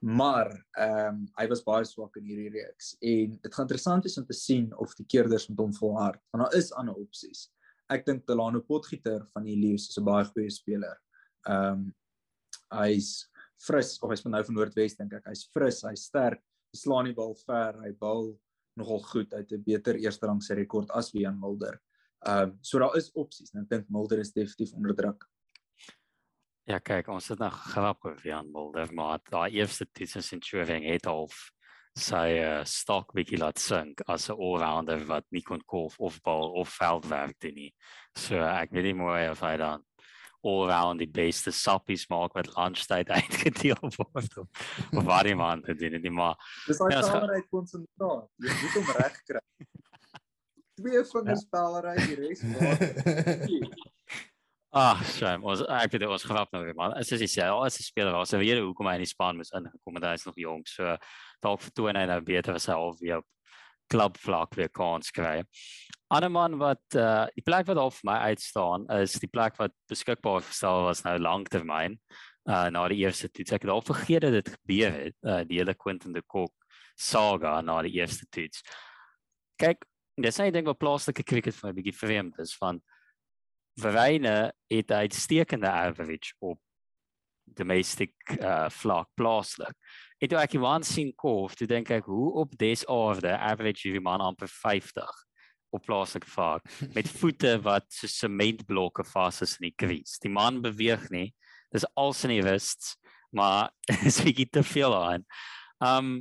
Maar 0.00 0.48
ehm 0.80 1.08
um, 1.08 1.24
hy 1.36 1.44
was 1.50 1.60
baie 1.64 1.84
swak 1.84 2.14
in 2.16 2.24
hierdie 2.24 2.52
reeks 2.54 2.94
en 3.04 3.34
dit 3.36 3.54
gaan 3.54 3.66
interessant 3.66 4.06
wees 4.06 4.16
om 4.16 4.24
te 4.24 4.36
sien 4.36 4.70
of 4.80 4.94
die 4.96 5.04
keerders 5.04 5.48
met 5.50 5.58
hom 5.60 5.74
volhard 5.76 6.22
want 6.32 6.46
daar 6.46 6.56
is 6.56 6.70
ander 6.72 6.96
opsies. 6.96 7.50
Ek 7.92 8.06
dink 8.06 8.24
Delano 8.26 8.62
Potgieter 8.64 9.26
van 9.34 9.44
die 9.44 9.58
Leeu's 9.60 9.90
is 9.90 9.98
'n 9.98 10.04
baie 10.04 10.24
goeie 10.24 10.50
speler. 10.50 10.96
Ehm 11.46 11.72
um, 11.72 11.82
hy's 12.72 13.28
fris 13.60 13.98
of 14.00 14.10
hy's 14.10 14.24
van 14.24 14.32
nou 14.32 14.42
van 14.44 14.54
Noordwes 14.54 14.96
dink 14.96 15.12
ek. 15.12 15.26
Hy's 15.26 15.44
fris, 15.52 15.82
hy's 15.84 16.06
sterk, 16.08 16.40
hy 16.72 16.78
slaan 16.80 17.04
die 17.04 17.14
bal 17.14 17.34
ver, 17.44 17.76
hy 17.84 17.92
bal 17.92 18.32
nogal 18.80 19.04
goed 19.12 19.34
uit 19.34 19.52
'n 19.52 19.62
beter 19.62 20.00
eerste 20.00 20.26
rang 20.26 20.40
se 20.42 20.54
rekord 20.54 20.90
as 20.96 21.12
Wian 21.12 21.38
Mulder. 21.38 21.76
Ehm 22.24 22.50
um, 22.50 22.58
so 22.62 22.78
daar 22.78 22.96
is 22.96 23.12
opsies 23.12 23.52
en 23.52 23.62
ek 23.62 23.68
dink 23.68 23.90
Mulder 23.90 24.18
is 24.18 24.32
definitief 24.32 24.72
onder 24.72 24.96
druk. 24.96 25.28
Ja, 26.70 26.78
kyk, 26.78 27.08
ons 27.10 27.26
het 27.32 27.40
nog 27.42 27.56
oor 27.74 28.18
Wian 28.22 28.50
Mulder, 28.54 28.92
maar 28.94 29.18
daai 29.26 29.56
eerste 29.58 29.88
toets 29.90 30.30
in 30.30 30.42
Turing 30.44 30.84
het 30.86 31.08
al 31.10 31.26
sy 31.98 32.36
uh, 32.38 32.60
stok 32.62 33.10
bietjie 33.16 33.40
laat 33.40 33.58
sink 33.58 34.04
as 34.06 34.28
'n 34.30 34.36
all-rounder 34.38 35.02
wat 35.08 35.26
nie 35.34 35.42
kon 35.42 35.62
golf 35.66 35.98
of 35.98 36.20
bal 36.22 36.54
of 36.60 36.70
veldwerk 36.70 37.34
doen 37.42 37.54
nie. 37.54 37.74
So 38.14 38.38
ek 38.38 38.70
weet 38.70 38.86
nie 38.86 38.94
mooi 38.94 39.28
of 39.32 39.42
hy 39.42 39.56
dan 39.56 39.82
allround 40.46 41.02
die 41.02 41.10
beste 41.10 41.50
sappies 41.50 42.06
maak 42.08 42.38
wat 42.38 42.54
lunchtyd 42.54 43.10
uitgedeel 43.18 43.90
word 43.98 44.38
of, 44.38 44.48
of 44.94 45.04
wat 45.04 45.26
die 45.26 45.34
man 45.34 45.62
te 45.66 45.74
doen 45.74 45.98
nie 45.98 46.14
maar 46.22 46.38
dis 46.68 46.78
daai 46.78 46.92
Ja, 46.94 47.02
spelry 47.02 47.42
konsentraat. 47.50 48.30
Jy 48.38 48.58
moet 48.62 48.78
hom 48.78 48.96
reg 49.02 49.22
kry. 49.26 49.46
Twee 50.78 51.02
vingers 51.14 51.48
spelry 51.48 51.96
die 52.06 52.20
res 52.22 52.46
maak 52.46 53.90
ag 54.70 55.02
shame 55.16 55.46
ons 55.46 55.64
ek 55.80 55.96
weet 55.96 56.06
ons 56.06 56.26
grap 56.30 56.52
nou 56.54 56.62
weer 56.64 56.76
man 56.78 56.94
as 56.98 57.10
jy 57.10 57.26
sê 57.26 57.46
al 57.46 57.64
is 57.66 57.80
'n 57.80 57.88
speler 57.88 58.12
was 58.12 58.32
weet 58.32 58.62
hoekom 58.62 58.86
hy 58.86 58.94
in 59.00 59.06
die 59.06 59.14
span 59.14 59.36
moes 59.36 59.52
ingekom 59.52 59.98
het 59.98 60.04
hy 60.04 60.14
is 60.14 60.26
nog 60.26 60.36
jonk 60.36 60.68
so 60.68 60.96
dalk 61.42 61.60
vertoon 61.60 61.96
hy 61.96 62.06
nou 62.06 62.20
beter 62.20 62.54
as 62.54 62.66
hy 62.66 62.74
al 62.74 62.94
weer 63.00 63.18
op 63.18 63.26
klubvlak 63.90 64.54
weer 64.54 64.68
kans 64.68 65.10
kry 65.10 65.42
ander 66.10 66.30
man 66.30 66.58
wat 66.58 66.82
uh, 66.94 67.26
die 67.34 67.42
plek 67.42 67.66
wat 67.66 67.78
al 67.78 67.90
vir 67.90 68.06
my 68.06 68.18
uitstaan 68.30 68.86
is 69.00 69.18
die 69.18 69.30
plek 69.30 69.58
wat 69.58 69.74
beskikbaar 69.90 70.42
gestel 70.42 70.86
was 70.86 71.02
nou 71.04 71.18
lanktermyn 71.18 71.98
uh, 72.48 72.68
na 72.72 72.86
die 72.90 73.02
eerste 73.04 73.30
toets. 73.30 73.52
Ek 73.54 73.66
het 73.66 73.72
al 73.72 73.84
vergeet 73.84 74.24
dat 74.26 74.36
dit 74.38 74.50
gebeur 74.56 74.96
het 74.96 75.16
uh, 75.22 75.42
die 75.46 75.60
hele 75.60 75.74
Quentin 75.74 76.14
de 76.16 76.22
Kock 76.26 76.54
saga 76.98 77.60
na 77.64 77.80
die 77.86 77.94
eerste 78.00 78.26
toets. 78.34 78.64
Kyk 79.60 79.86
dis 80.20 80.40
net 80.42 80.54
ding 80.54 80.66
wat 80.68 80.80
plaaslike 80.80 81.24
cricket 81.24 81.56
vir 81.56 81.70
my 81.70 81.76
bietjie 81.78 81.96
vreemd 81.96 82.40
is 82.42 82.56
van 82.60 82.82
Verwyne 83.80 84.52
het 84.68 84.90
'n 84.90 85.02
uitstekende 85.06 85.70
average 85.70 86.34
op 86.38 86.60
domestic 87.44 88.14
uh 88.40 88.68
vlak 88.70 89.08
plaaslik. 89.14 89.74
En 90.18 90.28
toe 90.28 90.38
ek 90.38 90.54
Iwan 90.54 90.84
sien 90.84 91.12
kolf, 91.16 91.56
toe 91.56 91.66
dink 91.66 91.90
ek 91.90 92.04
hoe 92.04 92.32
op 92.42 92.56
des 92.60 92.84
aarde 92.86 93.32
average 93.38 93.88
hierdie 93.88 94.04
man 94.04 94.20
amper 94.20 94.48
50 94.48 95.10
op 95.70 95.84
plaaslike 95.86 96.28
vlak 96.30 96.66
met 96.96 97.08
voete 97.20 97.56
wat 97.64 97.86
so 97.94 98.10
sementblokke 98.10 99.04
vas 99.12 99.42
is 99.46 99.56
in 99.60 99.70
die 99.70 99.76
crease. 99.76 100.18
Die 100.22 100.32
man 100.32 100.60
beweeg 100.62 101.08
nie. 101.10 101.30
Dis 101.70 101.86
als 101.94 102.24
in 102.26 102.34
die 102.34 102.42
wrists, 102.42 102.96
maar 103.30 103.70
is 104.08 104.20
bietjie 104.24 104.50
te 104.50 104.64
veel 104.66 104.94
aan. 104.96 105.26
Um 105.78 106.12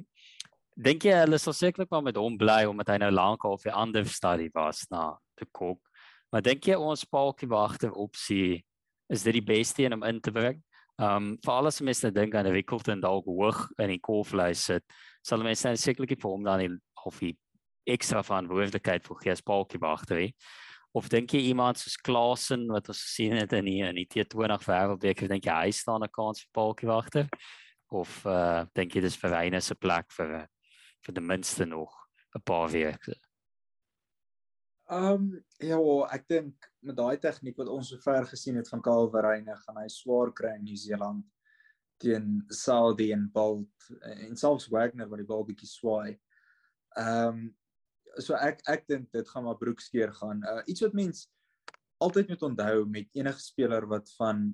dink 0.80 1.04
jy 1.04 1.18
hulle 1.26 1.36
sal 1.42 1.54
sekerlik 1.58 1.90
maar 1.92 2.06
met 2.06 2.16
hom 2.16 2.38
bly 2.40 2.62
omdat 2.70 2.94
hy 2.94 3.02
nou 3.02 3.10
lank 3.12 3.44
al 3.44 3.58
vir 3.60 3.74
ander 3.76 4.06
studie 4.08 4.48
was 4.56 4.86
na 4.94 5.12
te 5.36 5.48
kok. 5.52 5.82
Maar 6.30 6.46
dink 6.46 6.68
jy 6.70 6.78
ons 6.78 7.06
paaltjie 7.10 7.50
wagter 7.50 7.94
opsie 7.98 8.64
is 9.10 9.24
dit 9.26 9.40
die 9.40 9.46
beste 9.46 9.84
een 9.84 9.96
om 9.98 10.04
in 10.06 10.20
te 10.22 10.32
bring? 10.32 10.60
Um 11.00 11.38
vir 11.42 11.54
alles 11.54 11.80
mense 11.82 12.12
dink 12.12 12.36
aan 12.36 12.50
Rickelton 12.52 13.02
dalk 13.02 13.26
hoog 13.26 13.64
in 13.80 13.94
die 13.94 14.02
kolflys 14.04 14.66
sit, 14.70 14.84
sal 15.26 15.42
mense 15.46 15.68
nou 15.68 15.80
sekerlik 15.80 16.20
vir 16.20 16.34
hom 16.34 16.44
dan 16.46 16.66
die 16.66 16.74
of 17.08 17.22
die 17.24 17.36
ekstra 17.90 18.22
verantwoordelikheid 18.26 19.08
vir 19.08 19.22
gee 19.24 19.34
as 19.34 19.46
paaltjie 19.46 19.80
wagter 19.82 20.20
nie. 20.20 20.34
Of 20.94 21.08
dink 21.10 21.34
jy 21.34 21.46
iemand 21.52 21.80
soos 21.80 21.96
Klasen 22.02 22.68
wat 22.74 22.90
ons 22.92 23.02
gesien 23.06 23.38
het 23.38 23.54
in 23.58 23.70
die 23.70 23.80
in 23.86 23.98
die 23.98 24.08
T20 24.10 24.68
wêreldbeker, 24.68 25.32
dink 25.32 25.48
jy 25.48 25.56
hy 25.56 25.72
staan 25.74 26.04
'n 26.04 26.14
kans 26.14 26.44
vir 26.44 26.52
paaltjie 26.54 26.90
wagter? 26.90 27.30
Of 27.90 28.26
uh 28.26 28.66
dink 28.76 28.94
jy 28.94 29.02
dis 29.02 29.18
vir 29.18 29.32
Reyne 29.32 29.62
se 29.62 29.76
plek 29.76 30.12
vir 30.18 30.36
eh, 30.44 30.48
vir 31.06 31.16
ten 31.16 31.26
minste 31.26 31.66
nog 31.66 31.90
'n 32.36 32.44
paar 32.44 32.70
weke? 32.70 33.16
Um 34.90 35.36
ja, 35.62 35.78
ek 36.16 36.24
dink 36.32 36.66
met 36.82 36.98
daai 36.98 37.20
tegniek 37.22 37.60
wat 37.62 37.70
ons 37.70 37.92
sover 37.94 38.26
gesien 38.32 38.58
het 38.58 38.70
van 38.72 38.82
Kyle 38.82 39.10
Verreine, 39.14 39.54
gaan 39.62 39.78
hy 39.78 39.86
swaar 39.94 40.32
kry 40.34 40.56
in 40.58 40.66
Nieu-Seeland 40.66 41.28
teen 42.02 42.40
Saudi 42.50 43.12
en 43.14 43.28
Bolt 43.30 43.90
en 44.02 44.38
selfs 44.40 44.70
Wagner 44.74 45.10
wat 45.12 45.22
die 45.22 45.28
bal 45.30 45.46
bietjie 45.46 45.70
swaai. 45.70 46.16
Um 46.98 47.52
so 48.18 48.34
ek 48.34 48.64
ek 48.72 48.88
dink 48.90 49.12
dit 49.14 49.30
gaan 49.30 49.46
maar 49.46 49.60
broekskeer 49.62 50.16
gaan. 50.18 50.42
Uh 50.42 50.64
iets 50.66 50.82
wat 50.88 50.98
mens 50.98 51.28
altyd 52.02 52.34
moet 52.34 52.48
onthou 52.50 52.88
met 52.90 53.14
enige 53.14 53.46
speler 53.46 53.86
wat 53.94 54.10
van 54.18 54.48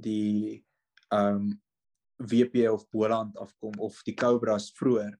die 0.00 0.64
um 1.12 1.52
WP 2.16 2.64
of 2.72 2.88
Boland 2.88 3.36
afkom 3.36 3.76
of 3.82 4.00
die 4.08 4.16
Cobras 4.16 4.70
vroeër 4.78 5.12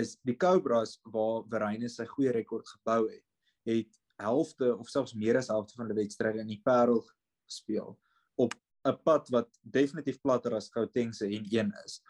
is 0.00 0.16
die 0.24 0.38
Cobras 0.40 0.96
waar 1.04 1.44
Verreine 1.50 1.90
sy 1.92 2.08
goeie 2.08 2.32
rekord 2.32 2.64
gebou 2.78 3.02
het 3.10 3.24
het 3.68 3.97
helfte 4.18 4.72
of 4.76 4.90
selfs 4.90 5.14
meer 5.14 5.38
as 5.38 5.50
helfte 5.52 5.78
van 5.78 5.90
die 5.90 5.98
wedstryde 5.98 6.42
in 6.42 6.50
die 6.50 6.62
Parel 6.64 7.02
gespeel 7.46 7.96
op 8.36 8.54
'n 8.86 8.96
pad 9.04 9.28
wat 9.34 9.48
definitief 9.62 10.20
platter 10.20 10.54
as 10.54 10.70
Gauteng 10.70 11.14
se 11.14 11.26
N1 11.26 11.72
is. 11.84 12.00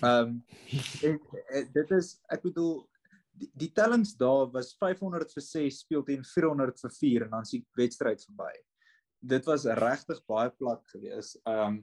Ehm 0.00 0.28
um, 0.28 0.44
en, 1.06 1.20
en 1.48 1.72
dit 1.72 1.90
is 1.98 2.18
ek 2.32 2.42
bedoel 2.42 2.74
die, 3.32 3.50
die 3.54 3.72
tellings 3.72 4.14
daar 4.16 4.50
was 4.52 4.74
500 4.78 5.32
vir 5.32 5.46
6 5.46 5.80
speel 5.84 6.04
teen 6.04 6.24
400 6.24 6.80
vir 6.84 6.94
4 6.98 7.26
en 7.26 7.34
dan 7.38 7.48
se 7.48 7.62
wedstryd 7.78 8.24
verby. 8.28 8.52
Dit 9.18 9.46
was 9.46 9.64
regtig 9.64 10.22
baie 10.26 10.50
plat 10.50 10.86
geweest. 10.94 11.40
Ehm 11.46 11.66
um, 11.66 11.82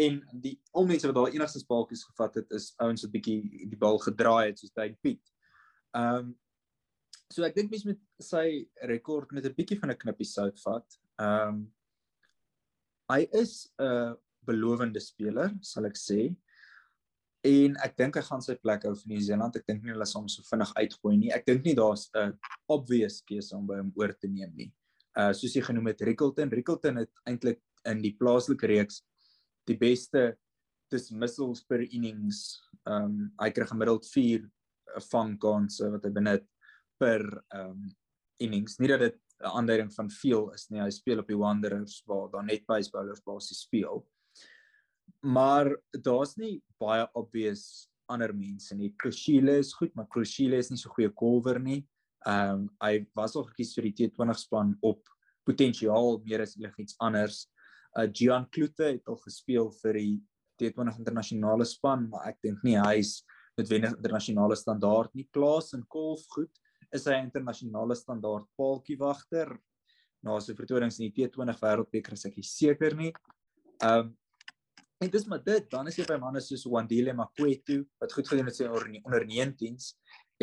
en 0.00 0.20
die 0.40 0.54
al 0.72 0.86
mense 0.88 1.08
wat 1.10 1.16
daar 1.18 1.34
enigste 1.34 1.60
spalkies 1.60 2.06
gevat 2.08 2.38
het 2.38 2.52
is 2.56 2.70
ouens 2.80 3.02
wat 3.04 3.12
bietjie 3.12 3.66
die 3.68 3.78
bal 3.78 3.98
gedraai 4.00 4.46
het 4.46 4.62
soos 4.62 4.72
Dave 4.72 4.96
Piet. 5.02 5.34
Ehm 5.96 6.30
um, 6.30 6.38
so 7.30 7.46
ek 7.46 7.54
dink 7.54 7.70
mense 7.70 7.88
met 7.88 8.00
sy 8.22 8.66
rekord 8.90 9.32
met 9.32 9.46
'n 9.46 9.54
bietjie 9.54 9.78
van 9.78 9.90
'n 9.90 10.02
knippie 10.02 10.26
sout 10.26 10.58
vat. 10.66 10.98
Ehm 11.18 11.48
um, 11.48 11.72
hy 13.10 13.26
is 13.32 13.68
'n 13.78 14.16
belowende 14.46 15.00
speler, 15.00 15.50
sal 15.62 15.86
ek 15.86 15.98
sê. 15.98 16.34
En 17.44 17.76
ek 17.84 17.96
dink 17.96 18.16
hy 18.16 18.22
gaan 18.22 18.42
sy 18.42 18.54
plek 18.54 18.84
hou 18.84 18.94
vir 18.94 19.08
Nieu-Seeland. 19.08 19.56
Ek 19.56 19.66
dink 19.66 19.82
nie 19.82 19.94
hulle 19.94 20.06
sal 20.06 20.20
hom 20.20 20.28
so 20.28 20.42
vinnig 20.44 20.72
uitgooi 20.76 21.16
nie. 21.16 21.32
Ek 21.32 21.46
dink 21.46 21.64
nie 21.64 21.74
daar's 21.74 22.10
'n 22.14 22.36
obvious 22.68 23.22
keuse 23.22 23.56
om 23.56 23.66
by 23.66 23.78
hom 23.78 23.92
oor 23.96 24.12
te 24.12 24.28
neem 24.28 24.52
nie. 24.54 24.72
Uh 25.16 25.32
soos 25.32 25.54
jy 25.54 25.62
genoem 25.62 25.86
het 25.86 26.02
Rickelton, 26.02 26.50
Rickelton 26.50 26.96
het 26.96 27.10
eintlik 27.26 27.60
in 27.86 28.02
die 28.02 28.16
plaaslike 28.18 28.66
reeks 28.66 29.02
die 29.66 29.76
beste 29.76 30.36
dismissals 30.90 31.62
per 31.62 31.80
innings. 31.80 32.60
Ehm 32.86 33.04
um, 33.04 33.32
hy 33.40 33.50
kry 33.50 33.66
gemiddeld 33.66 34.06
4 34.06 34.50
vangkanse 35.10 35.90
wat 35.90 36.04
hy 36.04 36.10
benut 36.10 36.44
per 37.00 37.24
ehm 37.48 37.72
um, 37.72 37.90
innings. 38.40 38.78
Nie 38.80 38.88
dat 38.88 39.00
dit 39.00 39.18
'n 39.40 39.52
aanduiding 39.56 39.92
van 39.94 40.10
veel 40.10 40.50
is 40.54 40.68
nie. 40.68 40.80
Hy 40.80 40.90
speel 40.90 41.18
op 41.18 41.28
die 41.28 41.36
Wanderers 41.36 42.02
waar 42.06 42.30
daar 42.30 42.44
net 42.44 42.66
pace 42.66 42.90
bowlers 42.90 43.22
basies 43.24 43.60
speel. 43.60 44.06
Maar 45.20 45.76
daar's 45.90 46.36
nie 46.36 46.62
baie 46.78 47.08
obvious 47.12 47.88
ander 48.08 48.34
mense 48.34 48.74
nie. 48.74 48.94
Krushile 48.96 49.58
is 49.58 49.72
goed, 49.74 49.94
maar 49.94 50.08
Krushile 50.08 50.56
is 50.56 50.70
nie 50.70 50.78
so 50.78 50.90
goeie 50.90 51.10
kolwer 51.12 51.60
nie. 51.60 51.86
Ehm 52.26 52.54
um, 52.54 52.68
hy 52.80 53.06
was 53.16 53.36
al 53.36 53.48
gekies 53.48 53.74
vir 53.76 53.88
die 53.90 53.94
T20 53.98 54.38
span 54.38 54.76
op 54.82 55.08
potensiaal 55.48 56.20
meer 56.24 56.44
as 56.44 56.56
enigiets 56.56 56.96
anders. 57.00 57.46
Uh 57.96 58.08
Gian 58.12 58.46
Kloete 58.50 58.92
het 58.92 59.08
al 59.08 59.16
gespeel 59.24 59.70
vir 59.82 59.98
die 59.98 60.16
T20 60.60 60.98
internasionale 61.00 61.64
span, 61.64 62.08
maar 62.10 62.28
ek 62.28 62.42
dink 62.42 62.64
nie 62.64 62.76
hy's 62.78 63.22
noodwendig 63.56 63.96
internasionale 63.96 64.56
standaard 64.56 65.14
nie. 65.14 65.28
Klaas 65.32 65.72
en 65.76 65.86
Kolf 65.88 66.26
goed 66.34 66.52
is 66.92 67.06
hy 67.06 67.18
'n 67.18 67.28
internasionale 67.28 67.94
standaard 67.94 68.46
paaltjie 68.58 68.98
wagter. 68.98 69.58
Na 70.22 70.38
sy 70.40 70.54
vertonings 70.54 70.98
in 71.00 71.10
die 71.10 71.14
T20 71.16 71.60
wêreldbeker 71.60 72.12
is 72.12 72.26
ek 72.26 72.34
seker 72.42 72.96
nie. 72.96 73.12
Ehm 73.82 73.98
um, 73.98 74.16
en 75.00 75.08
dis 75.08 75.24
maar 75.26 75.40
dit, 75.40 75.64
dan 75.70 75.86
is 75.88 75.96
jy 75.96 76.04
by 76.04 76.18
manne 76.20 76.40
soos 76.44 76.66
Wandile 76.68 77.14
Makwetu 77.16 77.86
wat 78.02 78.12
goed 78.12 78.28
gedoen 78.28 78.50
het 78.50 78.56
sy 78.56 78.66
onder 78.68 79.00
onder 79.00 79.24
19s 79.24 79.94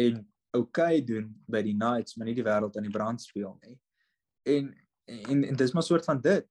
en 0.01 0.25
okay 0.57 1.01
doen 1.05 1.29
by 1.45 1.61
die 1.61 1.75
Knights, 1.75 2.17
maar 2.17 2.25
nie 2.25 2.33
die 2.33 2.45
wêreld 2.45 2.77
aan 2.77 2.87
die 2.87 2.93
brand 2.93 3.21
speel 3.21 3.53
nie. 3.61 3.77
En 4.49 4.73
en, 5.07 5.43
en 5.43 5.55
dis 5.55 5.71
maar 5.71 5.83
soort 5.83 6.05
van 6.05 6.21
dit. 6.21 6.47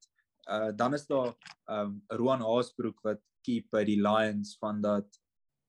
Uh 0.49 0.71
dan 0.77 0.95
is 0.95 1.07
daar 1.07 1.35
ehm 1.67 1.81
um, 1.81 2.03
Roan 2.07 2.41
Haasbroek 2.41 3.03
wat 3.03 3.21
keep 3.43 3.71
by 3.71 3.85
die 3.85 4.01
Lions 4.01 4.57
van 4.61 4.81
dat 4.81 5.09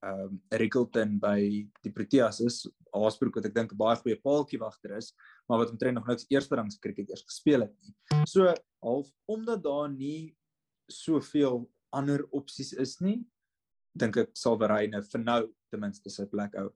ehm 0.06 0.20
um, 0.20 0.42
Rickelton 0.50 1.18
by 1.20 1.68
die 1.82 1.92
Proteas 1.92 2.40
is. 2.40 2.66
Haasbroek 2.94 3.36
wat 3.36 3.46
ek 3.46 3.56
dink 3.56 3.74
'n 3.74 3.78
baie 3.78 3.96
goeie 3.96 4.20
paaltjie 4.22 4.60
wagter 4.60 4.98
is, 4.98 5.14
maar 5.50 5.60
wat 5.60 5.72
omtrent 5.72 5.96
nog 5.96 6.08
niks 6.08 6.26
eerste 6.30 6.56
rangs 6.56 6.80
cricket 6.80 7.10
eers 7.10 7.24
gespeel 7.24 7.62
het 7.62 7.76
nie. 7.82 8.26
So 8.26 8.54
half 8.82 9.08
omdat 9.28 9.64
daar 9.64 9.90
nie 9.90 10.36
soveel 10.90 11.70
ander 11.92 12.26
opsies 12.32 12.74
is 12.74 13.00
nie, 13.02 13.26
dink 13.98 14.18
ek 14.18 14.36
sal 14.38 14.58
Verreine 14.58 15.02
vir 15.04 15.24
nou 15.24 15.42
ten 15.72 15.80
minste 15.80 16.10
sy 16.10 16.26
plek 16.26 16.56
hou. 16.56 16.70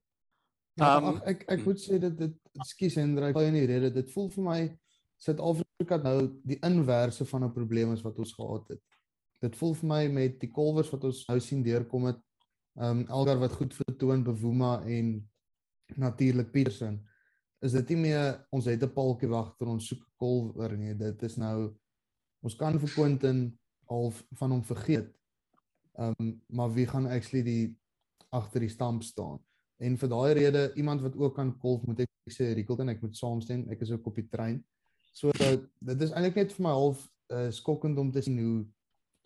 Ja, 0.79 0.97
Um, 0.97 1.05
ag, 1.11 1.23
ek 1.27 1.43
ek 1.51 1.65
moet 1.65 1.81
sê 1.83 1.99
dat 1.99 2.15
dit 2.17 2.37
ekskuus 2.57 2.95
Hendrik, 2.95 3.35
baie 3.35 3.49
in 3.51 3.59
die 3.59 3.67
rede, 3.67 3.91
dit 3.93 4.11
voel 4.13 4.29
vir 4.31 4.43
my 4.45 4.59
Suid-Afrika 5.21 5.99
nou 6.01 6.31
die 6.47 6.57
inverse 6.65 7.25
van 7.29 7.43
'n 7.45 7.53
probleem 7.53 7.91
is 7.93 8.01
wat 8.01 8.17
ons 8.17 8.33
gehad 8.33 8.71
het. 8.73 8.81
Dit 9.41 9.55
voel 9.55 9.73
vir 9.73 9.87
my 9.87 10.07
met 10.07 10.39
die 10.39 10.49
kolwers 10.49 10.89
wat 10.89 11.03
ons 11.03 11.25
nou 11.27 11.39
sien 11.39 11.63
deurkom 11.63 12.07
het, 12.09 12.21
ehm 12.79 13.01
um, 13.01 13.07
Elgar 13.09 13.37
wat 13.39 13.51
goed 13.51 13.73
vertoon 13.73 14.23
Bewuma 14.23 14.81
en 14.85 15.29
natuurlik 15.97 16.51
Petersen. 16.51 16.99
Is 17.61 17.71
dit 17.71 17.89
nie 17.93 17.97
meer 17.97 18.47
ons 18.49 18.65
het 18.65 18.83
'n 18.83 18.93
paltjie 18.93 19.29
wagter 19.29 19.67
ons 19.67 19.87
soek 19.87 20.03
kolwer 20.17 20.77
nie. 20.77 20.93
Dit 20.97 21.23
is 21.23 21.37
nou 21.37 21.73
ons 22.41 22.55
kan 22.55 22.79
vir 22.79 22.89
Quentin 22.89 23.59
half 23.89 24.23
van 24.39 24.51
hom 24.51 24.63
vergeet. 24.63 25.11
Ehm 25.99 26.13
um, 26.19 26.41
maar 26.47 26.73
wie 26.73 26.87
gaan 26.87 27.07
actually 27.07 27.43
die 27.43 27.77
agter 28.29 28.59
die 28.59 28.69
stamp 28.69 29.03
staan? 29.03 29.39
En 29.77 29.97
vir 29.97 30.09
daai 30.09 30.33
rede 30.33 30.71
iemand 30.75 31.01
wat 31.01 31.15
ook 31.15 31.35
kan 31.35 31.55
golf 31.59 31.85
moet 31.85 31.99
ek 31.99 32.09
sê 32.33 32.53
Rickelton 32.53 32.89
ek 32.89 33.01
moet 33.01 33.17
saamstem 33.17 33.65
ek 33.69 33.81
is 33.81 33.91
ook 33.91 34.05
op 34.05 34.15
die 34.15 34.27
trein. 34.27 34.63
So 35.13 35.31
dit 35.31 36.01
is 36.01 36.11
eintlik 36.11 36.35
net 36.35 36.53
vir 36.53 36.63
my 36.63 36.75
half 36.75 37.09
uh, 37.33 37.49
skokkend 37.51 37.97
om 37.97 38.11
te 38.11 38.21
sien 38.21 38.39
hoe 38.39 38.65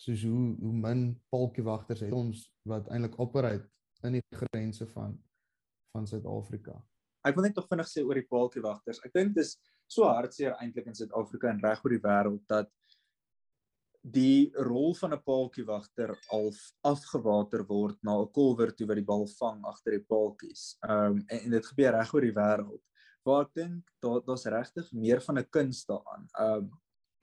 soos 0.02 0.24
hoe 0.24 0.56
hoe 0.60 0.74
min 0.74 1.06
paltjiewagters 1.30 2.06
het 2.08 2.14
ons 2.14 2.46
wat 2.70 2.88
eintlik 2.88 3.20
operate 3.20 3.70
in 4.04 4.18
die 4.18 4.24
grense 4.36 4.88
van 4.94 5.16
van 5.96 6.08
Suid-Afrika. 6.10 6.76
Ek 7.26 7.38
wil 7.38 7.48
net 7.48 7.58
nog 7.58 7.70
vinnig 7.72 7.90
sê 7.90 8.04
oor 8.06 8.20
die 8.20 8.30
paltjiewagters. 8.30 9.02
Ek 9.08 9.16
dink 9.16 9.34
dis 9.38 9.56
so 9.90 10.06
hartseer 10.10 10.58
eintlik 10.60 10.92
in 10.92 10.98
Suid-Afrika 10.98 11.50
en 11.50 11.64
reg 11.64 11.82
oor 11.84 11.96
die 11.96 12.04
wêreld 12.04 12.44
dat 12.52 12.72
die 14.06 14.52
rol 14.54 14.94
van 14.94 15.14
'n 15.14 15.24
paaltjiewagter 15.26 16.14
al 16.30 16.52
afgewater 16.86 17.66
word 17.66 17.98
na 18.04 18.20
'n 18.22 18.32
kolwer 18.32 18.72
toe 18.76 18.88
wat 18.88 19.02
die 19.02 19.10
bal 19.12 19.26
vang 19.40 19.64
agter 19.66 19.98
die 19.98 20.06
paaltjies. 20.06 20.78
Ehm 20.88 21.18
um, 21.18 21.24
en, 21.28 21.40
en 21.40 21.52
dit 21.52 21.66
gebeur 21.66 21.92
reg 21.98 22.14
oor 22.14 22.22
die 22.22 22.38
wêreld. 22.38 22.84
Waar 23.26 23.46
ek 23.46 23.54
dink 23.54 23.84
daar 24.02 24.22
daar's 24.22 24.46
regtig 24.46 24.92
meer 24.94 25.22
van 25.22 25.40
'n 25.40 25.50
kuns 25.50 25.86
daaraan. 25.86 26.28
Ehm 26.40 26.58
um, 26.58 26.72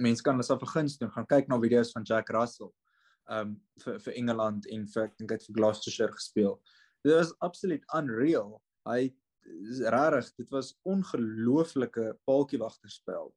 mense 0.02 0.22
kan 0.22 0.42
self 0.42 0.62
'n 0.62 0.74
guns 0.74 0.98
doen, 0.98 1.10
gaan 1.10 1.26
kyk 1.26 1.48
na 1.48 1.58
video's 1.58 1.92
van 1.92 2.02
Jack 2.02 2.28
Russell. 2.30 2.72
Ehm 3.30 3.38
um, 3.38 3.62
vir 3.84 4.00
vir 4.00 4.14
Engeland 4.14 4.66
en 4.66 4.86
vir 4.86 5.04
ek 5.04 5.18
dink 5.18 5.30
hy 5.30 5.36
het 5.36 5.46
vir 5.46 5.54
Gloucestershire 5.54 6.12
gespeel. 6.12 6.60
Dit 7.02 7.14
was 7.14 7.34
absoluut 7.38 7.84
unreal. 7.98 8.60
Hy 8.88 9.12
regtig, 9.42 10.34
dit 10.36 10.50
was 10.54 10.74
ongelooflike 10.86 12.18
paaltjiewagterspel. 12.28 13.32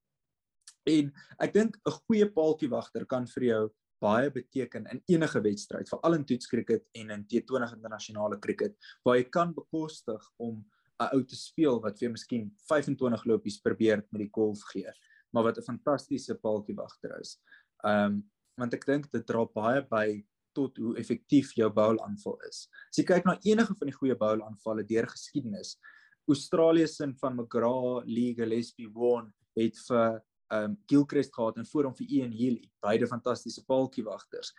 En 0.86 1.10
ek 1.42 1.54
dink 1.54 1.78
'n 1.78 1.98
goeie 2.06 2.28
paaltjiewagter 2.30 3.06
kan 3.06 3.26
vir 3.28 3.44
jou 3.44 3.64
baie 4.02 4.30
beteken 4.32 4.86
in 4.92 5.02
enige 5.06 5.42
wedstryd, 5.42 5.90
veral 5.90 6.14
in 6.14 6.26
toetskriket 6.26 6.86
en 6.94 7.10
in 7.16 7.26
T20 7.26 7.74
internasionale 7.78 8.40
kriket, 8.40 8.76
waar 9.04 9.18
jy 9.18 9.30
kan 9.30 9.54
bekostig 9.54 10.22
om 10.38 10.66
'n 11.00 11.10
ou 11.14 11.24
te 11.24 11.36
speel 11.36 11.82
wat 11.82 12.00
vir 12.00 12.12
miskien 12.12 12.52
25 12.70 13.26
lopies 13.26 13.60
per 13.62 13.76
beurt 13.76 14.06
met 14.12 14.22
die 14.22 14.32
golf 14.32 14.62
gee, 14.72 14.92
maar 15.34 15.44
wat 15.44 15.58
'n 15.58 15.64
fantastiese 15.64 16.36
paaltjiewagter 16.36 17.20
is. 17.20 17.40
Ehm 17.84 18.06
um, 18.06 18.32
want 18.58 18.74
ek 18.74 18.86
dink 18.86 19.12
dit 19.12 19.26
dra 19.28 19.46
baie 19.46 19.82
by 19.82 20.24
tot 20.56 20.78
hoe 20.82 20.96
effektief 21.02 21.54
jou 21.58 21.70
bowl 21.74 22.00
aanval 22.06 22.38
is. 22.50 22.66
As 22.90 23.00
jy 23.00 23.06
kyk 23.12 23.28
na 23.28 23.38
enige 23.44 23.76
van 23.80 23.92
die 23.92 23.98
goeie 23.98 24.16
bowl 24.20 24.44
aanvalle 24.46 24.86
deur 24.88 25.08
geskiedenis, 25.12 25.76
Australië 26.28 26.88
se 26.88 27.12
van 27.22 27.36
McGrath, 27.36 28.08
Lee 28.08 28.34
Gillespie, 28.34 28.90
Warren 28.90 29.34
het 29.56 29.78
vir 29.88 30.24
um 30.56 30.76
Gilchrist 30.86 31.34
gehad 31.34 31.58
en 31.58 31.66
voor 31.66 31.88
hom 31.88 31.96
vir 31.98 32.08
Ian 32.08 32.34
Healy, 32.34 32.70
beide 32.86 33.08
fantastiese 33.10 33.64
paaltjiewagters. 33.66 34.52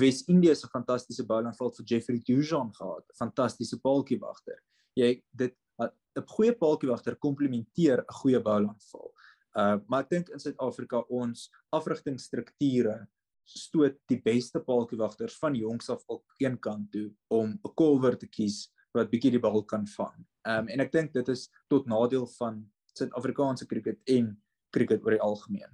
Wes-Indië 0.00 0.54
se 0.54 0.68
fantastiese 0.68 1.24
bowlaanval 1.26 1.72
vir 1.78 1.86
Jeffrey 1.92 2.20
Dujon 2.24 2.72
gehad, 2.76 3.06
fantastiese 3.16 3.80
paaltjiewagter. 3.80 4.60
Jy 4.96 5.22
dit 5.32 5.56
'n 5.80 6.26
goeie 6.26 6.52
paaltjiewagter 6.52 7.16
komplementeer 7.16 8.02
'n 8.02 8.14
goeie 8.20 8.40
bowlaanval. 8.40 9.12
Uh 9.56 9.78
maar 9.88 10.02
ek 10.02 10.10
dink 10.10 10.28
in 10.28 10.38
Suid-Afrika 10.38 11.04
ons 11.08 11.50
afrigtingstrukture 11.72 13.06
stoot 13.44 13.96
die 14.08 14.20
beste 14.22 14.60
paaltjiewagters 14.60 15.38
van 15.38 15.54
jongs 15.54 15.90
af 15.90 16.02
op 16.08 16.24
een 16.38 16.58
kant 16.58 16.90
toe 16.92 17.10
om 17.28 17.52
'n 17.52 17.74
kolwer 17.74 18.18
te 18.18 18.26
kies 18.26 18.68
wat 18.94 19.10
bietjie 19.10 19.30
die 19.30 19.40
bal 19.42 19.62
kan 19.64 19.86
vang. 19.86 20.26
Um 20.48 20.68
en 20.68 20.80
ek 20.80 20.92
dink 20.92 21.12
dit 21.12 21.28
is 21.28 21.48
tot 21.68 21.86
nadeel 21.86 22.26
van 22.38 22.64
Suid-Afrikaanse 22.94 23.66
cricket 23.66 23.98
en 24.04 24.42
cricket 24.70 25.04
oor 25.04 25.10
die 25.10 25.22
algemeen. 25.22 25.70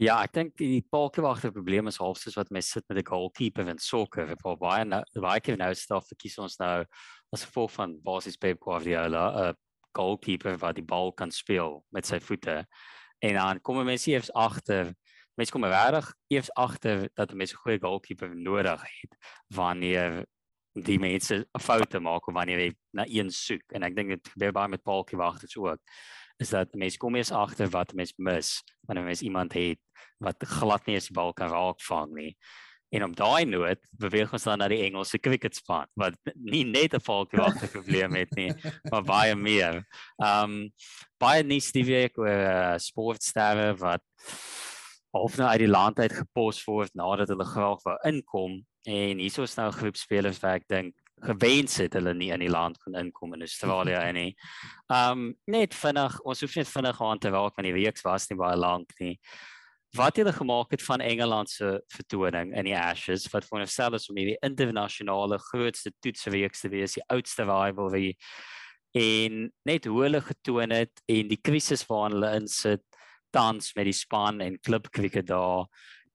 Ja, 0.00 0.22
ek 0.24 0.32
dink 0.32 0.54
die 0.56 0.80
palkewagter 0.88 1.52
probleem 1.52 1.90
is 1.90 1.98
half 2.00 2.16
soos 2.16 2.38
wat 2.38 2.50
mense 2.50 2.72
sit 2.72 2.86
met 2.88 2.98
'n 2.98 3.10
goalkeeper 3.10 3.68
in 3.68 3.78
sokker. 3.78 4.26
Vir 4.26 4.56
baie 4.56 4.84
nou, 4.84 5.02
baie 5.14 5.40
keer 5.40 5.58
nou 5.58 5.74
staf 5.74 6.08
vir 6.08 6.16
kies 6.16 6.38
ons 6.38 6.58
nou 6.58 6.86
as 7.32 7.44
gevolg 7.44 7.70
van 7.72 8.00
basies 8.00 8.38
Pep 8.38 8.60
Guardiola 8.60 9.50
'n 9.50 9.54
goalkeeper 9.92 10.56
wat 10.56 10.76
die 10.76 10.86
bal 10.86 11.12
kan 11.12 11.30
speel 11.30 11.84
met 11.92 12.06
sy 12.06 12.18
voete. 12.18 12.64
En 13.22 13.34
dan 13.34 13.60
kom 13.60 13.84
mense 13.84 14.10
eers 14.10 14.32
agter 14.32 14.94
mense 15.38 15.52
kom 15.52 15.64
regtig 15.64 16.12
eers 16.28 16.50
agter 16.54 17.08
dat 17.14 17.34
mense 17.34 17.54
'n 17.54 17.62
goeie 17.62 17.78
goalkeeper 17.78 18.34
nodig 18.36 18.82
het 18.82 19.16
wanneer 19.48 20.24
die 20.74 20.98
mense 20.98 21.46
'n 21.46 21.60
foute 21.60 22.00
maak 22.00 22.28
of 22.28 22.34
wanneer 22.34 22.58
jy 22.58 22.72
na 22.92 23.04
een 23.06 23.30
soek 23.30 23.72
en 23.72 23.82
ek 23.82 23.96
dink 23.96 24.08
dit 24.08 24.28
gebeur 24.28 24.52
baie 24.52 24.68
met 24.68 24.82
palkewagters 24.82 25.56
ook 25.56 25.80
is 26.40 26.50
dat 26.50 26.74
mense 26.74 26.98
kom 26.98 27.16
eers 27.16 27.32
agter 27.32 27.68
wat 27.68 27.92
mense 27.92 28.14
mis 28.16 28.62
wanneer 28.88 29.04
mense 29.04 29.24
iemand 29.24 29.52
het 29.52 29.78
wat 30.18 30.36
glad 30.44 30.86
nie 30.86 30.94
eens 30.94 31.08
die 31.10 31.16
bal 31.16 31.32
kan 31.32 31.50
raakvang 31.50 32.12
nie. 32.14 32.36
En 32.90 33.04
op 33.06 33.12
daai 33.16 33.44
noot 33.46 33.82
beweeg 34.02 34.32
ons 34.34 34.44
dan 34.48 34.58
na 34.58 34.66
die 34.68 34.80
Engelse 34.82 35.20
cricketspan 35.22 35.86
wat 36.00 36.16
nie 36.34 36.64
net 36.64 36.94
'n 36.94 37.04
valkwagte 37.06 37.68
probleem 37.76 38.14
het 38.18 38.32
nie, 38.36 38.50
maar 38.90 39.02
baie 39.02 39.36
meer. 39.36 39.84
Um 40.18 40.72
baie 41.18 41.42
nuus 41.42 41.70
die 41.72 41.84
week 41.84 42.18
oor 42.18 42.42
uh, 42.48 42.78
sportsterre 42.78 43.76
wat 43.76 44.02
of 45.10 45.36
nou 45.36 45.48
uit 45.50 45.64
die 45.64 45.70
land 45.70 45.98
uit 45.98 46.12
gepos 46.12 46.62
word 46.66 46.94
nadat 46.94 47.28
hulle 47.32 47.44
graag 47.44 47.82
wou 47.86 47.96
inkom 48.06 48.60
en 48.88 49.18
hierso 49.18 49.42
is 49.42 49.56
nou 49.56 49.68
'n 49.68 49.78
groep 49.78 49.96
spelers 49.96 50.40
wat 50.40 50.60
ek 50.60 50.68
dink 50.68 50.94
gewens 51.20 51.76
het 51.76 51.94
hulle 51.98 52.14
nie 52.14 52.30
in 52.32 52.40
die 52.40 52.50
land 52.50 52.78
kon 52.82 52.96
inkom 52.96 53.34
in 53.34 53.44
Australië 53.44 54.00
en 54.08 54.14
nie. 54.14 54.34
Um 54.88 55.34
net 55.46 55.74
vinnig, 55.74 56.20
ons 56.24 56.40
hoef 56.40 56.56
net 56.56 56.68
vinnig 56.68 57.00
aan 57.00 57.18
te 57.18 57.30
raak 57.30 57.56
want 57.56 57.68
die 57.68 57.76
week 57.76 58.00
was 58.04 58.28
nie 58.30 58.38
baie 58.40 58.56
lank 58.56 58.94
nie. 59.00 59.18
Wat 59.96 60.16
het 60.16 60.34
gemaak 60.36 60.70
het 60.70 60.82
van 60.82 61.00
Engeland 61.00 61.50
se 61.50 61.82
vertoning 61.90 62.54
in 62.56 62.64
die 62.64 62.76
Ashes 62.78 63.26
wat 63.32 63.44
vir 63.44 63.60
onsself 63.60 63.94
is 63.98 64.08
om 64.08 64.16
hierdie 64.16 64.38
internasionale 64.46 65.38
grootste 65.50 65.90
toetsweek 66.00 66.54
te 66.54 66.70
wees, 66.70 66.94
die 66.94 67.06
oudste 67.10 67.42
rivalry 67.42 68.16
en 68.94 69.50
net 69.66 69.86
hoe 69.86 70.02
hulle 70.02 70.20
getoon 70.20 70.70
het 70.74 71.02
en 71.06 71.28
die 71.30 71.38
krisis 71.42 71.84
waarin 71.86 72.16
hulle 72.16 72.32
insit 72.40 72.86
tans 73.30 73.74
met 73.74 73.88
die 73.88 73.96
span 73.96 74.40
en 74.40 74.60
klub 74.60 74.90
cricket 74.90 75.26
daar 75.26 75.66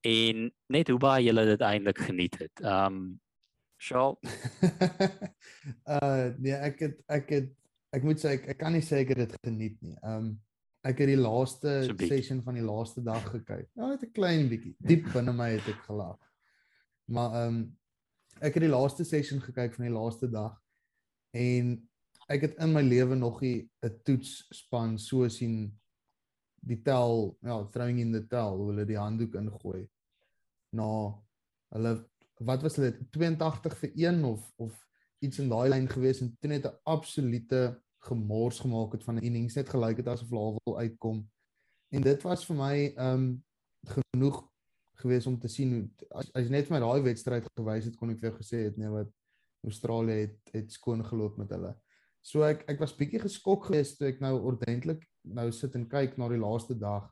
en 0.06 0.50
net 0.68 0.90
hoe 0.92 1.00
baie 1.02 1.26
hulle 1.26 1.46
dit 1.50 1.62
eintlik 1.66 2.02
geniet 2.08 2.38
het. 2.40 2.62
Um 2.62 3.20
Shaal. 3.82 4.16
uh 5.96 6.32
nee, 6.42 6.56
ek 6.56 6.80
het 6.86 7.00
ek 7.12 7.32
het 7.34 7.50
ek 7.96 8.06
moet 8.08 8.22
sê 8.22 8.36
ek, 8.38 8.50
ek 8.54 8.60
kan 8.60 8.74
nie 8.76 8.84
sê 8.86 9.02
ek 9.04 9.14
het 9.14 9.24
dit 9.26 9.38
geniet 9.46 9.80
nie. 9.84 9.96
Um 10.06 10.36
ek 10.86 11.02
het 11.02 11.10
die 11.10 11.20
laaste 11.20 11.80
so 11.88 11.98
session 12.08 12.44
van 12.46 12.60
die 12.60 12.66
laaste 12.66 13.02
dag 13.06 13.26
gekyk. 13.34 13.68
Ja, 13.74 13.90
net 13.90 14.06
'n 14.06 14.14
klein 14.14 14.48
bietjie. 14.52 14.76
Diep 14.80 15.10
binne 15.14 15.34
my 15.34 15.50
het 15.58 15.68
ek 15.74 15.82
gelag. 15.90 16.20
Maar 17.10 17.48
um 17.48 17.60
ek 18.42 18.58
het 18.58 18.66
die 18.68 18.74
laaste 18.74 19.06
session 19.08 19.42
gekyk 19.42 19.76
van 19.76 19.88
die 19.90 19.96
laaste 19.96 20.30
dag 20.32 20.56
en 21.36 21.76
ek 22.32 22.42
het 22.48 22.62
in 22.64 22.74
my 22.74 22.82
lewe 22.82 23.16
nog 23.16 23.42
nie 23.42 23.70
'n 23.84 24.00
toetsspan 24.04 24.98
so 24.98 25.28
sien 25.28 25.74
die 26.66 26.82
tel, 26.82 27.38
ja, 27.46 27.60
throwing 27.74 28.00
in 28.02 28.14
the 28.16 28.24
towel, 28.28 28.72
hulle 28.72 28.86
die 28.90 28.98
handdoek 29.00 29.38
ingooi 29.40 29.86
na 30.76 30.90
hulle 31.76 31.94
wat 32.44 32.66
was 32.66 32.76
dit 32.82 32.98
82 33.16 33.78
vir 33.80 33.92
1 34.10 34.24
of 34.28 34.44
of 34.62 34.74
iets 35.24 35.40
in 35.40 35.50
daai 35.50 35.70
lyn 35.72 35.88
gewees 35.90 36.22
en 36.22 36.34
toe 36.40 36.52
net 36.52 36.66
'n 36.68 36.78
absolute 36.84 37.62
gemors 38.08 38.60
gemaak 38.60 38.92
het 38.94 39.04
van 39.04 39.16
'n 39.18 39.26
innings 39.30 39.56
net 39.56 39.70
gelyk 39.70 39.98
het 39.98 40.08
asof 40.08 40.30
hulle 40.30 40.60
wil 40.66 40.78
uitkom. 40.78 41.30
En 41.90 42.02
dit 42.02 42.22
was 42.24 42.46
vir 42.46 42.56
my 42.56 42.94
um 42.98 43.44
genoeg 43.86 44.44
gewees 45.02 45.28
om 45.28 45.40
te 45.40 45.48
sien 45.48 45.72
hoe 45.74 46.08
as, 46.10 46.32
as 46.34 46.50
net 46.50 46.68
vir 46.68 46.76
my 46.78 46.82
daai 46.86 47.02
wedstryd 47.02 47.48
gewys 47.60 47.86
het 47.86 47.96
kon 47.96 48.10
ek 48.10 48.20
vir 48.20 48.30
jou 48.30 48.38
gesê 48.40 48.64
het 48.66 48.78
nee 48.78 48.90
wat 48.90 49.12
Australië 49.66 50.20
het 50.26 50.54
het 50.54 50.72
skoon 50.72 51.04
geloop 51.06 51.38
met 51.38 51.50
hulle. 51.50 51.74
So 52.26 52.42
ek 52.42 52.64
ek 52.72 52.80
was 52.82 52.96
bietjie 52.98 53.22
geskok 53.22 53.68
geweest 53.70 54.00
toe 54.00 54.10
ek 54.10 54.22
nou 54.24 54.34
ordentlik 54.50 55.04
nou 55.38 55.46
sit 55.54 55.76
en 55.78 55.86
kyk 55.90 56.18
na 56.18 56.30
die 56.32 56.42
laaste 56.42 56.74
dag 56.78 57.06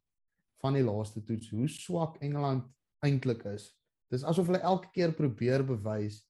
van 0.64 0.78
die 0.78 0.86
laaste 0.86 1.22
toets 1.28 1.52
hoe 1.54 1.68
swak 1.70 2.18
Engeland 2.26 2.66
eintlik 3.06 3.44
is. 3.52 3.68
Dis 4.10 4.26
asof 4.26 4.50
hulle 4.50 4.64
elke 4.66 4.90
keer 4.96 5.14
probeer 5.14 5.66
bewys 5.68 6.24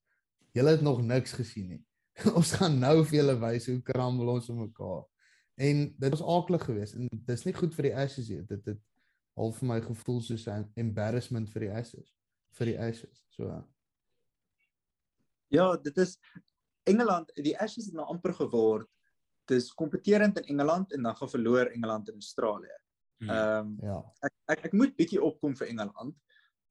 julle 0.54 0.76
het 0.76 0.84
nog 0.86 1.02
niks 1.02 1.36
gesien 1.40 1.70
nie. 1.76 1.82
ons 2.38 2.54
gaan 2.60 2.76
nou 2.82 3.00
vir 3.08 3.22
julle 3.22 3.38
wys 3.42 3.70
hoe 3.72 3.80
krammel 3.88 4.36
ons 4.36 4.52
om 4.52 4.60
mekaar. 4.66 5.04
En 5.64 5.86
dit 5.88 6.14
was 6.14 6.28
aaklig 6.36 6.68
geweest 6.68 7.00
en 7.00 7.08
dis 7.30 7.46
nie 7.48 7.56
goed 7.56 7.74
vir 7.78 7.90
die 7.90 7.96
Ashes 8.04 8.30
nie. 8.30 8.44
Dit 8.50 8.68
het 8.68 8.82
half 9.40 9.62
vir 9.62 9.70
my 9.72 9.80
gevoel 9.82 10.22
soos 10.22 10.48
'n 10.48 10.68
embarrassment 10.76 11.50
vir 11.56 11.70
die 11.70 11.72
Ashes, 11.72 12.12
vir 12.60 12.74
die 12.74 12.80
Ashes. 12.80 13.24
So 13.32 13.64
Ja, 15.54 15.78
dit 15.78 15.98
is 15.98 16.18
Engeland, 16.90 17.32
die 17.36 17.56
Ashes 17.60 17.90
het 17.90 17.96
nou 17.98 18.06
amper 18.12 18.34
geword. 18.38 18.90
Dis 19.52 19.72
kompeterend 19.76 20.40
in 20.40 20.56
Engeland 20.56 20.94
en 20.96 21.04
dan 21.04 21.16
gaan 21.16 21.30
verloor 21.30 21.72
Engeland 21.72 22.10
in 22.10 22.22
Australië. 22.22 22.78
Hmm. 23.18 23.30
Ehm 23.30 23.68
um, 23.68 23.78
ja. 23.82 23.98
Ek, 24.28 24.34
ek 24.56 24.70
ek 24.70 24.78
moet 24.78 24.96
bietjie 25.00 25.22
opkom 25.22 25.56
vir 25.56 25.72
Engeland 25.72 26.16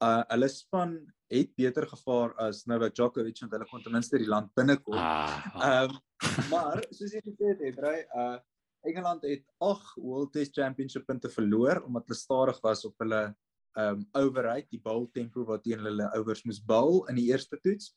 uh 0.02 0.22
hulle 0.32 0.48
span 0.50 0.96
het 1.32 1.52
beter 1.56 1.86
gevaar 1.88 2.34
as 2.44 2.64
Novak 2.68 2.94
Djokovic 2.96 3.38
want 3.40 3.54
hulle 3.56 3.68
kon 3.70 3.84
ten 3.84 3.94
minste 3.94 4.18
die 4.20 4.28
land 4.28 4.50
binnekom. 4.58 4.96
Ehm 4.98 5.04
ah, 5.04 5.68
ah. 5.68 5.84
um, 5.84 6.48
maar 6.50 6.82
soos 6.90 7.14
jy 7.14 7.22
gesê 7.24 7.54
het, 7.60 7.78
Ray, 7.78 8.02
uh 8.16 8.38
Engeland 8.82 9.22
het 9.22 9.44
ag 9.62 9.82
World 9.94 10.32
Test 10.34 10.56
Championship 10.58 11.06
punte 11.06 11.30
verloor 11.30 11.84
omdat 11.86 12.08
hulle 12.08 12.18
stadig 12.18 12.58
was 12.64 12.84
op 12.88 12.98
hulle 13.04 13.22
um 13.78 14.02
override, 14.18 14.68
die 14.68 14.82
ball 14.82 15.06
tempo 15.14 15.46
wat 15.48 15.62
teen 15.64 15.80
hulle 15.80 16.10
overs 16.18 16.42
moes 16.44 16.60
bal 16.60 17.06
in 17.08 17.16
die 17.16 17.30
eerste 17.30 17.56
toets 17.62 17.94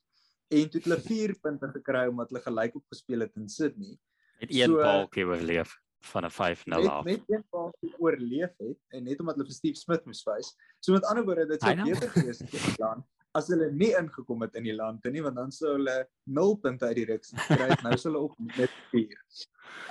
en 0.48 0.70
toe 0.70 0.80
het 0.82 0.90
hulle 0.90 1.02
4 1.02 1.40
punte 1.42 1.72
gekry 1.78 2.06
omdat 2.12 2.30
hulle 2.30 2.44
gelyk 2.44 2.76
op 2.76 2.86
gespeel 2.94 3.26
het 3.26 3.36
in 3.36 3.50
Sydney. 3.50 3.98
Met 4.40 4.54
een 4.54 4.70
so, 4.70 4.82
balkie 4.82 5.26
oorleef. 5.26 5.80
van 6.06 6.26
'n 6.26 6.30
5-0 6.30 6.64
net 6.66 6.90
af. 6.90 7.04
net 7.04 7.24
een 7.28 7.44
paas 7.50 7.74
oorleef 7.98 8.54
het 8.58 8.78
en 8.88 9.04
net 9.04 9.20
omdat 9.20 9.36
hulle 9.36 9.48
vir 9.48 9.56
Steve 9.56 9.76
Smith 9.76 10.06
moes 10.06 10.24
wys. 10.24 10.56
So 10.80 10.94
met 10.94 11.06
ander 11.06 11.26
woorde 11.26 11.46
dit 11.46 11.62
sou 11.62 11.74
know. 11.74 11.86
beter 11.86 12.10
gewees 12.10 12.40
het 12.40 12.50
vir 12.50 12.76
land 12.78 13.06
as 13.36 13.50
hulle 13.52 13.72
nie 13.72 13.92
ingekom 14.00 14.46
het 14.46 14.56
in 14.56 14.64
die 14.70 14.76
land 14.76 15.04
nie 15.12 15.24
want 15.26 15.36
dan 15.36 15.52
sou 15.52 15.76
hulle 15.76 15.98
0 16.24 16.56
punte 16.64 16.86
uit 16.86 16.96
die 17.02 17.06
reeks 17.10 17.34
gekry 17.36 17.70
het. 17.74 17.84
Nou 17.84 17.98
sou 17.98 18.12
hulle 18.14 18.24
op 18.30 18.38
net 18.58 18.80
4. 18.94 19.20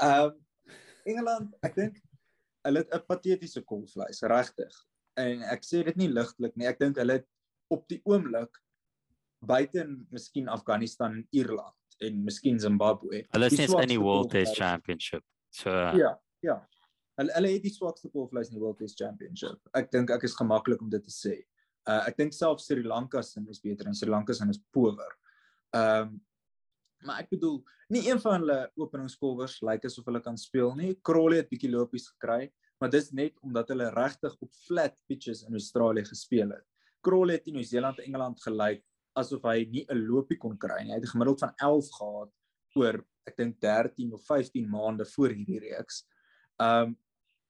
Ehm 0.01 0.25
um, 0.31 0.41
Engeland, 1.05 1.51
ek 1.61 1.75
dink 1.77 1.99
hulle 2.65 2.81
het 2.81 2.95
'n 2.97 3.05
patetiese 3.07 3.61
kolvleis, 3.63 4.23
regtig. 4.23 4.75
En 5.21 5.43
ek 5.53 5.65
sê 5.65 5.83
dit 5.85 5.97
nie 5.97 6.09
ligtelik 6.09 6.57
nie. 6.57 6.67
Ek 6.67 6.79
dink 6.79 6.97
hulle 6.97 7.19
het 7.21 7.27
op 7.69 7.85
die 7.89 8.01
oomblik 8.05 8.57
buiten 9.47 10.07
miskien 10.11 10.49
Afghanistan 10.49 11.15
en 11.21 11.27
Ierland 11.31 11.99
en 11.99 12.23
miskien 12.25 12.61
Zimbabwe. 12.61 13.25
Hulle 13.31 13.47
is 13.47 13.59
net 13.59 13.75
in 13.83 13.93
die 13.95 14.01
World 14.01 14.31
Test. 14.31 14.57
Championship. 14.57 15.25
So 15.55 15.71
Ja, 15.71 16.15
ja. 16.43 16.59
Hulle 17.15 17.35
hulle 17.37 17.53
het 17.55 17.63
die 17.63 17.73
swakste 17.73 18.11
poolvleis 18.11 18.51
in 18.51 18.59
die 18.59 18.63
World 18.63 18.81
Test 18.83 18.99
Championship. 18.99 19.61
Ek 19.79 19.91
dink 19.93 20.11
ek 20.11 20.27
is 20.27 20.35
gemaklik 20.39 20.83
om 20.83 20.91
dit 20.91 21.05
te 21.05 21.15
sê. 21.15 21.37
Uh 21.87 22.03
ek 22.09 22.19
dink 22.19 22.35
self 22.35 22.63
Sri 22.65 22.83
Lanka 22.83 23.23
se 23.23 23.43
is 23.51 23.63
beter 23.63 23.87
en 23.91 23.95
Sri 23.95 24.11
Lanka 24.11 24.35
se 24.35 24.49
is 24.51 24.63
power. 24.73 25.19
Ehm 25.75 26.17
maar 27.05 27.21
ek 27.21 27.35
bedoel, 27.35 27.59
nie 27.93 28.07
een 28.07 28.17
van 28.23 28.39
hulle 28.41 28.59
openingskolwers 28.81 29.59
lyk 29.61 29.83
like 29.83 29.91
asof 29.91 30.07
hulle 30.09 30.23
kan 30.25 30.39
speel 30.41 30.71
nie. 30.79 30.95
Crawley 31.05 31.43
het 31.43 31.51
bietjie 31.51 31.69
lopies 31.69 32.07
gekry, 32.15 32.49
maar 32.81 32.89
dis 32.89 33.11
net 33.13 33.37
omdat 33.45 33.69
hulle 33.75 33.91
regtig 33.93 34.33
op 34.41 34.51
flat 34.65 34.97
pitches 35.11 35.43
in 35.45 35.53
Australië 35.59 36.07
gespeel 36.09 36.55
het. 36.57 36.65
Crawley 37.05 37.37
het 37.37 37.51
in 37.51 37.59
Nieu-Seeland 37.59 38.01
en 38.01 38.09
Engeland 38.09 38.41
gelyk 38.41 38.81
asof 39.17 39.43
hy 39.43 39.65
nie 39.71 39.85
'n 39.89 40.07
lopie 40.09 40.37
kon 40.39 40.57
kry 40.59 40.83
nie. 40.83 40.91
Hy 40.93 40.99
het 41.01 41.05
'n 41.05 41.15
gemiddeld 41.15 41.41
van 41.41 41.53
11 41.61 41.89
gehad 41.99 42.31
oor 42.77 43.05
ek 43.27 43.37
dink 43.37 43.61
13 43.61 44.13
of 44.13 44.25
15 44.27 44.69
maande 44.69 45.07
voor 45.15 45.29
hierdie 45.31 45.61
reeks. 45.61 46.05
Um 46.61 46.97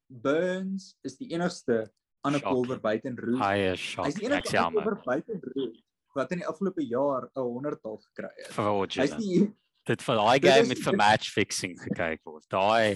Burns 0.09 0.97
is 1.03 1.17
die 1.17 1.31
enigste 1.33 1.91
ander 2.23 2.41
kolwer 2.41 2.79
buite 2.81 3.09
in 3.09 3.17
Roos. 3.17 3.41
hy 3.41 3.57
is 3.73 3.81
Hy's 3.81 3.81
shock. 3.81 4.05
die 4.15 4.27
Ek 4.27 4.31
enigste 4.31 4.57
kolwer 4.59 4.97
buite 5.05 5.33
in 5.33 5.41
Roos 5.43 5.83
wat 6.15 6.31
in 6.33 6.39
die 6.39 6.47
afgelope 6.47 6.83
jaar 6.87 7.29
'n 7.35 7.41
100-tal 7.43 7.97
gekry 7.99 8.31
het. 8.37 8.47
Hy's 8.47 8.55
fraudulent. 8.55 9.19
nie 9.19 9.53
Dit 9.87 10.01
vir 10.03 10.17
daai 10.17 10.39
game 10.41 10.69
met 10.69 10.79
vir 10.79 10.97
match 10.97 11.29
fixing 11.35 11.75
gekyk 11.79 12.21
word. 12.25 12.45
Daai 12.49 12.95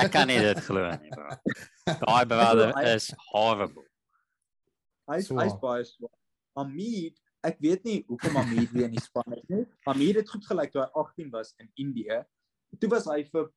ek 0.00 0.10
kan 0.12 0.26
nie 0.26 0.38
dit 0.40 0.56
glo 0.64 0.88
nie, 0.96 1.10
bro. 1.10 1.28
Daai 2.06 2.24
brother 2.24 2.72
is 2.94 3.12
horrible. 3.32 3.84
hy's 5.10 5.28
hy's 5.28 5.52
baie 5.60 5.84
swaar. 5.84 6.14
Hamid, 6.56 7.18
ek 7.46 7.60
weet 7.62 7.86
nie 7.88 8.00
hoekom 8.08 8.36
Hamid 8.36 8.72
weer 8.74 8.88
in 8.88 8.96
die 8.96 9.02
span 9.04 9.36
is 9.36 9.46
nie. 9.48 9.64
Hamid 9.86 10.20
het 10.20 10.30
goed 10.32 10.44
gelyk 10.48 10.72
toe 10.74 10.82
hy 10.84 10.90
18 11.02 11.30
was 11.32 11.54
in 11.62 11.70
Indië. 11.80 12.20
Toe 12.80 12.90
was 12.92 13.08
hy 13.10 13.22
vir 13.30 13.48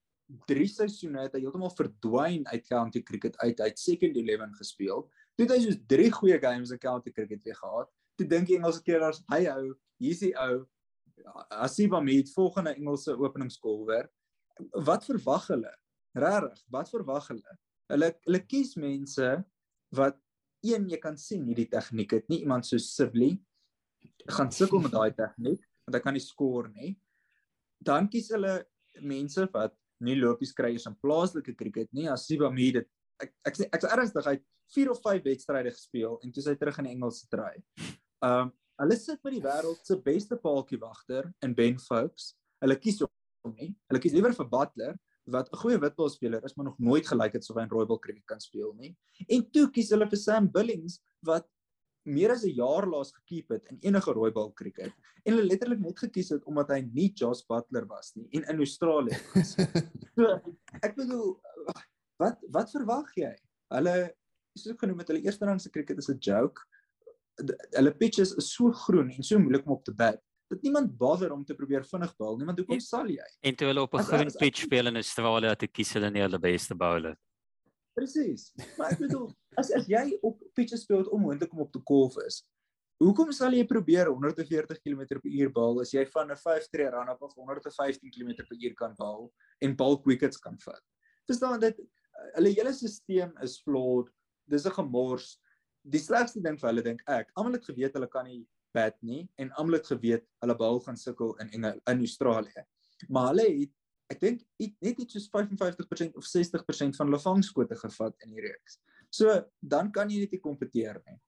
3 0.50 0.68
seisoene 0.72 1.26
het 1.26 1.36
hy 1.36 1.44
heeltemal 1.44 1.74
verdwyn 1.76 2.48
uit 2.50 2.70
county 2.70 3.04
cricket 3.06 3.36
uit. 3.44 3.60
Hy 3.60 3.70
het 3.70 3.82
second 3.82 4.18
11 4.18 4.56
gespeel. 4.62 5.06
Toe 5.36 5.48
het 5.48 5.56
hy 5.56 5.60
soos 5.66 5.82
3 5.92 6.10
goeie 6.16 6.40
games 6.42 6.72
in 6.72 6.82
county 6.82 7.12
cricket 7.12 7.44
weer 7.44 7.60
gehad. 7.60 7.92
Toe 8.18 8.28
dink 8.30 8.50
die 8.50 8.58
Engelse 8.60 8.84
keerders, 8.86 9.24
hy 9.34 9.44
ou, 9.52 9.74
hier's 10.02 10.24
die 10.24 10.34
ou 10.40 10.64
Asib 11.64 11.94
Hamid 11.94 12.32
volgende 12.34 12.74
Engelse 12.78 13.16
openingskolwer. 13.20 14.08
Wat 14.86 15.06
verwag 15.06 15.48
hulle? 15.52 15.72
Regtig, 16.18 16.62
wat 16.74 16.92
verwag 16.94 17.30
hulle? 17.32 17.58
Hulle 17.92 18.14
hulle 18.26 18.42
kies 18.48 18.76
mense 18.80 19.30
wat 19.94 20.18
een 20.64 20.88
jy 20.90 21.00
kan 21.02 21.18
sien 21.20 21.44
hierdie 21.50 21.68
tegniek 21.70 22.16
het 22.16 22.30
nie 22.32 22.44
iemand 22.46 22.66
so 22.66 22.80
Sibley 22.82 23.36
gaan 24.30 24.52
sukkel 24.52 24.82
met 24.84 24.92
daai 24.92 25.12
tegniek 25.18 25.62
want 25.86 25.98
hy 25.98 26.04
kan 26.04 26.14
nie 26.14 26.24
skoor 26.24 26.70
nie 26.74 26.96
dan 27.84 28.08
kies 28.08 28.32
hulle 28.32 28.62
mense 29.02 29.48
wat 29.54 29.76
nie 30.04 30.16
lopies 30.20 30.54
kry 30.56 30.74
eens 30.74 30.88
in 30.90 30.96
plaaslike 31.04 31.56
cricket 31.60 31.90
nie 31.92 32.10
as 32.12 32.28
Siba 32.28 32.50
Mead 32.52 32.82
het 32.82 32.90
ek 33.24 33.34
ek 33.50 33.60
sê 33.60 33.70
ek's 33.72 33.88
ernstig 33.88 34.28
hy 34.28 34.36
het 34.40 34.46
4 34.74 34.92
of 34.92 35.00
5 35.02 35.24
wedstryde 35.24 35.72
gespeel 35.72 36.18
en 36.24 36.32
toe 36.34 36.42
is 36.44 36.50
hy 36.50 36.56
terug 36.58 36.80
in 36.82 36.90
die 36.90 36.96
Engelse 36.96 37.30
try. 37.32 37.54
Um 38.26 38.54
hulle 38.82 38.96
sit 38.98 39.20
met 39.22 39.36
die 39.36 39.44
wêreld 39.44 39.86
se 39.86 39.96
beste 40.02 40.36
paaltjie 40.42 40.80
wagter 40.82 41.28
in 41.46 41.54
Ben 41.54 41.76
Foakes. 41.80 42.32
Hulle 42.64 42.76
kies 42.82 43.04
hom 43.04 43.54
nie. 43.54 43.70
Hulle 43.92 44.02
kies 44.02 44.16
liewer 44.16 44.34
vir 44.34 44.50
Butler 44.50 44.96
wat 45.34 45.52
'n 45.54 45.60
goeie 45.62 45.80
witbalspeler 45.80 46.44
is 46.44 46.56
maar 46.58 46.66
nog 46.66 46.80
nooit 46.80 47.06
gelyk 47.08 47.38
het 47.38 47.46
so 47.46 47.54
hy 47.54 47.64
in 47.64 47.70
Royal 47.70 48.00
cricket 48.00 48.26
kan 48.26 48.40
speel 48.40 48.74
nie. 48.74 48.96
En 49.30 49.46
toe 49.52 49.70
kies 49.72 49.92
hulle 49.92 50.10
vir 50.10 50.20
Sam 50.20 50.50
Billings 50.52 51.00
wat 51.22 51.48
meer 52.04 52.32
as 52.32 52.44
'n 52.44 52.56
jaar 52.56 52.88
laas 52.88 53.12
gekeep 53.12 53.50
het 53.56 53.66
in 53.72 53.78
enige 53.82 54.12
rooibal 54.12 54.52
cricket 54.54 54.92
en 55.24 55.34
hulle 55.34 55.48
letterlik 55.48 55.80
net 55.80 56.00
gekies 56.00 56.30
het 56.30 56.44
omdat 56.46 56.70
hy 56.70 56.82
nie 56.82 57.12
Josh 57.16 57.44
Butler 57.48 57.86
was 57.88 58.14
nie 58.16 58.28
en 58.32 58.44
in 58.44 58.58
Australië 58.58 59.18
was. 59.34 59.56
so 60.18 60.40
ek 60.82 60.96
bedoel 60.96 61.40
wat 62.20 62.40
wat 62.52 62.72
verwag 62.72 63.10
jy? 63.16 63.34
Hulle 63.74 64.14
soos 64.58 64.74
ek 64.76 64.84
genoem 64.86 65.00
het, 65.02 65.10
hulle 65.10 65.24
eerste 65.26 65.46
rangse 65.46 65.72
cricket 65.72 65.98
is 65.98 66.10
'n 66.10 66.20
joke. 66.20 66.62
Hulle 67.74 67.92
pitches 67.98 68.36
is 68.38 68.54
so 68.54 68.72
groen 68.72 69.10
en 69.10 69.24
so 69.24 69.40
moeilik 69.40 69.66
om 69.66 69.78
op 69.78 69.84
te 69.84 69.94
bat 69.94 70.20
dat 70.54 70.62
niemand 70.62 70.98
bother 70.98 71.32
om 71.32 71.46
te 71.46 71.56
probeer 71.56 71.86
vinnig 71.88 72.16
bal 72.18 72.38
nie 72.38 72.46
want 72.46 72.60
hoekom 72.62 72.82
sal 72.84 73.08
jy? 73.10 73.30
En 73.42 73.56
toe 73.56 73.68
hulle 73.68 73.82
op 73.82 73.94
'n 73.96 74.04
groen 74.10 74.32
pitch 74.38 74.66
speel 74.68 74.88
in 74.88 74.96
Australië, 74.96 75.56
toe 75.56 75.68
kies 75.68 75.94
hulle 75.94 76.12
nie 76.12 76.22
hulle 76.22 76.40
beste 76.40 76.76
bowler. 76.76 77.16
Presies. 77.94 78.52
Maar 78.78 78.92
ek 78.92 79.00
bedoel, 79.00 79.34
as 79.58 79.72
as 79.72 79.88
jy 79.90 80.18
op 80.22 80.42
pitches 80.56 80.84
speel 80.86 81.04
wat 81.04 81.12
onmoontlik 81.16 81.54
om 81.54 81.64
op 81.66 81.72
te 81.74 81.82
kolf 81.84 82.18
is, 82.26 82.44
hoekom 83.04 83.32
sal 83.36 83.54
jy 83.56 83.66
probeer 83.68 84.12
140 84.12 84.80
km/h 84.84 85.50
bal 85.54 85.82
as 85.84 85.94
jy 85.94 86.06
van 86.14 86.32
'n 86.32 86.40
5-tree 86.40 86.90
run 86.94 87.10
op 87.10 87.22
of 87.22 87.34
115 87.36 88.12
km/h 88.12 88.74
kan 88.76 88.96
bal 88.98 89.32
en 89.62 89.76
bal 89.76 90.02
wickets 90.06 90.38
kan 90.38 90.58
vat? 90.66 90.82
Verstaan 91.28 91.60
dit? 91.60 91.78
Hulle 92.36 92.54
hele 92.54 92.74
stelsel 92.74 93.32
is 93.42 93.60
flawed. 93.64 94.10
Dis 94.48 94.66
'n 94.66 94.72
gemors. 94.72 95.40
Die 95.84 96.00
slegste 96.00 96.42
ding 96.42 96.58
vir 96.60 96.70
hulle 96.70 96.84
dink 96.84 97.02
ek, 97.08 97.32
almal 97.36 97.54
het 97.54 97.66
geweet 97.66 97.94
hulle 97.94 98.08
kan 98.08 98.26
nie 98.26 98.46
bat 98.74 98.96
nie 99.02 99.30
en 99.38 99.52
almal 99.52 99.78
het 99.78 99.88
geweet 99.88 100.26
hulle 100.42 100.56
bal 100.56 100.80
gaan 100.80 100.98
sukkel 100.98 101.36
in 101.44 101.50
Engel, 101.50 101.80
in 101.88 102.00
Australië. 102.00 102.64
Maar 103.10 103.28
hulle 103.34 103.48
het 103.60 103.72
ek 104.14 104.20
dink 104.22 104.42
net 104.82 105.00
iets 105.00 105.14
soos 105.14 105.30
55% 105.32 106.18
of 106.20 106.26
60% 106.28 106.98
van 106.98 107.08
hulle 107.08 107.20
vangskote 107.20 107.76
gevat 107.76 108.16
in 108.26 108.36
die 108.36 108.42
reeks. 108.42 108.80
So 109.14 109.30
dan 109.62 109.92
kan 109.94 110.10
jy 110.10 110.24
net 110.26 110.32
nie 110.34 110.42
kompeteer 110.42 110.98
nie. 111.06 111.20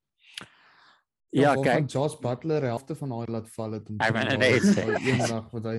Ja, 1.36 1.50
waarvan 1.52 1.84
kyk, 1.84 1.92
Josh 1.92 2.14
Butler 2.24 2.64
helfte 2.64 2.96
van 2.96 3.10
daai 3.12 3.26
laat 3.36 3.48
val 3.52 3.74
het 3.76 3.90
om 3.92 3.98
Ek 4.00 4.14
net 4.40 4.64
sê. 4.64 4.86
daai 4.86 5.10
eendag 5.12 5.50
wat 5.52 5.66
hy 5.68 5.74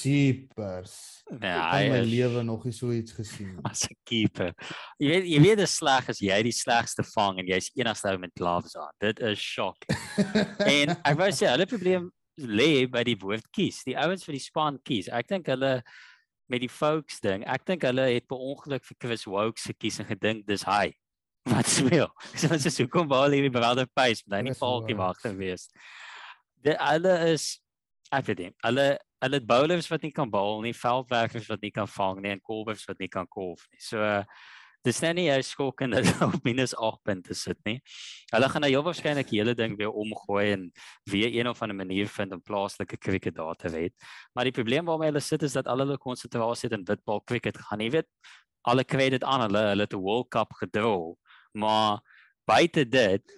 jeepers. 0.00 0.94
ja, 1.30 1.36
Ek 1.36 1.84
het 1.84 1.92
my 1.92 1.98
hy 1.98 2.00
is 2.00 2.08
lewe 2.10 2.42
nog 2.48 2.64
nie 2.66 2.72
so 2.74 2.90
iets 2.92 3.14
gesien 3.14 3.60
as 3.64 3.84
'n 3.86 3.94
keeper. 4.04 4.50
Jy 4.98 5.08
weet 5.12 5.28
jy 5.30 5.38
weet 5.44 5.58
dit 5.62 5.68
is 5.68 5.76
sleg 5.78 6.08
as 6.10 6.18
jy 6.20 6.40
die 6.42 6.52
slegste 6.56 7.04
vang 7.14 7.38
en 7.38 7.46
jy's 7.46 7.70
enigste 7.76 8.10
ou 8.10 8.18
met 8.18 8.32
gloves 8.36 8.74
aan. 8.76 8.92
Dit 9.00 9.20
is 9.20 9.38
shock. 9.38 9.78
En 10.66 10.90
ek 11.04 11.16
wou 11.22 11.30
sê 11.30 11.46
hulle 11.54 11.66
probleem 11.70 12.10
lê 12.40 12.86
by 12.90 13.04
die 13.04 13.16
woord 13.22 13.46
kies. 13.52 13.84
Die 13.86 13.96
ouens 13.96 14.24
vir 14.26 14.32
die 14.36 14.42
span 14.44 14.78
kies. 14.82 15.08
Ek 15.08 15.28
dink 15.28 15.46
hulle 15.46 15.82
met 16.50 16.60
die 16.60 16.68
folks 16.68 17.20
ding. 17.20 17.44
Ek 17.46 17.64
dink 17.64 17.82
hulle 17.82 18.10
het 18.10 18.26
per 18.26 18.38
ongeluk 18.38 18.84
vir 18.84 18.96
Chris 19.00 19.24
Wokes 19.24 19.70
gekies 19.70 20.00
en 20.00 20.06
gedink 20.10 20.46
dis 20.46 20.62
hy 20.66 20.90
wat 21.50 21.68
speel. 21.70 22.10
So 22.40 22.48
dit 22.48 22.66
is 22.66 22.78
hoekom 22.82 23.08
baal 23.08 23.30
hierdie 23.36 23.52
brother 23.54 23.86
pace, 23.86 24.24
maar 24.26 24.42
hy 24.42 24.50
nie 24.50 24.56
mag 24.58 25.16
Wokes. 25.16 25.22
gewees. 25.22 25.68
Dit 26.62 26.76
hulle 26.80 27.14
is 27.32 27.56
ek 28.14 28.28
weet 28.30 28.44
nie. 28.44 28.52
Hulle 28.66 28.88
hulle 29.24 29.40
bowlers 29.40 29.88
wat 29.88 30.02
nie 30.04 30.12
kan 30.12 30.28
bal 30.30 30.60
nie, 30.62 30.74
veldwerkers 30.76 31.48
wat 31.48 31.62
nie 31.64 31.72
kan 31.72 31.88
vang 31.88 32.20
nie 32.22 32.34
en 32.34 32.42
kolwers 32.44 32.84
wat 32.88 33.00
nie 33.00 33.08
kan 33.08 33.26
kolf 33.32 33.64
nie. 33.72 33.80
So 33.80 34.02
uh, 34.04 34.22
dis 34.86 35.00
net 35.02 35.16
nie 35.16 35.30
'n 35.32 35.42
skok 35.42 35.82
en 35.82 35.96
dit 35.96 36.06
op 36.26 36.36
minus 36.44 36.74
8 36.76 37.02
punte 37.02 37.34
sit 37.34 37.58
nie. 37.64 37.80
Hulle 38.30 38.48
gaan 38.52 38.62
nou 38.62 38.70
heel 38.70 38.84
waarskynlik 38.86 39.30
die 39.30 39.40
hele 39.40 39.54
ding 39.54 39.76
weer 39.78 39.90
omgooi 39.90 40.52
en 40.52 40.70
weer 41.10 41.32
een 41.32 41.48
of 41.48 41.62
ander 41.62 41.76
manier 41.76 42.06
vind 42.06 42.32
om 42.32 42.42
plaaslike 42.42 42.98
cricket 42.98 43.34
daar 43.34 43.56
te 43.56 43.68
red. 43.68 43.94
Maar 44.34 44.44
die 44.44 44.54
probleem 44.54 44.86
waarmee 44.86 45.10
hulle 45.10 45.24
sit 45.24 45.42
is 45.42 45.56
dat 45.58 45.66
al 45.66 45.82
hulle 45.82 45.98
konsentrasie 45.98 46.70
in 46.70 46.84
witbal 46.84 47.24
cricket 47.24 47.58
gaan. 47.58 47.80
Jy 47.80 47.90
weet, 47.90 48.10
alle 48.66 48.84
credit 48.84 49.24
aan 49.24 49.46
hulle, 49.46 49.62
hulle 49.72 49.82
het 49.86 49.94
'n 49.94 50.02
World 50.02 50.28
Cup 50.28 50.52
gedra, 50.60 51.14
maar 51.56 52.00
buite 52.46 52.84
dit, 52.88 53.36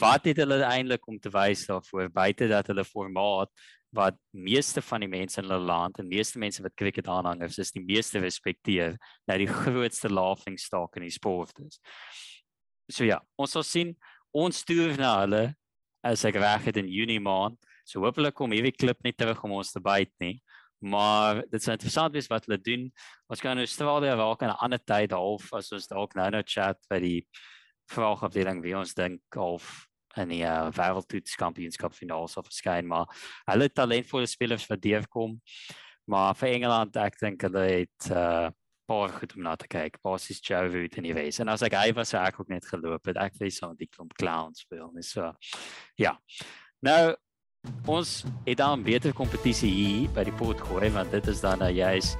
wat 0.00 0.26
het 0.28 0.40
hulle 0.42 0.60
eintlik 0.66 1.06
om 1.08 1.18
te 1.18 1.32
wys 1.32 1.64
daarvoor 1.68 2.10
buite 2.12 2.48
dat 2.50 2.68
hulle 2.68 2.84
formaat 2.84 3.52
wat 3.96 4.18
meeste 4.30 4.82
van 4.86 5.02
die 5.02 5.10
mense 5.10 5.40
in 5.40 5.48
hulle 5.48 5.66
land 5.66 5.98
en 5.98 6.10
meeste 6.10 6.38
mense 6.38 6.62
wat 6.62 6.76
cricket 6.78 7.08
aanhangers 7.10 7.58
is, 7.58 7.72
die 7.74 7.82
meeste 7.82 8.20
respekteer, 8.22 8.94
nou 9.26 9.38
die 9.40 9.50
grootste 9.50 10.10
laughing 10.12 10.58
stock 10.60 10.94
in 11.00 11.08
die 11.08 11.14
sport 11.14 11.56
is. 11.64 11.80
So 12.90 13.06
ja, 13.06 13.18
ons 13.40 13.56
sal 13.56 13.66
sien 13.66 13.96
ons 14.36 14.62
toer 14.66 14.94
na 14.98 15.16
hulle 15.24 15.44
as 16.06 16.22
ek 16.28 16.38
reg 16.38 16.70
het 16.70 16.78
in 16.80 16.90
Junie 16.90 17.20
maand. 17.22 17.58
So 17.84 18.04
hopelik 18.04 18.36
kom 18.38 18.54
hierdie 18.54 18.76
klip 18.76 19.00
nie 19.02 19.14
terug 19.16 19.42
om 19.46 19.58
ons 19.58 19.74
te 19.74 19.82
byt 19.82 20.12
nie. 20.22 20.36
Maar 20.80 21.42
dit 21.50 21.60
sou 21.60 21.74
interessant 21.74 22.14
wees 22.14 22.30
wat 22.30 22.46
hulle 22.46 22.60
doen. 22.62 22.86
Ons 23.28 23.42
kan 23.42 23.58
in 23.58 23.66
Australië 23.66 24.14
raak 24.16 24.42
in 24.42 24.48
'n 24.48 24.62
ander 24.64 24.78
tyd 24.78 25.12
half 25.12 25.52
as 25.52 25.72
ons 25.72 25.90
dalk 25.90 26.14
nou 26.14 26.30
nou 26.30 26.42
chat 26.46 26.78
by 26.88 27.00
die 27.00 27.26
vraagafdeling 27.90 28.62
wie 28.64 28.76
ons 28.78 28.94
dink 28.94 29.22
half 29.34 29.86
in 30.18 30.32
die 30.32 30.42
uh, 30.42 30.70
wêreldtoets 30.74 31.36
kampioenskap 31.38 31.94
finaal 31.94 32.26
sal 32.28 32.42
verskyn, 32.46 32.88
maar 32.90 33.06
hulle 33.50 33.68
talentvolle 33.70 34.26
spelers 34.26 34.66
wat 34.70 34.82
deurkom. 34.82 35.38
Maar 36.10 36.34
vir 36.34 36.56
Engeland 36.56 36.96
ek 36.98 37.20
dink 37.20 37.46
hulle 37.46 37.66
het 37.68 38.10
uh 38.14 38.48
paar 38.90 39.12
goed 39.14 39.36
om 39.36 39.44
na 39.46 39.54
te 39.54 39.68
kyk. 39.70 40.00
Basies 40.02 40.40
Joe 40.42 40.66
Wood 40.72 40.96
in 40.98 41.06
die 41.06 41.14
Wes. 41.14 41.38
En 41.38 41.52
as 41.52 41.62
ek 41.62 41.76
hy 41.78 41.92
was, 41.94 42.10
sou 42.10 42.18
ek 42.26 42.40
ook 42.42 42.48
net 42.50 42.66
geloop 42.66 43.06
het. 43.06 43.20
Ek 43.22 43.36
weet 43.38 43.54
so 43.54 43.70
'n 43.70 43.78
dik 43.78 43.92
klomp 43.94 44.16
clowns 44.18 44.64
speel. 44.66 44.90
Dis 44.96 45.12
so. 45.14 45.30
Ja. 45.94 46.18
Nou 46.82 47.14
ons 47.86 48.24
het 48.46 48.56
dan 48.56 48.82
beter 48.82 49.12
kompetisie 49.12 49.70
hier 49.70 50.10
by 50.16 50.24
die 50.24 50.32
Port 50.32 50.60
gooi 50.64 50.88
want 50.90 51.10
dit 51.12 51.26
is 51.28 51.42
dan 51.44 51.58
nou 51.60 51.70
juis 51.70 52.16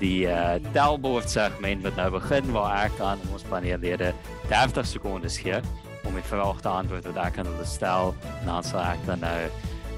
die 0.00 0.26
uh, 0.28 0.58
tellbord 0.74 1.30
segment 1.30 1.84
wat 1.86 1.96
nou 1.96 2.10
begin 2.18 2.52
waar 2.54 2.86
ek 2.86 3.00
aan 3.04 3.22
ons 3.32 3.46
paneellede 3.48 4.12
30 4.50 4.86
sekondes 4.86 5.38
gee 5.40 5.60
om 6.06 6.14
met 6.16 6.26
vrae 6.28 6.54
te 6.62 6.70
antwoord 6.70 7.08
wat 7.10 7.20
ek 7.26 7.38
kan 7.38 7.48
hulle 7.48 7.66
stel 7.68 8.14
en 8.40 8.50
dan 8.50 8.66
sal 8.66 8.82
ek 8.84 9.02
dan 9.08 9.24
nou 9.24 9.38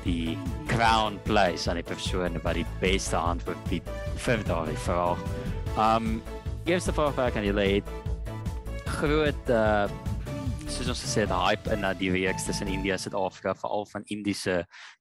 die 0.02 0.36
crown 0.70 1.18
place 1.26 1.68
aan 1.70 1.78
die 1.78 1.86
persoon 1.86 2.38
wat 2.42 2.58
die 2.58 2.66
beste 2.82 3.18
antwoord 3.18 3.60
bied 3.70 3.90
vir 4.24 4.42
daardie 4.48 4.78
vraag. 4.86 5.20
Um 5.78 6.16
eerste 6.66 6.94
vraag 6.94 7.14
wat 7.18 7.30
ek 7.30 7.38
aan 7.40 7.46
julle 7.46 7.68
het 7.76 7.92
groot 8.98 9.54
uh 9.54 9.86
soos 10.72 10.88
ons 10.88 11.00
gesê 11.04 11.24
het 11.26 11.32
hype 11.34 11.68
in 11.74 11.82
dat 11.84 11.98
die 12.00 12.08
week 12.14 12.38
tussen 12.40 12.70
India 12.70 12.94
en 12.96 13.00
Suid-Afrika 13.02 13.52
veral 13.60 13.82
van 13.90 14.04
Indiese 14.14 14.54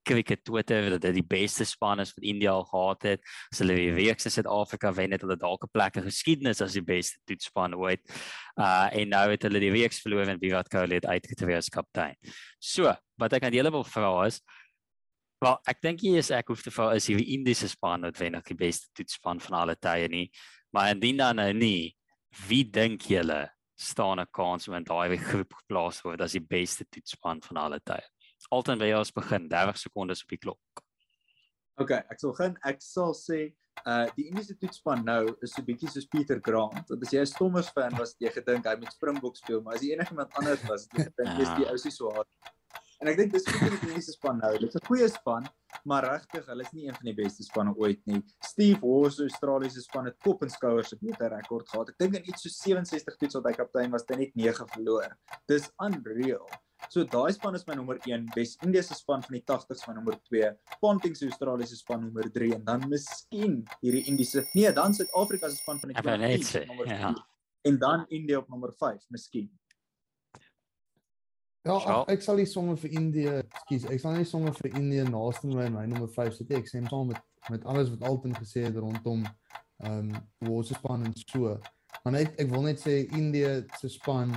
cricket 0.07 0.41
Twitter 0.43 0.89
dat 0.91 1.03
dit 1.05 1.15
die 1.21 1.23
beste 1.23 1.63
span 1.65 2.01
is 2.03 2.11
wat 2.15 2.25
India 2.27 2.51
al 2.51 2.65
gehad 2.67 3.05
het. 3.07 3.29
As 3.53 3.61
hulle 3.63 3.77
die 3.77 3.93
week 3.95 4.19
tussen 4.19 4.41
Suid-Afrika 4.41 4.91
wen 4.97 5.15
het 5.15 5.23
hulle 5.23 5.37
dalk 5.39 5.63
'n 5.63 5.71
plek 5.71 5.95
in 6.01 6.03
geskiedenis 6.03 6.61
as 6.61 6.75
die 6.75 6.83
beste 6.83 7.19
toetspan 7.25 7.75
ooit. 7.75 8.03
Uh 8.59 8.89
en 8.91 9.09
nou 9.15 9.29
het 9.31 9.43
hulle 9.47 9.59
die 9.63 9.71
week 9.71 9.93
verloor 9.93 10.27
en 10.27 10.41
Virat 10.41 10.67
Kohli 10.67 10.99
het 10.99 11.05
uitgetree 11.05 11.55
as 11.55 11.69
kaptein. 11.69 12.15
So, 12.59 12.93
wat 13.17 13.33
ek 13.33 13.43
aan 13.43 13.53
julle 13.53 13.71
wil 13.71 13.83
vra 13.83 14.25
is 14.25 14.41
Wel, 15.41 15.57
ek 15.65 15.81
dink 15.81 16.01
jy 16.03 16.17
is 16.17 16.31
ek 16.31 16.47
hoef 16.49 16.61
te 16.61 16.69
vra 16.69 16.91
is 16.95 17.07
hierdie 17.07 17.33
Indiese 17.33 17.69
span 17.69 18.01
noodwendig 18.01 18.43
die 18.43 18.55
beste 18.55 18.87
toetsspan 18.93 19.39
van 19.39 19.57
alle 19.57 19.75
tye 19.75 20.07
nie. 20.07 20.29
Maar 20.73 20.91
indien 20.91 21.17
dan 21.17 21.35
nou 21.35 21.53
nie, 21.53 21.95
wie 22.47 22.63
dink 22.63 23.01
julle 23.01 23.49
staan 23.81 24.19
'n 24.19 24.27
kans 24.31 24.67
om 24.67 24.75
in 24.75 24.83
daai 24.83 25.17
groep 25.17 25.53
geplaas 25.53 26.01
word 26.05 26.21
as 26.21 26.37
die 26.37 26.45
beste 26.45 26.85
toetsspan 26.85 27.41
van 27.41 27.57
alle 27.57 27.79
tye? 27.79 28.03
Alton 28.49 28.79
wil 28.79 28.97
ons 28.97 29.11
begin 29.11 29.47
30 29.49 29.77
sekondes 29.77 30.23
op 30.23 30.29
die 30.29 30.37
klok. 30.37 30.83
OK, 31.81 31.91
ek 31.91 32.19
sal 32.19 32.31
begin. 32.31 32.55
Ek 32.67 32.81
sal 32.81 33.13
sê 33.17 33.41
uh 33.87 34.07
die 34.17 34.27
Indiese 34.29 34.55
toetsspan 34.59 35.05
nou 35.05 35.35
is 35.41 35.53
so 35.55 35.63
bietjie 35.65 35.89
soos 35.89 36.07
Pieter 36.11 36.41
Grant. 36.43 36.89
Want 36.89 37.05
as 37.05 37.13
jy 37.13 37.21
'n 37.21 37.29
Stormers 37.29 37.69
fan 37.69 37.95
was, 37.97 38.15
jy 38.19 38.29
gedink 38.29 38.65
hy 38.65 38.75
moet 38.81 38.93
Springbok 38.93 39.37
speel, 39.37 39.61
maar 39.61 39.75
as 39.75 39.81
jy 39.85 39.93
enigiemand 39.95 40.33
anders 40.37 40.63
was, 40.69 40.87
jy 40.93 41.07
gedink 41.07 41.37
dis 41.37 41.53
die 41.57 41.69
ou 41.69 41.77
se 41.77 41.91
so 41.91 42.11
hard. 42.11 42.29
En 43.01 43.07
ek 43.07 43.17
dink 43.17 43.33
dis 43.33 43.47
goed 43.47 43.61
vir 43.61 43.77
die 43.77 43.87
Indiese 43.89 44.13
span 44.17 44.37
nou. 44.43 44.53
Dit 44.57 44.69
is 44.69 44.75
'n 44.75 44.85
goeie 44.85 45.09
span, 45.09 45.47
maar 45.85 46.05
regtig, 46.05 46.45
hulle 46.45 46.65
is 46.65 46.71
nie 46.75 46.87
een 46.87 46.97
van 46.97 47.09
die 47.09 47.15
beste 47.17 47.43
spanne 47.43 47.73
ooit 47.77 48.01
nie. 48.09 48.21
Steve 48.45 48.79
Horse, 48.81 49.21
Australiese 49.27 49.81
span 49.81 50.09
het 50.09 50.17
kop 50.23 50.43
en 50.43 50.49
skouers 50.49 50.93
'n 50.93 50.99
beter 51.01 51.29
rekord 51.35 51.69
gehad. 51.69 51.89
Ek 51.89 51.97
dink 51.97 52.15
in 52.15 52.27
iets 52.29 52.41
so 52.41 52.49
67 52.49 53.17
toets 53.17 53.35
wat 53.35 53.45
hy 53.45 53.53
kaptein 53.53 53.91
was, 53.91 54.01
het 54.01 54.15
hy 54.15 54.25
net 54.25 54.35
9 54.35 54.67
verloor. 54.67 55.17
Dis 55.47 55.69
unreal. 55.79 56.47
So 56.89 57.03
daai 57.03 57.31
span 57.33 57.55
is 57.55 57.65
my 57.67 57.75
nommer 57.75 57.99
1, 58.07 58.31
Wes-Indiese 58.35 58.95
span 58.97 59.21
van 59.21 59.37
die 59.37 59.43
80s 59.45 59.87
my 59.87 59.93
nommer 59.93 60.17
2, 60.29 60.51
Ponting 60.81 61.15
se 61.15 61.25
Australiese 61.25 61.75
span 61.75 62.01
nommer 62.01 62.31
3 62.31 62.55
en 62.55 62.63
dan 62.65 62.87
miskien 62.89 63.63
hierdie 63.81 64.03
Indiese. 64.09 64.47
Nee, 64.53 64.71
dan 64.73 64.93
Suid-Afrika 64.93 65.49
se 65.49 65.55
span 65.61 65.79
van 65.79 65.93
die 65.93 65.97
20s 66.01 66.65
nommer 66.67 66.87
4. 66.87 66.97
Ja. 66.97 67.13
En 67.61 67.77
dan 67.77 68.05
India 68.09 68.37
op 68.37 68.49
nommer 68.49 68.73
5, 68.73 69.05
miskien. 69.09 69.60
Ja, 71.61 71.75
ach, 71.77 72.07
ek 72.09 72.23
sal 72.25 72.39
nie 72.41 72.47
sommer 72.49 72.77
vir 72.81 72.95
Indië, 72.97 73.33
ekskuus, 73.43 73.83
ek 73.93 73.99
sal 74.01 74.15
nie 74.17 74.25
sommer 74.25 74.55
vir 74.57 74.77
Indië 74.79 75.03
naaste 75.05 75.49
my 75.51 75.67
my 75.69 75.83
nommer 75.89 76.09
5 76.09 76.33
sit 76.39 76.49
nie. 76.49 76.61
Ek 76.63 76.69
sê 76.69 76.81
saam 76.87 77.11
met 77.11 77.21
met 77.49 77.63
alles 77.65 77.89
wat 77.89 78.03
Alton 78.05 78.33
gesê 78.37 78.65
het 78.67 78.77
rondom 78.77 79.23
ehm 79.81 80.09
um, 80.09 80.09
hoe 80.45 80.63
se 80.65 80.73
span 80.77 81.05
en 81.05 81.13
so. 81.17 81.53
Maar 82.03 82.13
net 82.13 82.41
ek 82.41 82.49
wil 82.49 82.65
net 82.65 82.81
sê 82.81 82.95
Indië 83.17 83.53
se 83.77 83.89
span 83.89 84.33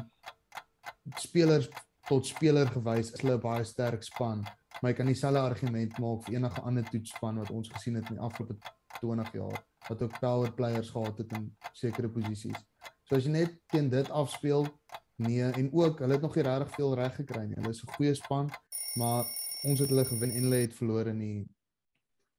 spelers 1.20 1.68
tot 2.08 2.26
speler 2.26 2.68
gewys 2.72 3.12
is 3.12 3.24
hulle 3.24 3.38
baie 3.40 3.64
sterk 3.64 4.04
span. 4.04 4.44
Maar 4.80 4.92
ek 4.92 5.00
kan 5.00 5.08
dieselfde 5.08 5.40
argument 5.40 5.98
maak 6.02 6.24
vir 6.26 6.38
enige 6.38 6.64
ander 6.68 6.88
toetsspan 6.90 7.40
wat 7.40 7.52
ons 7.52 7.72
gesien 7.72 7.96
het 8.00 8.08
in 8.12 8.18
die 8.18 8.24
afgelope 8.24 8.56
20 9.00 9.32
jaar 9.36 9.60
wat 9.88 10.02
ook 10.02 10.20
power 10.20 10.52
players 10.52 10.90
gehad 10.90 11.18
het 11.20 11.32
in 11.36 11.48
sekere 11.72 12.08
posisies. 12.08 12.60
So 13.08 13.16
as 13.16 13.24
jy 13.28 13.32
net 13.32 13.56
teen 13.72 13.90
dit 13.92 14.10
afspeel, 14.10 14.68
Nee, 15.16 15.50
en 15.50 15.72
ook 15.72 15.98
hulle 15.98 16.12
het 16.12 16.22
nog 16.22 16.34
nie 16.34 16.44
regtig 16.44 16.74
veel 16.74 16.94
reg 16.94 17.14
gekry 17.14 17.44
nie. 17.46 17.54
Hulle 17.54 17.70
is 17.70 17.82
'n 17.82 17.92
goeie 17.96 18.14
span, 18.14 18.50
maar 18.94 19.24
ons 19.62 19.78
het 19.80 19.88
hulle 19.88 20.04
gewen 20.04 20.30
en 20.30 20.42
hulle 20.42 20.56
het 20.66 20.74
verloor 20.74 21.06
in 21.06 21.18
die 21.18 21.46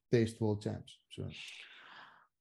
Test 0.10 0.38
World 0.38 0.64
Champs. 0.64 1.00
So. 1.08 1.30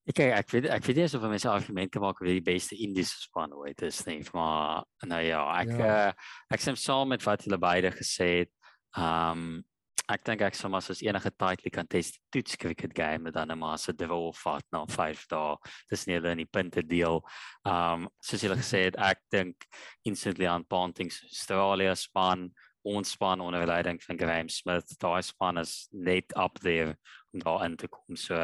Ek 0.04 0.14
kyk, 0.14 0.32
ek 0.36 0.50
weet 0.50 0.66
ek 0.68 0.84
weet 0.84 0.96
nie 0.96 1.04
of 1.04 1.22
mense 1.22 1.48
argument 1.48 1.90
kan 1.90 2.02
maak 2.02 2.20
oor 2.20 2.28
die 2.28 2.42
beste 2.44 2.76
Indiese 2.76 3.22
span 3.22 3.54
ooit 3.56 3.82
is 3.82 4.02
nie, 4.04 4.18
maar 4.32 4.84
nou 5.08 5.20
ja, 5.24 5.60
ek 5.62 5.70
ja. 5.70 6.08
Uh, 6.08 6.12
ek 6.50 6.60
stem 6.60 6.76
saam 6.76 7.08
met 7.08 7.22
wat 7.24 7.46
julle 7.46 7.58
beide 7.58 7.90
gesê 7.94 8.44
het. 8.44 8.52
Um 8.96 9.64
ek 10.12 10.24
dink 10.26 10.42
ek 10.44 10.56
sou 10.56 10.68
maar 10.72 10.84
soos 10.84 11.00
enige 11.04 11.30
tightly 11.40 11.70
contested 11.72 12.20
toets 12.32 12.58
cricket 12.60 12.92
game 12.96 13.32
dan 13.32 13.52
maar 13.58 13.78
so 13.80 13.92
draw 13.92 14.32
vat 14.42 14.66
na 14.72 14.84
5 14.90 15.24
dae. 15.30 15.56
Dis 15.90 16.06
nie 16.06 16.18
hulle 16.18 16.34
in 16.34 16.42
die 16.44 16.50
punte 16.50 16.84
deel. 16.84 17.22
Um 17.64 18.08
soos 18.20 18.44
julle 18.44 18.58
gesê 18.60 18.86
het, 18.88 19.00
ek 19.00 19.24
dink 19.32 19.64
instantly 20.04 20.48
aan 20.50 20.68
Ponting 20.68 21.12
se 21.12 21.24
Australia 21.30 21.94
span, 21.96 22.50
ons 22.84 23.14
span 23.16 23.40
onder 23.40 23.64
leiding 23.66 24.00
van 24.04 24.20
Graham 24.20 24.52
Smith. 24.52 24.92
Daai 25.00 25.22
span 25.24 25.58
is 25.62 25.88
net 25.92 26.36
up 26.36 26.60
there 26.60 26.98
om 27.32 27.40
daar 27.40 27.64
in 27.64 27.78
te 27.80 27.88
kom. 27.88 28.16
So 28.20 28.36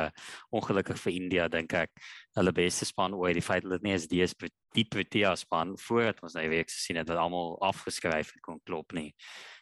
ongelukkig 0.56 0.98
vir 1.04 1.12
India 1.12 1.48
dink 1.52 1.76
ek 1.76 1.92
hulle 2.40 2.56
beste 2.56 2.88
span 2.88 3.14
ooit 3.14 3.36
die 3.36 3.44
feit 3.44 3.68
dat 3.68 3.76
dit 3.76 3.90
nie 3.90 3.98
is 3.98 4.08
die 4.08 4.86
Protea 4.88 5.36
span 5.36 5.76
voordat 5.78 6.24
ons 6.24 6.38
nou 6.38 6.48
weer 6.48 6.64
gesien 6.64 6.96
het 7.02 7.08
dat 7.10 7.20
almal 7.20 7.58
afgeskryf 7.68 8.32
het 8.32 8.42
kon 8.46 8.62
klop 8.64 8.96
nie 8.96 9.10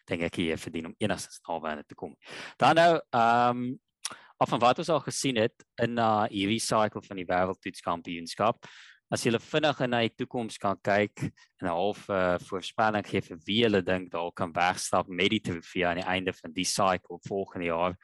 dink 0.09 0.25
ek 0.29 0.41
jy 0.43 0.57
verdien 0.57 0.91
om 0.91 0.97
enigstens 0.99 1.43
naby 1.49 1.73
aan 1.73 1.83
dit 1.83 1.89
te 1.89 1.99
kom. 1.99 2.17
Dan 2.61 2.81
nou 2.81 2.95
ehm 2.97 3.63
um, 3.69 3.69
af 4.39 4.53
van 4.53 4.61
wat 4.63 4.79
ons 4.79 4.91
al 4.95 5.01
gesien 5.03 5.37
het 5.37 5.65
in 5.83 5.97
na 5.99 6.11
uh, 6.25 6.31
hierdie 6.31 6.63
cycle 6.63 7.03
van 7.03 7.19
die 7.19 7.27
wêreldtoetskampioenskap. 7.27 8.69
As 9.11 9.25
jy 9.27 9.33
vinnig 9.41 9.81
in 9.83 9.91
na 9.91 10.03
die 10.05 10.13
toekoms 10.15 10.61
kan 10.63 10.79
kyk 10.85 11.25
en 11.25 11.67
'n 11.67 11.73
half 11.75 12.05
uh, 12.09 12.39
voorspelling 12.47 13.07
gee 13.09 13.21
vir 13.21 13.39
wie 13.47 13.63
hulle 13.65 13.83
dink 13.83 14.13
dalk 14.13 14.37
kan 14.37 14.53
wegstap 14.55 15.09
met 15.09 15.31
die 15.35 15.41
trofee 15.41 15.87
aan 15.87 15.99
die 15.99 16.07
einde 16.07 16.33
van 16.33 16.53
die 16.53 16.65
cycle 16.65 17.19
volgende 17.27 17.67
jaar, 17.67 17.97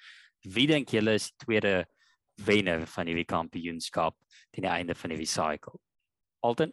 wie 0.43 0.67
dink 0.67 0.91
julle 0.91 1.15
is 1.15 1.31
tweede 1.39 1.85
wenner 2.37 2.87
van 2.87 3.07
hierdie 3.07 3.31
kampioenskap 3.31 4.17
teen 4.51 4.67
die 4.67 4.75
einde 4.75 4.95
van 4.95 5.11
hierdie 5.11 5.31
cycle? 5.31 5.79
Alton 6.43 6.73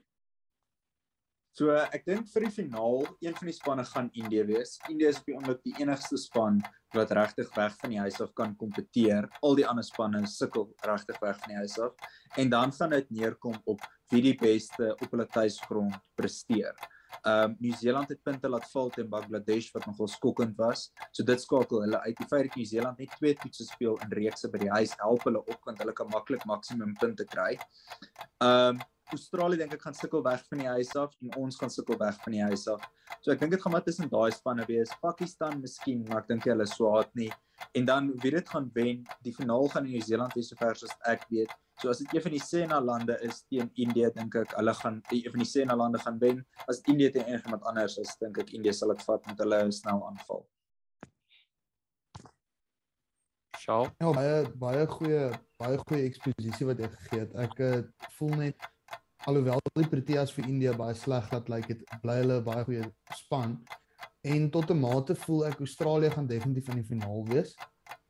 So 1.52 1.74
ek 1.76 2.06
dink 2.08 2.30
vir 2.32 2.46
die 2.46 2.54
finaal, 2.56 3.02
een 3.20 3.34
van 3.36 3.50
die 3.50 3.56
spanne 3.56 3.84
gaan 3.90 4.08
Indië 4.16 4.46
wees. 4.48 4.78
Indië 4.88 5.10
is 5.10 5.18
op 5.20 5.26
die 5.28 5.36
oomblik 5.36 5.60
die 5.68 5.74
enigste 5.84 6.20
span 6.20 6.62
wat 6.96 7.12
regtig 7.16 7.50
weg 7.58 7.76
van 7.82 7.92
die 7.92 8.00
huis 8.00 8.22
af 8.24 8.32
kan 8.40 8.54
kompeteer. 8.60 9.28
Al 9.44 9.60
die 9.60 9.66
ander 9.68 9.84
spanne 9.84 10.24
sukkel 10.32 10.70
regtig 10.88 11.20
weg 11.20 11.42
van 11.44 11.52
die 11.52 11.60
huis 11.60 11.76
af. 11.84 12.16
En 12.40 12.54
dan 12.54 12.72
gaan 12.78 12.96
dit 12.96 13.12
neerkom 13.12 13.58
op 13.68 13.84
wie 14.14 14.24
die 14.24 14.38
beste 14.40 14.94
op 14.96 15.12
hulle 15.12 15.28
tuisgrond 15.28 16.00
presteer. 16.16 16.72
Ehm 17.22 17.52
um, 17.52 17.58
Nieu-Seeland 17.60 18.10
het 18.10 18.24
punte 18.24 18.48
laat 18.50 18.70
val 18.72 18.90
teen 18.96 19.10
Bangladesh 19.12 19.68
wat 19.76 19.86
nogal 19.86 20.08
skokkend 20.08 20.56
was. 20.58 20.88
So 21.12 21.28
dit 21.28 21.44
skakel 21.44 21.84
hulle 21.84 22.00
uit. 22.06 22.16
Die 22.16 22.30
feit 22.32 22.48
dat 22.48 22.56
Nieu-Seeland 22.56 23.04
net 23.04 23.12
twee 23.20 23.36
toetse 23.36 23.68
speel 23.68 24.00
in 24.06 24.16
reekse 24.22 24.50
by 24.50 24.64
die 24.64 24.72
huis 24.72 24.96
help 25.04 25.28
hulle 25.28 25.44
op 25.44 25.68
want 25.68 25.84
hulle 25.84 25.94
kan 26.00 26.10
maklik 26.16 26.48
maksimum 26.48 26.96
punte 27.04 27.28
kry. 27.28 27.58
Ehm 28.40 28.80
um, 28.80 28.84
Australië 29.12 29.58
dink 29.60 29.74
ek 29.76 29.82
gaan 29.86 29.96
sukkel 29.98 30.24
weg 30.24 30.44
van 30.48 30.62
die 30.64 30.68
huis 30.72 30.92
af 31.00 31.16
en 31.20 31.34
ons 31.42 31.58
gaan 31.60 31.72
sukkel 31.74 31.98
weg 32.00 32.20
van 32.24 32.36
die 32.36 32.44
huis 32.44 32.68
af. 32.72 32.84
So 33.22 33.34
ek 33.34 33.42
dink 33.42 33.56
dit 33.56 33.62
gaan 33.64 33.76
maar 33.76 33.84
tussen 33.86 34.12
daai 34.12 34.32
spanne 34.32 34.66
wees. 34.70 34.94
Pakistan 35.04 35.60
miskien, 35.62 36.06
maar 36.08 36.24
ek 36.24 36.30
dink 36.32 36.48
hulle 36.48 36.68
swaat 36.70 37.12
nie. 37.20 37.32
En 37.78 37.86
dan 37.86 38.08
wie 38.24 38.32
dit 38.34 38.54
gaan 38.54 38.70
wen, 38.74 39.04
die 39.26 39.34
finaal 39.36 39.68
gaan 39.74 39.86
in 39.86 39.98
Nieu-Seeland 39.98 40.38
wees 40.38 40.50
sover 40.54 40.72
as 40.72 40.96
ek 41.12 41.28
weet. 41.34 41.52
So 41.82 41.90
as 41.90 42.02
dit 42.02 42.16
een 42.16 42.26
van 42.28 42.36
die 42.38 42.44
Sena 42.46 42.80
lande 42.82 43.18
is 43.26 43.44
teen 43.50 43.70
Indië, 43.76 44.14
dink 44.16 44.36
ek 44.38 44.56
hulle 44.58 44.74
gaan 44.80 45.02
een 45.10 45.30
van 45.34 45.44
die 45.44 45.50
Sena 45.50 45.76
lande 45.76 46.02
gaan 46.02 46.20
wen. 46.24 46.42
As 46.72 46.82
Indië 46.88 47.12
teen 47.18 47.28
enigiemand 47.28 47.68
anders 47.70 48.00
is, 48.02 48.16
dink 48.22 48.40
ek 48.42 48.56
Indië 48.58 48.74
sal 48.80 48.96
dit 48.96 49.06
vat 49.10 49.30
met 49.30 49.46
hulle 49.46 49.64
snel 49.76 50.04
aanval. 50.08 50.46
Sjoe. 53.62 53.90
Ja, 54.02 54.12
baie 54.16 54.38
baie 54.58 54.86
goeie 54.90 55.26
baie 55.62 55.82
goeie 55.84 56.06
eksposisie 56.10 56.66
wat 56.70 56.80
jy 56.82 56.88
gegee 56.96 57.26
het. 57.26 57.36
Ek 57.44 57.60
uh, 57.62 57.74
voel 58.18 58.38
net 58.40 58.72
alhoewel 59.28 59.60
die 59.76 59.90
Proteas 59.90 60.32
vir 60.36 60.48
India 60.48 60.74
baie 60.78 60.96
sleg 60.96 61.32
laat 61.32 61.50
lyk 61.50 61.68
like 61.68 61.74
het 61.74 62.02
bly 62.02 62.18
hulle 62.22 62.42
baie 62.46 62.64
goeie 62.66 62.88
span. 63.18 63.60
En 64.24 64.50
tot 64.52 64.70
'n 64.72 64.80
mate 64.80 65.16
voel 65.16 65.46
ek 65.48 65.60
Australië 65.60 66.10
gaan 66.12 66.28
definitief 66.28 66.70
in 66.70 66.82
die 66.82 66.90
finaal 66.94 67.26
wees 67.28 67.56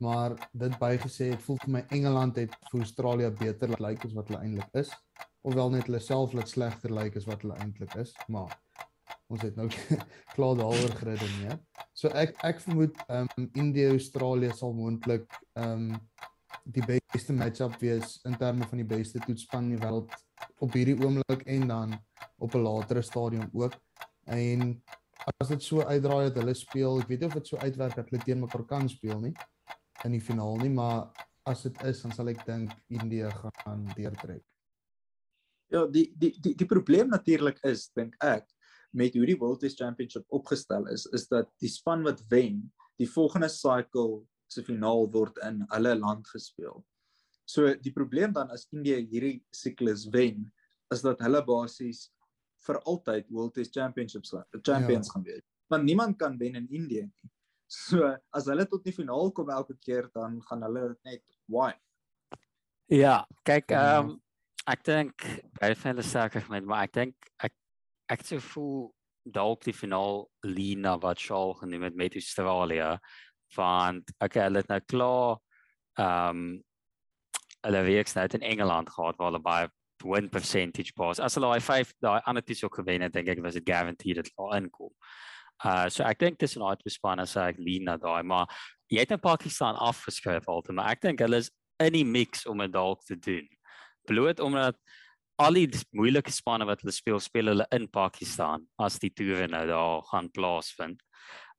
maar 0.02 0.34
dit 0.52 0.78
bygesê 0.78 1.30
het 1.32 1.42
voel 1.42 1.58
vir 1.62 1.72
my 1.76 1.82
Engeland 1.94 2.36
het 2.36 2.54
vir 2.70 2.80
Australië 2.80 3.30
beter 3.38 3.68
lyk 3.68 3.80
like 3.86 4.08
as 4.08 4.14
wat 4.18 4.28
hulle 4.30 4.40
eintlik 4.42 4.78
is. 4.82 4.90
Ofwel 5.42 5.70
net 5.74 5.88
hulle 5.88 6.00
self 6.02 6.34
lyk 6.38 6.50
slegter 6.50 6.90
lyk 6.90 7.10
like 7.10 7.22
as 7.22 7.28
wat 7.30 7.42
hulle 7.42 7.58
eintlik 7.62 7.94
is 8.02 8.14
maar 8.28 8.56
ons 9.32 9.42
het 9.46 9.56
nou 9.56 9.68
klaar 10.34 10.58
daaroor 10.58 10.96
geredeneer. 10.98 11.60
So 11.96 12.10
ek 12.18 12.34
ek 12.44 12.60
vermoed 12.64 12.98
ehm 13.06 13.30
um, 13.36 13.48
India 13.54 13.92
Australië 13.94 14.52
sal 14.56 14.74
moontlik 14.76 15.28
ehm 15.54 15.92
um, 15.92 16.00
die 16.64 16.84
beste 16.86 17.34
matchup 17.34 17.78
wees 17.80 18.20
in 18.28 18.36
terme 18.38 18.66
van 18.70 18.78
die 18.78 18.86
beste 18.86 19.18
toetsspan 19.24 19.64
in 19.66 19.76
die 19.76 19.82
wêreld 19.82 20.12
op 20.58 20.72
hierdie 20.72 20.98
oomblik 20.98 21.42
en 21.46 21.68
dan 21.68 21.96
op 22.38 22.54
'n 22.54 22.64
latere 22.66 23.02
stadium 23.02 23.48
ook. 23.52 23.74
En 24.24 24.82
as 25.38 25.48
dit 25.48 25.62
so 25.62 25.82
uitdraai 25.82 26.28
dat 26.28 26.36
hulle 26.42 26.54
speel, 26.54 27.00
ek 27.00 27.08
weet 27.08 27.20
nie 27.20 27.28
of 27.28 27.34
dit 27.34 27.46
so 27.46 27.56
uitwerk 27.56 27.94
dat 27.94 28.10
hulle 28.10 28.22
teen 28.22 28.40
mekaar 28.40 28.64
kan 28.64 28.88
speel 28.88 29.20
nie 29.20 29.34
in 30.04 30.16
die 30.16 30.20
finaal 30.20 30.56
nie, 30.56 30.70
maar 30.70 31.10
as 31.42 31.62
dit 31.62 31.82
is, 31.82 32.02
dan 32.02 32.12
sal 32.12 32.30
ek 32.32 32.44
dink 32.46 32.72
India 32.88 33.30
gaan 33.62 33.86
deurtrek. 33.96 34.42
Ja, 35.72 35.86
die 35.86 36.12
die 36.18 36.34
die 36.42 36.54
die 36.58 36.68
probleem 36.68 37.08
natuurlik 37.08 37.62
is 37.64 37.88
dink 37.96 38.16
ek 38.20 38.48
met 38.92 39.14
hoe 39.16 39.26
die 39.26 39.38
World 39.40 39.62
Test 39.62 39.80
Championship 39.80 40.24
opgestel 40.28 40.86
is, 40.92 41.06
is 41.16 41.24
dat 41.30 41.48
die 41.64 41.70
span 41.72 42.02
wat 42.04 42.20
wen, 42.28 42.66
die 43.00 43.08
volgende 43.08 43.48
cycle 43.48 44.22
se 44.52 44.64
finaal 44.66 45.06
word 45.14 45.38
in 45.46 45.62
hulle 45.72 45.94
land 45.96 46.28
gespeel. 46.28 46.82
So 47.48 47.74
die 47.74 47.92
probleem 47.92 48.32
dan 48.32 48.50
as 48.54 48.68
India 48.72 48.96
hierdie 48.96 49.42
siklus 49.54 50.06
wen, 50.12 50.46
is 50.92 51.02
dat 51.02 51.20
hulle 51.24 51.42
basies 51.44 52.10
vir 52.66 52.78
altyd 52.86 53.30
World 53.30 53.56
Test 53.58 53.74
Championships 53.74 54.34
champions 54.62 55.08
ja. 55.08 55.12
gaan 55.12 55.24
wees. 55.26 55.44
Want 55.72 55.84
niemand 55.84 56.18
kan 56.18 56.38
wen 56.38 56.54
in 56.60 56.68
India 56.70 57.06
nie. 57.06 57.30
So 57.72 58.04
as 58.36 58.46
hulle 58.52 58.66
tot 58.68 58.84
die 58.84 58.92
finaal 58.92 59.32
kom 59.32 59.50
elke 59.50 59.78
keer 59.80 60.10
dan 60.14 60.40
gaan 60.48 60.62
hulle 60.66 60.92
net 61.08 61.22
why. 61.48 61.72
Ja, 62.92 63.22
kyk 63.48 63.72
ehm 63.72 64.12
um, 64.12 64.18
ek 64.68 64.84
dink 64.86 65.24
baie 65.58 65.74
van 65.74 65.90
hulle 65.90 66.04
sterker 66.06 66.44
met 66.52 66.66
maar 66.68 66.84
ek 66.86 66.92
dink 66.94 67.30
ek 67.42 67.54
ek 68.12 68.26
sou 68.28 68.38
voel 68.52 68.76
dalk 69.24 69.64
die 69.64 69.74
finaal 69.74 70.26
Lina 70.46 70.98
wat 71.02 71.22
Shaw 71.22 71.54
genoem 71.62 71.88
het 71.88 71.96
met 71.98 72.18
Australië 72.18 72.92
want 73.56 74.12
okay, 74.20 74.44
hulle 74.44 74.62
het 74.62 74.70
nou 74.70 74.82
klaar 74.92 75.40
ehm 75.96 76.44
um, 76.44 76.44
hulle 77.66 77.82
werks 77.86 78.14
nou 78.14 78.26
in 78.38 78.46
Engeland 78.54 78.90
gehad 78.90 79.18
waar 79.18 79.30
hulle 79.30 79.42
baie 79.42 79.70
win 80.04 80.28
percentage 80.28 80.94
pas. 80.96 81.20
As 81.20 81.36
hulle 81.38 81.50
daai 81.50 81.62
5 81.62 81.92
daai 82.02 82.20
ander 82.26 82.42
titel 82.42 82.68
gewen 82.68 83.02
het, 83.06 83.12
dink 83.14 83.28
ek 83.28 83.42
was 83.44 83.58
dit 83.58 83.66
guaranteed 83.68 84.22
dat 84.22 84.30
hulle 84.36 84.58
inkom. 84.58 84.92
Uh 85.64 85.88
so 85.88 86.04
ek 86.04 86.18
dink 86.18 86.38
dis 86.38 86.56
'n 86.56 86.62
uit 86.62 86.82
bespan 86.84 87.20
as 87.20 87.36
ek 87.36 87.58
lean 87.58 87.84
na 87.84 87.96
daai, 87.96 88.22
maar 88.22 88.46
jy 88.90 88.98
het 88.98 89.12
in 89.12 89.20
Pakistan 89.20 89.76
afgeskryf 89.76 90.48
altyd, 90.48 90.74
maar 90.74 90.90
ek 90.90 91.00
dink 91.00 91.20
hulle 91.20 91.36
is 91.36 91.50
in 91.80 91.92
die 91.92 92.04
mix 92.04 92.46
om 92.46 92.58
dit 92.58 92.72
dalk 92.72 93.04
te 93.04 93.16
doen. 93.16 93.48
Bloot 94.06 94.40
omdat 94.40 94.76
al 95.38 95.54
die 95.54 95.68
moeilike 95.96 96.32
spanne 96.32 96.66
wat 96.68 96.82
hulle 96.82 96.92
speel, 96.92 97.20
speel 97.20 97.52
hulle 97.52 97.66
in 97.72 97.88
Pakistan 97.88 98.66
as 98.78 98.98
die 98.98 99.10
toer 99.10 99.48
nou 99.48 99.66
daar 99.66 100.02
gaan 100.10 100.30
plaasvind. 100.30 101.00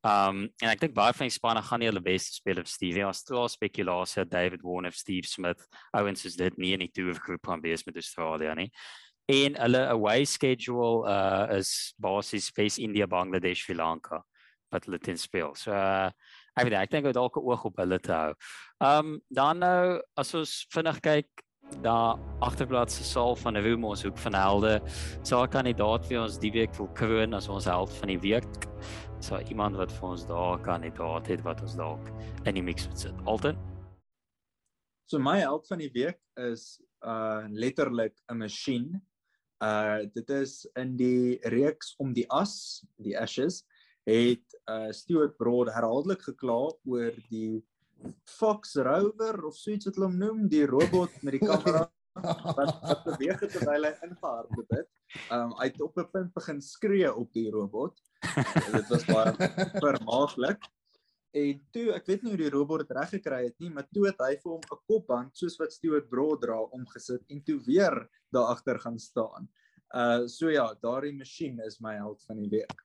Um 0.04 0.50
en 0.60 0.68
ek 0.68 0.82
dink 0.82 0.96
baie 0.98 1.16
van 1.16 1.30
die 1.30 1.34
spanne 1.34 1.62
gaan 1.64 1.80
nie 1.80 1.88
hulle 1.88 2.04
beste 2.04 2.36
speel 2.36 2.60
op 2.60 2.68
Stevie. 2.68 3.06
Het 3.08 3.32
al 3.32 3.48
spekulasie 3.48 4.24
dat 4.24 4.34
David 4.34 4.66
Warner 4.68 4.92
of 4.92 5.00
Steve 5.00 5.28
Smith 5.28 5.64
ouens 5.96 6.26
is 6.28 6.36
dit 6.36 6.58
nie 6.60 6.74
in 6.76 6.84
die 6.84 6.92
tour 6.92 7.16
groep 7.16 7.48
gaan 7.48 7.64
wees 7.64 7.86
met 7.88 7.96
Australië 7.96 8.56
nie. 8.60 8.70
En 9.32 9.56
hulle 9.56 9.86
away 9.94 10.26
schedule 10.28 11.08
uh 11.08 11.56
is 11.56 11.94
basies 11.98 12.50
Space 12.52 12.82
India, 12.82 13.08
Bangladesh, 13.08 13.64
Sri 13.64 13.76
Lanka 13.76 14.20
wat 14.74 14.90
hulle 14.90 15.00
teen 15.00 15.18
speel. 15.18 15.56
So 15.56 15.72
uh 15.72 16.12
ek 16.60 16.68
weet 16.68 16.76
ek 16.82 16.92
dink 16.92 17.08
dit 17.08 17.16
dalk 17.16 17.40
'n 17.40 17.48
oog 17.48 17.64
op 17.72 17.80
hulle 17.80 18.00
te 18.00 18.12
hou. 18.12 18.34
Um 18.84 19.22
dan 19.32 19.64
nou 19.64 20.02
as 20.20 20.36
ons 20.36 20.66
vinnig 20.70 21.00
kyk 21.00 21.32
daar 21.82 22.20
agterblad 22.44 22.92
se 22.92 23.04
saal 23.04 23.36
van 23.36 23.56
Rumors 23.58 24.04
hoek 24.04 24.18
van 24.18 24.36
helde. 24.36 24.82
'n 25.24 25.48
kandidaat 25.48 26.06
vir 26.06 26.22
ons 26.22 26.38
die 26.38 26.52
week 26.52 26.76
wil 26.76 26.92
kroon 26.92 27.34
as 27.34 27.48
ons 27.48 27.66
held 27.66 27.92
van 28.04 28.08
die 28.08 28.20
week 28.20 28.68
so 29.24 29.40
iemand 29.48 29.78
wat 29.80 29.92
vir 29.96 30.10
ons 30.10 30.26
daar 30.28 30.60
kan 30.64 30.84
het 30.84 31.00
wat 31.48 31.62
ons 31.64 31.78
dalk 31.80 32.10
in 32.44 32.58
die 32.58 32.64
mix 32.64 32.88
moet 32.90 33.06
sit. 33.06 33.22
Alton. 33.24 33.58
So 35.08 35.20
my 35.20 35.38
held 35.40 35.68
van 35.68 35.80
die 35.80 35.92
week 35.96 36.20
is 36.40 36.82
uh 37.08 37.48
letterlik 37.48 38.16
'n 38.32 38.38
masjien. 38.38 39.02
Uh 39.64 40.04
dit 40.14 40.30
is 40.30 40.66
in 40.76 40.96
die 40.98 41.40
reeks 41.56 41.96
om 42.00 42.14
die 42.14 42.28
as, 42.30 42.84
die 42.98 43.16
ashes, 43.20 43.64
het 44.04 44.60
uh 44.70 44.92
Stuart 44.92 45.38
Broad 45.38 45.72
herhaaldelik 45.72 46.22
gekla 46.22 46.72
oor 46.84 47.12
die 47.30 47.64
Fox 48.28 48.76
Rover 48.76 49.46
of 49.46 49.56
so 49.56 49.72
iets 49.72 49.86
wat 49.88 49.96
hulle 49.96 50.12
hom 50.12 50.20
noem, 50.20 50.48
die 50.50 50.66
robot 50.68 51.12
met 51.24 51.40
die 51.40 51.48
kamera 51.48 51.88
wat 52.58 52.76
wat 52.84 53.06
beweeg 53.08 53.40
het 53.40 53.56
terwyl 53.56 53.88
hy 53.88 53.94
ingehardloop 54.04 54.76
het. 54.76 54.90
Um 55.32 55.56
hy 55.60 55.72
het 55.72 55.82
op 55.82 55.98
'n 55.98 56.12
punt 56.12 56.34
begin 56.34 56.62
skree 56.62 57.14
op 57.14 57.32
die 57.32 57.50
robot 57.52 57.96
dit 58.78 58.88
was 58.94 59.06
baie 59.10 59.52
vermaaklik. 59.80 60.72
En 61.34 61.62
toe, 61.74 61.88
ek 61.98 62.06
weet 62.06 62.24
nie 62.24 62.36
hoe 62.36 62.42
die 62.44 62.54
robot 62.54 62.84
dit 62.84 62.92
reg 62.94 63.10
gekry 63.16 63.40
het 63.48 63.56
nie, 63.64 63.72
maar 63.74 63.88
toe 63.90 64.06
het 64.06 64.20
hy 64.22 64.36
vir 64.38 64.52
hom 64.52 64.62
'n 64.62 64.82
kopband 64.86 65.34
soos 65.38 65.58
wat 65.58 65.74
Stuart 65.74 66.10
Broad 66.12 66.44
dra 66.46 66.60
omgesit 66.78 67.24
en 67.34 67.42
toe 67.42 67.58
weer 67.66 67.96
daar 68.30 68.54
agter 68.54 68.80
gaan 68.80 69.00
staan. 69.00 69.50
Uh 69.94 70.28
so 70.30 70.50
ja, 70.50 70.68
daardie 70.82 71.14
masjien 71.14 71.60
is 71.66 71.80
my 71.82 71.96
held 71.98 72.22
van 72.28 72.38
die 72.38 72.50
week. 72.50 72.78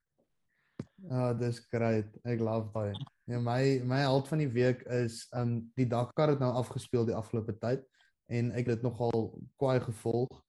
Ja, 1.09 1.29
oh, 1.29 1.37
dis 1.39 1.61
great. 1.69 2.09
Ek 2.25 2.41
love 2.41 2.73
daai. 2.73 2.93
Ja, 3.29 3.39
my 3.39 3.81
my 3.85 4.01
held 4.01 4.27
van 4.27 4.41
die 4.41 4.49
week 4.49 4.81
is 4.97 5.27
um 5.37 5.71
die 5.77 5.87
Dakar 5.87 6.33
het 6.33 6.41
nou 6.41 6.51
afgespeel 6.57 7.05
die 7.05 7.15
afgelope 7.15 7.53
tyd 7.61 7.85
en 8.29 8.51
ek 8.51 8.65
het 8.65 8.79
dit 8.81 8.85
nogal 8.85 9.29
kwaai 9.61 9.79
gevolg. 9.85 10.41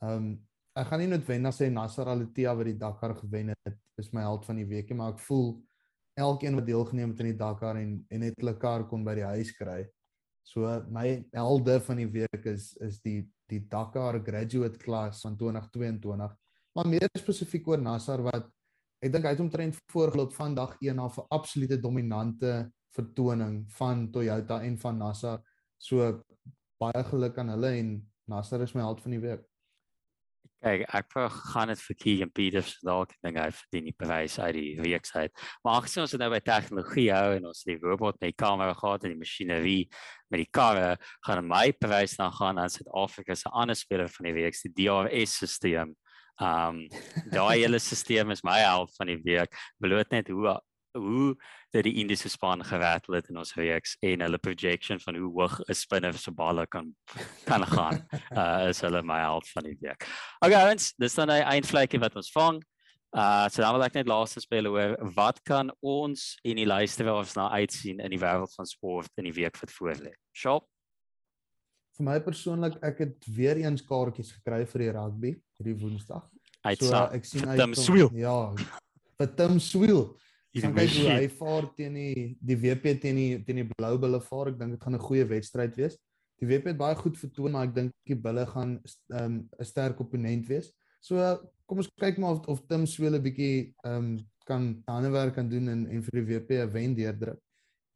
Um 0.00 0.38
ek 0.74 0.88
gaan 0.88 1.04
nie 1.04 1.12
noodwendig 1.12 1.54
sê 1.54 1.68
Nasser 1.70 2.08
Al-Attiyah 2.08 2.56
wat 2.56 2.72
die 2.72 2.78
Dakar 2.80 3.14
gewen 3.20 3.52
het 3.52 3.83
is 3.98 4.12
my 4.12 4.24
held 4.24 4.44
van 4.46 4.56
die 4.56 4.68
week 4.68 4.90
nie, 4.90 4.98
maar 4.98 5.14
ek 5.14 5.22
voel 5.26 5.54
elkeen 6.20 6.54
wat 6.58 6.66
deelgeneem 6.66 7.10
het 7.10 7.20
aan 7.20 7.30
die 7.32 7.38
Dakar 7.38 7.78
en 7.80 7.94
en 8.10 8.20
net 8.22 8.38
hulle 8.38 8.54
kar 8.58 8.86
kon 8.90 9.04
by 9.06 9.16
die 9.18 9.26
huis 9.26 9.52
kry. 9.58 9.82
So 10.46 10.68
my 10.92 11.24
helde 11.32 11.78
van 11.86 12.02
die 12.02 12.10
week 12.20 12.46
is 12.50 12.72
is 12.84 13.00
die 13.02 13.22
die 13.50 13.60
Dakar 13.70 14.20
graduate 14.24 14.78
class 14.78 15.24
van 15.24 15.36
2022. 15.36 16.34
Maar 16.74 16.88
meer 16.90 17.08
spesifiek 17.18 17.68
oor 17.68 17.82
Nasser 17.82 18.22
wat 18.24 18.50
ek 19.04 19.12
dink 19.12 19.26
hy 19.26 19.34
het 19.34 19.42
omtrent 19.44 19.78
voorgeloop 19.92 20.32
van 20.36 20.54
dag 20.56 20.76
1 20.80 20.98
af 20.98 21.18
'n 21.18 21.26
absolute 21.30 21.80
dominante 21.80 22.70
vertoning 22.94 23.64
van 23.78 24.10
Toyota 24.10 24.62
en 24.62 24.78
van 24.78 24.98
Nasser. 24.98 25.40
So 25.78 26.22
baie 26.78 27.04
geluk 27.04 27.38
aan 27.38 27.48
hulle 27.48 27.70
en 27.78 27.90
Nasser 28.26 28.62
is 28.62 28.74
my 28.74 28.80
held 28.80 29.00
van 29.00 29.10
die 29.10 29.20
week. 29.20 29.42
Kyk, 30.64 30.86
ek 30.96 31.16
gaan 31.52 31.68
dit 31.68 31.80
vir 31.84 31.96
Keegan 32.00 32.30
Peters 32.32 32.70
dalk 32.86 33.10
dink 33.24 33.36
hy 33.36 33.50
verdien 33.52 33.88
die 33.90 33.96
prys 34.00 34.38
uit 34.40 34.54
die 34.56 34.70
reeks 34.80 35.12
uit. 35.12 35.32
Maar 35.60 35.74
aangesien 35.76 36.04
ons 36.06 36.14
nou 36.22 36.28
by 36.32 36.40
tegnologie 36.40 37.10
hou 37.12 37.34
en 37.36 37.50
ons 37.50 37.60
die 37.68 37.76
robot 37.82 38.16
met 38.16 38.30
die 38.32 38.38
kamera 38.40 38.72
gehad 38.78 39.04
en 39.04 39.12
die 39.12 39.20
masjinerie 39.20 39.82
met 40.32 40.40
die 40.40 40.48
karre, 40.48 40.94
gaan 41.26 41.44
my 41.50 41.66
prys 41.76 42.16
dan 42.16 42.32
gaan 42.32 42.62
aan 42.62 42.72
Suid-Afrika 42.72 43.36
se 43.36 43.52
ander 43.52 43.76
speler 43.76 44.08
van 44.08 44.30
die 44.30 44.34
week, 44.38 44.56
die 44.64 44.72
DRS-stelsel. 44.80 45.92
Um 46.40 46.80
daai 47.30 47.60
hele 47.66 47.78
stelsel 47.78 48.32
is 48.32 48.42
my 48.46 48.56
help 48.64 48.94
van 48.96 49.12
die 49.12 49.20
week. 49.20 49.52
Beloot 49.84 50.16
net 50.16 50.32
hoe 50.32 50.56
hoe 50.98 51.34
dat 51.70 51.84
die 51.86 51.94
Indiese 52.00 52.28
span 52.28 52.64
geratel 52.64 53.14
het 53.14 53.28
in 53.28 53.38
ons 53.40 53.54
reeks 53.58 53.96
en 54.00 54.22
hulle 54.24 54.38
projection 54.38 55.00
van 55.00 55.16
hoe 55.16 55.30
hoog 55.32 55.60
'n 55.68 55.74
spinner 55.74 56.18
se 56.18 56.30
balle 56.30 56.66
kan 56.66 56.94
kan 57.44 57.66
gaan. 57.66 58.06
Uh 58.30 58.66
is 58.70 58.80
hulle 58.80 59.02
my 59.02 59.20
held 59.20 59.48
van 59.48 59.62
die 59.62 59.76
week. 59.80 60.06
Okay, 60.38 60.70
ons, 60.70 60.94
dis 60.96 61.14
dan 61.14 61.30
'n 61.30 61.42
eindvlekkie 61.42 62.00
wat 62.00 62.16
ons 62.16 62.30
vang. 62.30 62.62
Uh 63.14 63.48
so 63.48 63.62
dan 63.62 63.72
wil 63.72 63.84
ek 63.84 63.94
net 63.94 64.08
laaste 64.08 64.40
speel 64.40 64.66
oor 64.66 64.96
wat 65.14 65.42
kan 65.42 65.70
ons 65.80 66.36
en 66.42 66.56
die 66.56 66.66
luisteraars 66.66 67.34
na 67.34 67.50
uitsien 67.50 68.00
in 68.00 68.10
die 68.10 68.18
wêreld 68.18 68.54
van 68.54 68.66
sport 68.66 69.10
in 69.16 69.24
die 69.24 69.36
week 69.36 69.58
wat 69.60 69.70
voorlê. 69.70 70.14
Shop. 70.32 70.66
Vir 71.94 72.06
my 72.08 72.16
persoonlik, 72.20 72.74
ek 72.82 72.98
het 72.98 73.26
weer 73.30 73.56
eens 73.62 73.84
kaartjies 73.86 74.32
gekry 74.34 74.64
vir 74.66 74.82
die 74.82 74.90
rugby 74.96 75.30
hierdie 75.58 75.76
Woensdag. 75.78 76.26
So 76.80 76.90
ek 77.12 77.24
sien 77.28 77.46
uit 77.46 77.60
Tim 77.60 77.74
Swiel. 77.78 78.10
Ja. 78.18 78.50
Vir 79.20 79.34
Tim 79.38 79.60
Swiel 79.62 80.08
hierdie 80.54 80.72
kyk 80.74 80.96
hoe 80.96 81.14
hy 81.18 81.28
vaar 81.40 81.68
teen 81.78 81.96
die 81.98 82.26
die 82.40 82.56
WP 82.62 82.94
teen 83.02 83.18
die 83.18 83.30
teen 83.46 83.62
die 83.62 83.68
Blou 83.74 83.96
Bulle 83.98 84.20
vaar. 84.22 84.52
Ek 84.52 84.58
dink 84.60 84.76
dit 84.76 84.84
gaan 84.84 84.94
'n 84.94 85.06
goeie 85.08 85.26
wedstryd 85.26 85.74
wees. 85.76 85.98
Die 86.42 86.46
WP 86.46 86.72
het 86.72 86.78
baie 86.78 86.94
goed 86.98 87.18
vertoon, 87.18 87.52
maar 87.52 87.66
ek 87.68 87.74
dink 87.74 87.92
die 88.06 88.18
Bulle 88.18 88.46
gaan 88.46 88.78
ehm, 89.10 89.42
'n 89.42 89.48
um, 89.58 89.64
sterk 89.64 90.00
opponent 90.00 90.46
wees. 90.48 90.72
So 91.00 91.18
kom 91.66 91.78
ons 91.78 91.90
kyk 92.00 92.18
maar 92.18 92.38
of, 92.38 92.46
of 92.46 92.66
Tim 92.68 92.86
Swele 92.86 93.20
bietjie 93.20 93.74
ehm 93.84 93.96
um, 93.96 94.14
kan 94.44 94.82
ander 94.86 95.10
werk 95.10 95.34
kan 95.34 95.48
doen 95.48 95.68
en 95.68 95.86
en 95.88 96.02
vir 96.02 96.20
die 96.20 96.26
WP 96.30 96.50
'n 96.62 96.72
wen 96.72 96.94
deurdruk. 96.94 97.40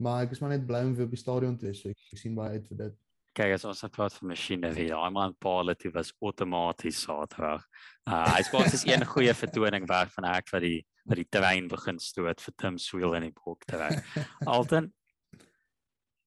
Maar 0.03 0.25
ek 0.25 0.33
is 0.33 0.41
maar 0.41 0.51
net 0.51 0.67
bly 0.67 0.83
om 0.87 0.95
weer 0.95 1.07
op 1.07 1.15
die 1.15 1.21
stadion 1.25 1.57
te 1.57 1.67
wees. 1.67 1.81
So 1.81 1.89
ek, 1.89 1.99
ek 2.13 2.19
sien 2.19 2.35
baie 2.35 2.59
uit 2.59 2.67
vir 2.69 2.77
dit. 2.77 2.95
Kyk, 3.39 3.53
as 3.55 3.65
ons 3.65 3.85
praat 3.95 4.15
van 4.15 4.29
masjinerie, 4.29 4.89
daai 4.91 5.11
man 5.15 5.35
Paul 5.39 5.69
het 5.69 5.85
was 5.95 6.13
outomaties 6.19 7.03
Saterdag. 7.05 7.63
Uh 8.09 8.25
hy 8.35 8.43
spot 8.43 8.73
is 8.73 8.87
een 8.87 9.05
goeie 9.07 9.35
vertoning 9.35 9.87
werk 9.87 10.11
van 10.11 10.25
ek 10.25 10.49
vir 10.51 10.61
die 10.61 10.79
wat 11.09 11.17
die 11.17 11.29
terrein 11.29 11.69
begin 11.69 11.99
stoot 11.99 12.41
vir 12.41 12.55
Tim 12.57 12.79
Sweel 12.79 13.15
in 13.19 13.29
die 13.31 13.35
broek 13.35 13.65
terrein. 13.67 14.03
Alton 14.47 14.93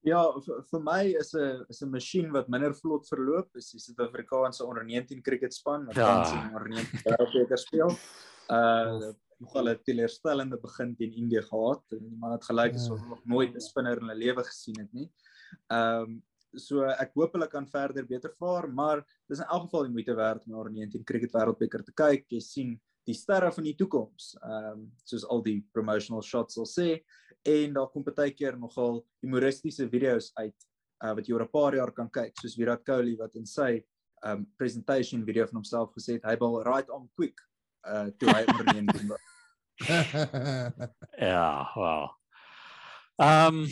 Ja, 0.02 0.18
vir 0.42 0.80
my 0.82 1.02
is 1.14 1.30
'n 1.34 1.64
is 1.70 1.82
'n 1.82 1.90
masjien 1.90 2.32
wat 2.34 2.48
minder 2.48 2.74
vlot 2.74 3.06
verloop, 3.06 3.54
is 3.54 3.70
die 3.70 3.78
Suid-Afrikaanse 3.78 4.66
onder 4.66 4.84
19 4.84 5.22
cricketspan 5.22 5.86
wat 5.86 5.94
ja. 5.94 6.06
tans 6.06 6.32
in 6.32 6.48
onder 6.50 6.68
19 6.68 7.04
wêreldbeker 7.06 7.58
speel. 7.58 7.94
Uh 8.50 9.12
nogal 9.42 9.68
'n 9.68 9.82
teleurstellende 9.82 10.58
begin 10.58 10.96
teen 10.96 11.12
Indië 11.12 11.42
gehad. 11.42 11.82
Die 11.90 12.18
man 12.18 12.32
het 12.32 12.44
gelyk 12.44 12.74
asof 12.74 13.00
ja. 13.00 13.08
nog 13.08 13.24
nooit 13.24 13.54
'n 13.54 13.60
spinner 13.60 13.98
in 14.00 14.08
hulle 14.08 14.18
lewe 14.18 14.44
gesien 14.44 14.78
het 14.78 14.92
nie. 14.92 15.08
Ehm 15.68 16.02
um, 16.02 16.22
so 16.54 16.84
ek 16.84 17.14
hoop 17.14 17.32
hulle 17.32 17.48
kan 17.48 17.66
verder 17.66 18.06
beter 18.06 18.34
vaar, 18.38 18.68
maar 18.68 19.04
dis 19.28 19.38
in 19.38 19.46
elk 19.46 19.62
geval 19.62 19.82
die 19.82 19.92
moeite 19.92 20.14
werd 20.14 20.44
om 20.46 20.52
na 20.52 20.64
die 20.68 20.80
19 20.80 21.04
cricket 21.04 21.32
wêreldbeker 21.32 21.84
te 21.84 21.92
kyk. 21.92 22.26
Jy 22.28 22.40
sien 22.40 22.80
die 23.06 23.14
sterre 23.14 23.50
van 23.52 23.64
die 23.64 23.76
toekoms. 23.78 24.34
Ehm 24.42 24.72
um, 24.72 24.84
soos 25.04 25.24
al 25.28 25.42
die 25.42 25.60
promotional 25.74 26.22
shots 26.22 26.58
sal 26.58 26.68
sê 26.68 27.02
en 27.42 27.74
daar 27.74 27.90
kom 27.90 28.04
baie 28.06 28.30
keer 28.30 28.58
nogal 28.58 29.02
humoristiese 29.24 29.88
video's 29.90 30.30
uit 30.38 30.54
uh, 31.02 31.14
wat 31.16 31.26
jy 31.26 31.34
oor 31.34 31.44
'n 31.46 31.52
paar 31.52 31.74
jaar 31.74 31.92
kan 31.92 32.10
kyk, 32.10 32.34
soos 32.40 32.56
Virat 32.56 32.84
Kohli 32.84 33.16
wat 33.18 33.34
in 33.34 33.46
sy 33.46 33.82
ehm 34.22 34.38
um, 34.38 34.46
presentation 34.56 35.24
video 35.26 35.46
van 35.46 35.62
homself 35.62 35.90
gesê 35.96 36.18
het 36.18 36.24
hy 36.24 36.36
wil 36.38 36.62
right 36.62 36.90
on 36.90 37.08
quick 37.16 37.40
uh 37.82 38.10
toe 38.18 38.30
hy 38.30 38.44
onderneem 38.46 38.88
het. 38.94 39.18
ja, 41.18 41.70
wow. 41.74 42.10
Ehm 43.18 43.64
um, 43.64 43.66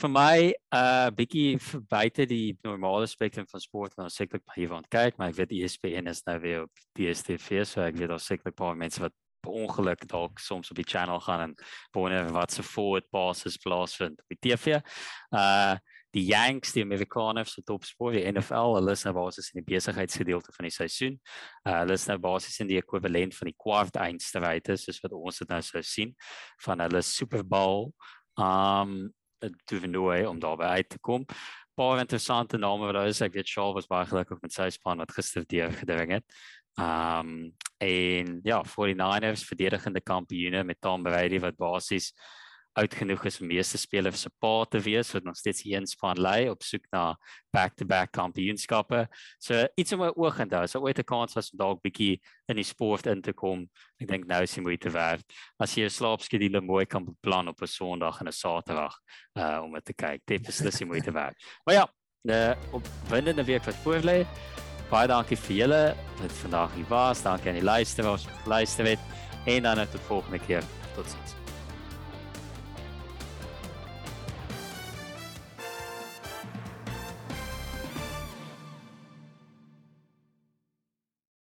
vir 0.00 0.10
my 0.12 0.36
uh, 0.74 1.08
bietjie 1.16 1.58
buite 1.90 2.26
die 2.28 2.54
normale 2.64 3.08
spektrum 3.10 3.46
van 3.50 3.62
sport 3.62 3.96
dan 3.96 4.10
sekerlik 4.10 4.54
hier 4.56 4.70
van 4.72 4.86
kyk, 4.92 5.18
maar 5.18 5.32
ek 5.32 5.40
weet 5.40 5.54
ESPN 5.58 6.10
is 6.12 6.22
nou 6.26 6.38
weer 6.42 6.64
op 6.66 6.84
DStv, 6.98 7.64
so 7.68 7.82
ek 7.84 7.98
weet 8.00 8.12
daar 8.12 8.22
sekerlik 8.22 8.56
paar 8.58 8.78
mense 8.78 9.02
wat 9.02 9.14
per 9.42 9.56
ongeluk 9.58 10.04
dalk 10.10 10.38
soms 10.38 10.70
op 10.70 10.78
die 10.78 10.86
channel 10.86 11.20
gaan 11.20 11.48
en 11.48 11.54
wonder 11.96 12.30
wat 12.34 12.52
se 12.54 12.62
forward 12.62 13.08
passes 13.10 13.58
plaasvind 13.58 14.20
op 14.22 14.36
die 14.36 14.40
TV. 14.50 14.78
Uh 15.30 15.76
die 16.12 16.26
Yanks, 16.28 16.74
die 16.76 16.82
Amerikaners 16.84 17.54
se 17.54 17.62
topsport, 17.64 18.18
die 18.18 18.26
NFL, 18.28 18.74
hulle 18.76 18.92
is 18.92 19.00
nou 19.06 19.14
basies 19.16 19.46
in 19.54 19.62
die 19.62 19.70
besigheidsgedeelte 19.70 20.52
van 20.52 20.66
die 20.68 20.74
seisoen. 20.74 21.14
Uh 21.64 21.78
hulle 21.78 21.96
is 21.96 22.04
nou 22.10 22.18
basies 22.20 22.60
in 22.60 22.68
die 22.68 22.76
ekwivalent 22.76 23.32
van 23.38 23.48
die 23.48 23.56
kwart 23.56 23.96
eindstryd, 23.96 24.68
soos 24.76 25.00
wat 25.00 25.16
ons 25.16 25.40
dit 25.40 25.48
nou 25.48 25.62
sou 25.64 25.80
sien 25.80 26.12
van 26.66 26.84
hulle 26.84 27.00
Super 27.08 27.40
Bowl. 27.48 27.88
Um 28.36 29.08
toernooi 29.64 30.26
om 30.26 30.40
daarby 30.40 30.64
uit 30.78 30.88
te 30.88 30.98
kom. 31.00 31.26
Paar 31.74 31.98
interessante 31.98 32.58
name 32.58 32.86
wat 32.86 32.94
daar 32.94 33.10
is. 33.10 33.22
Ek 33.24 33.34
weet 33.34 33.48
Shaw 33.48 33.72
was 33.74 33.88
baie 33.90 34.06
gelukkig 34.06 34.40
met 34.42 34.52
sy 34.52 34.68
span 34.70 35.00
wat 35.02 35.14
gister 35.16 35.46
deur 35.48 35.72
gedring 35.72 36.18
het. 36.18 36.24
Um 36.80 37.52
en 37.82 38.36
ja, 38.46 38.60
49ers 38.62 39.42
verdedigende 39.48 40.00
kampioene 40.00 40.62
met 40.64 40.80
Tom 40.80 41.02
Brady 41.02 41.40
wat 41.42 41.56
basies 41.58 42.12
oud 42.78 42.94
genoeg 42.94 43.24
is 43.28 43.38
om 43.40 43.50
meeste 43.50 43.78
spelers 43.78 44.22
se 44.24 44.30
pa 44.40 44.64
te 44.70 44.80
wees 44.80 45.10
wat 45.12 45.24
nog 45.24 45.36
steeds 45.36 45.62
hier 45.62 45.80
in 45.80 45.86
span 45.86 46.18
lê 46.20 46.48
op 46.50 46.62
soek 46.64 46.86
na 46.92 47.16
back-to-back 47.52 48.12
kampioenskappe. 48.16 49.04
So 49.38 49.66
iets 49.76 49.92
om 49.92 50.02
my 50.04 50.10
oog 50.16 50.40
in 50.40 50.48
te 50.48 50.56
hou. 50.56 50.66
So 50.66 50.80
ooit 50.80 50.98
'n 50.98 51.04
kans 51.04 51.34
was 51.34 51.52
om 51.52 51.58
dalk 51.58 51.82
bietjie 51.82 52.20
in 52.48 52.56
die 52.56 52.64
sport 52.64 53.06
in 53.06 53.22
te 53.22 53.32
kom. 53.32 53.68
Ek 54.00 54.08
dink 54.08 54.26
nou 54.26 54.42
is 54.42 54.54
die 54.54 54.62
moeite 54.62 54.90
werd. 54.90 55.24
As 55.58 55.74
jy 55.74 55.84
'n 55.84 55.90
slaapskedule 55.90 56.60
mooi 56.60 56.86
kan 56.86 57.04
beplan 57.04 57.48
op 57.48 57.62
'n 57.62 57.66
Sondag 57.66 58.20
en 58.20 58.28
'n 58.28 58.32
Saterdag 58.32 58.96
uh 59.36 59.60
om 59.62 59.72
dit 59.74 59.84
te 59.84 59.94
kyk. 59.94 60.20
Dit 60.26 60.48
is 60.48 60.58
dis 60.58 60.78
die 60.78 60.86
moeite 60.86 61.12
werd. 61.20 61.36
Maar 61.64 61.74
ja, 61.74 61.88
die 62.22 62.56
opwindende 62.72 63.44
week 63.44 63.64
wat 63.64 63.76
voor 63.82 64.00
lê. 64.00 64.26
Baie 64.90 65.08
dankie 65.08 65.36
vir 65.36 65.56
julle 65.56 65.96
wat 66.20 66.32
vandag 66.32 66.74
hier 66.74 66.88
was. 66.88 67.22
Dankie 67.22 67.48
aan 67.48 67.60
die 67.60 67.64
luisteraars 67.64 68.24
wat 68.24 68.42
geluister 68.44 68.86
het 68.86 69.00
en 69.46 69.62
dan 69.62 69.86
tot 69.88 70.00
volgende 70.00 70.38
keer. 70.38 70.62
Totsiens. 70.94 71.41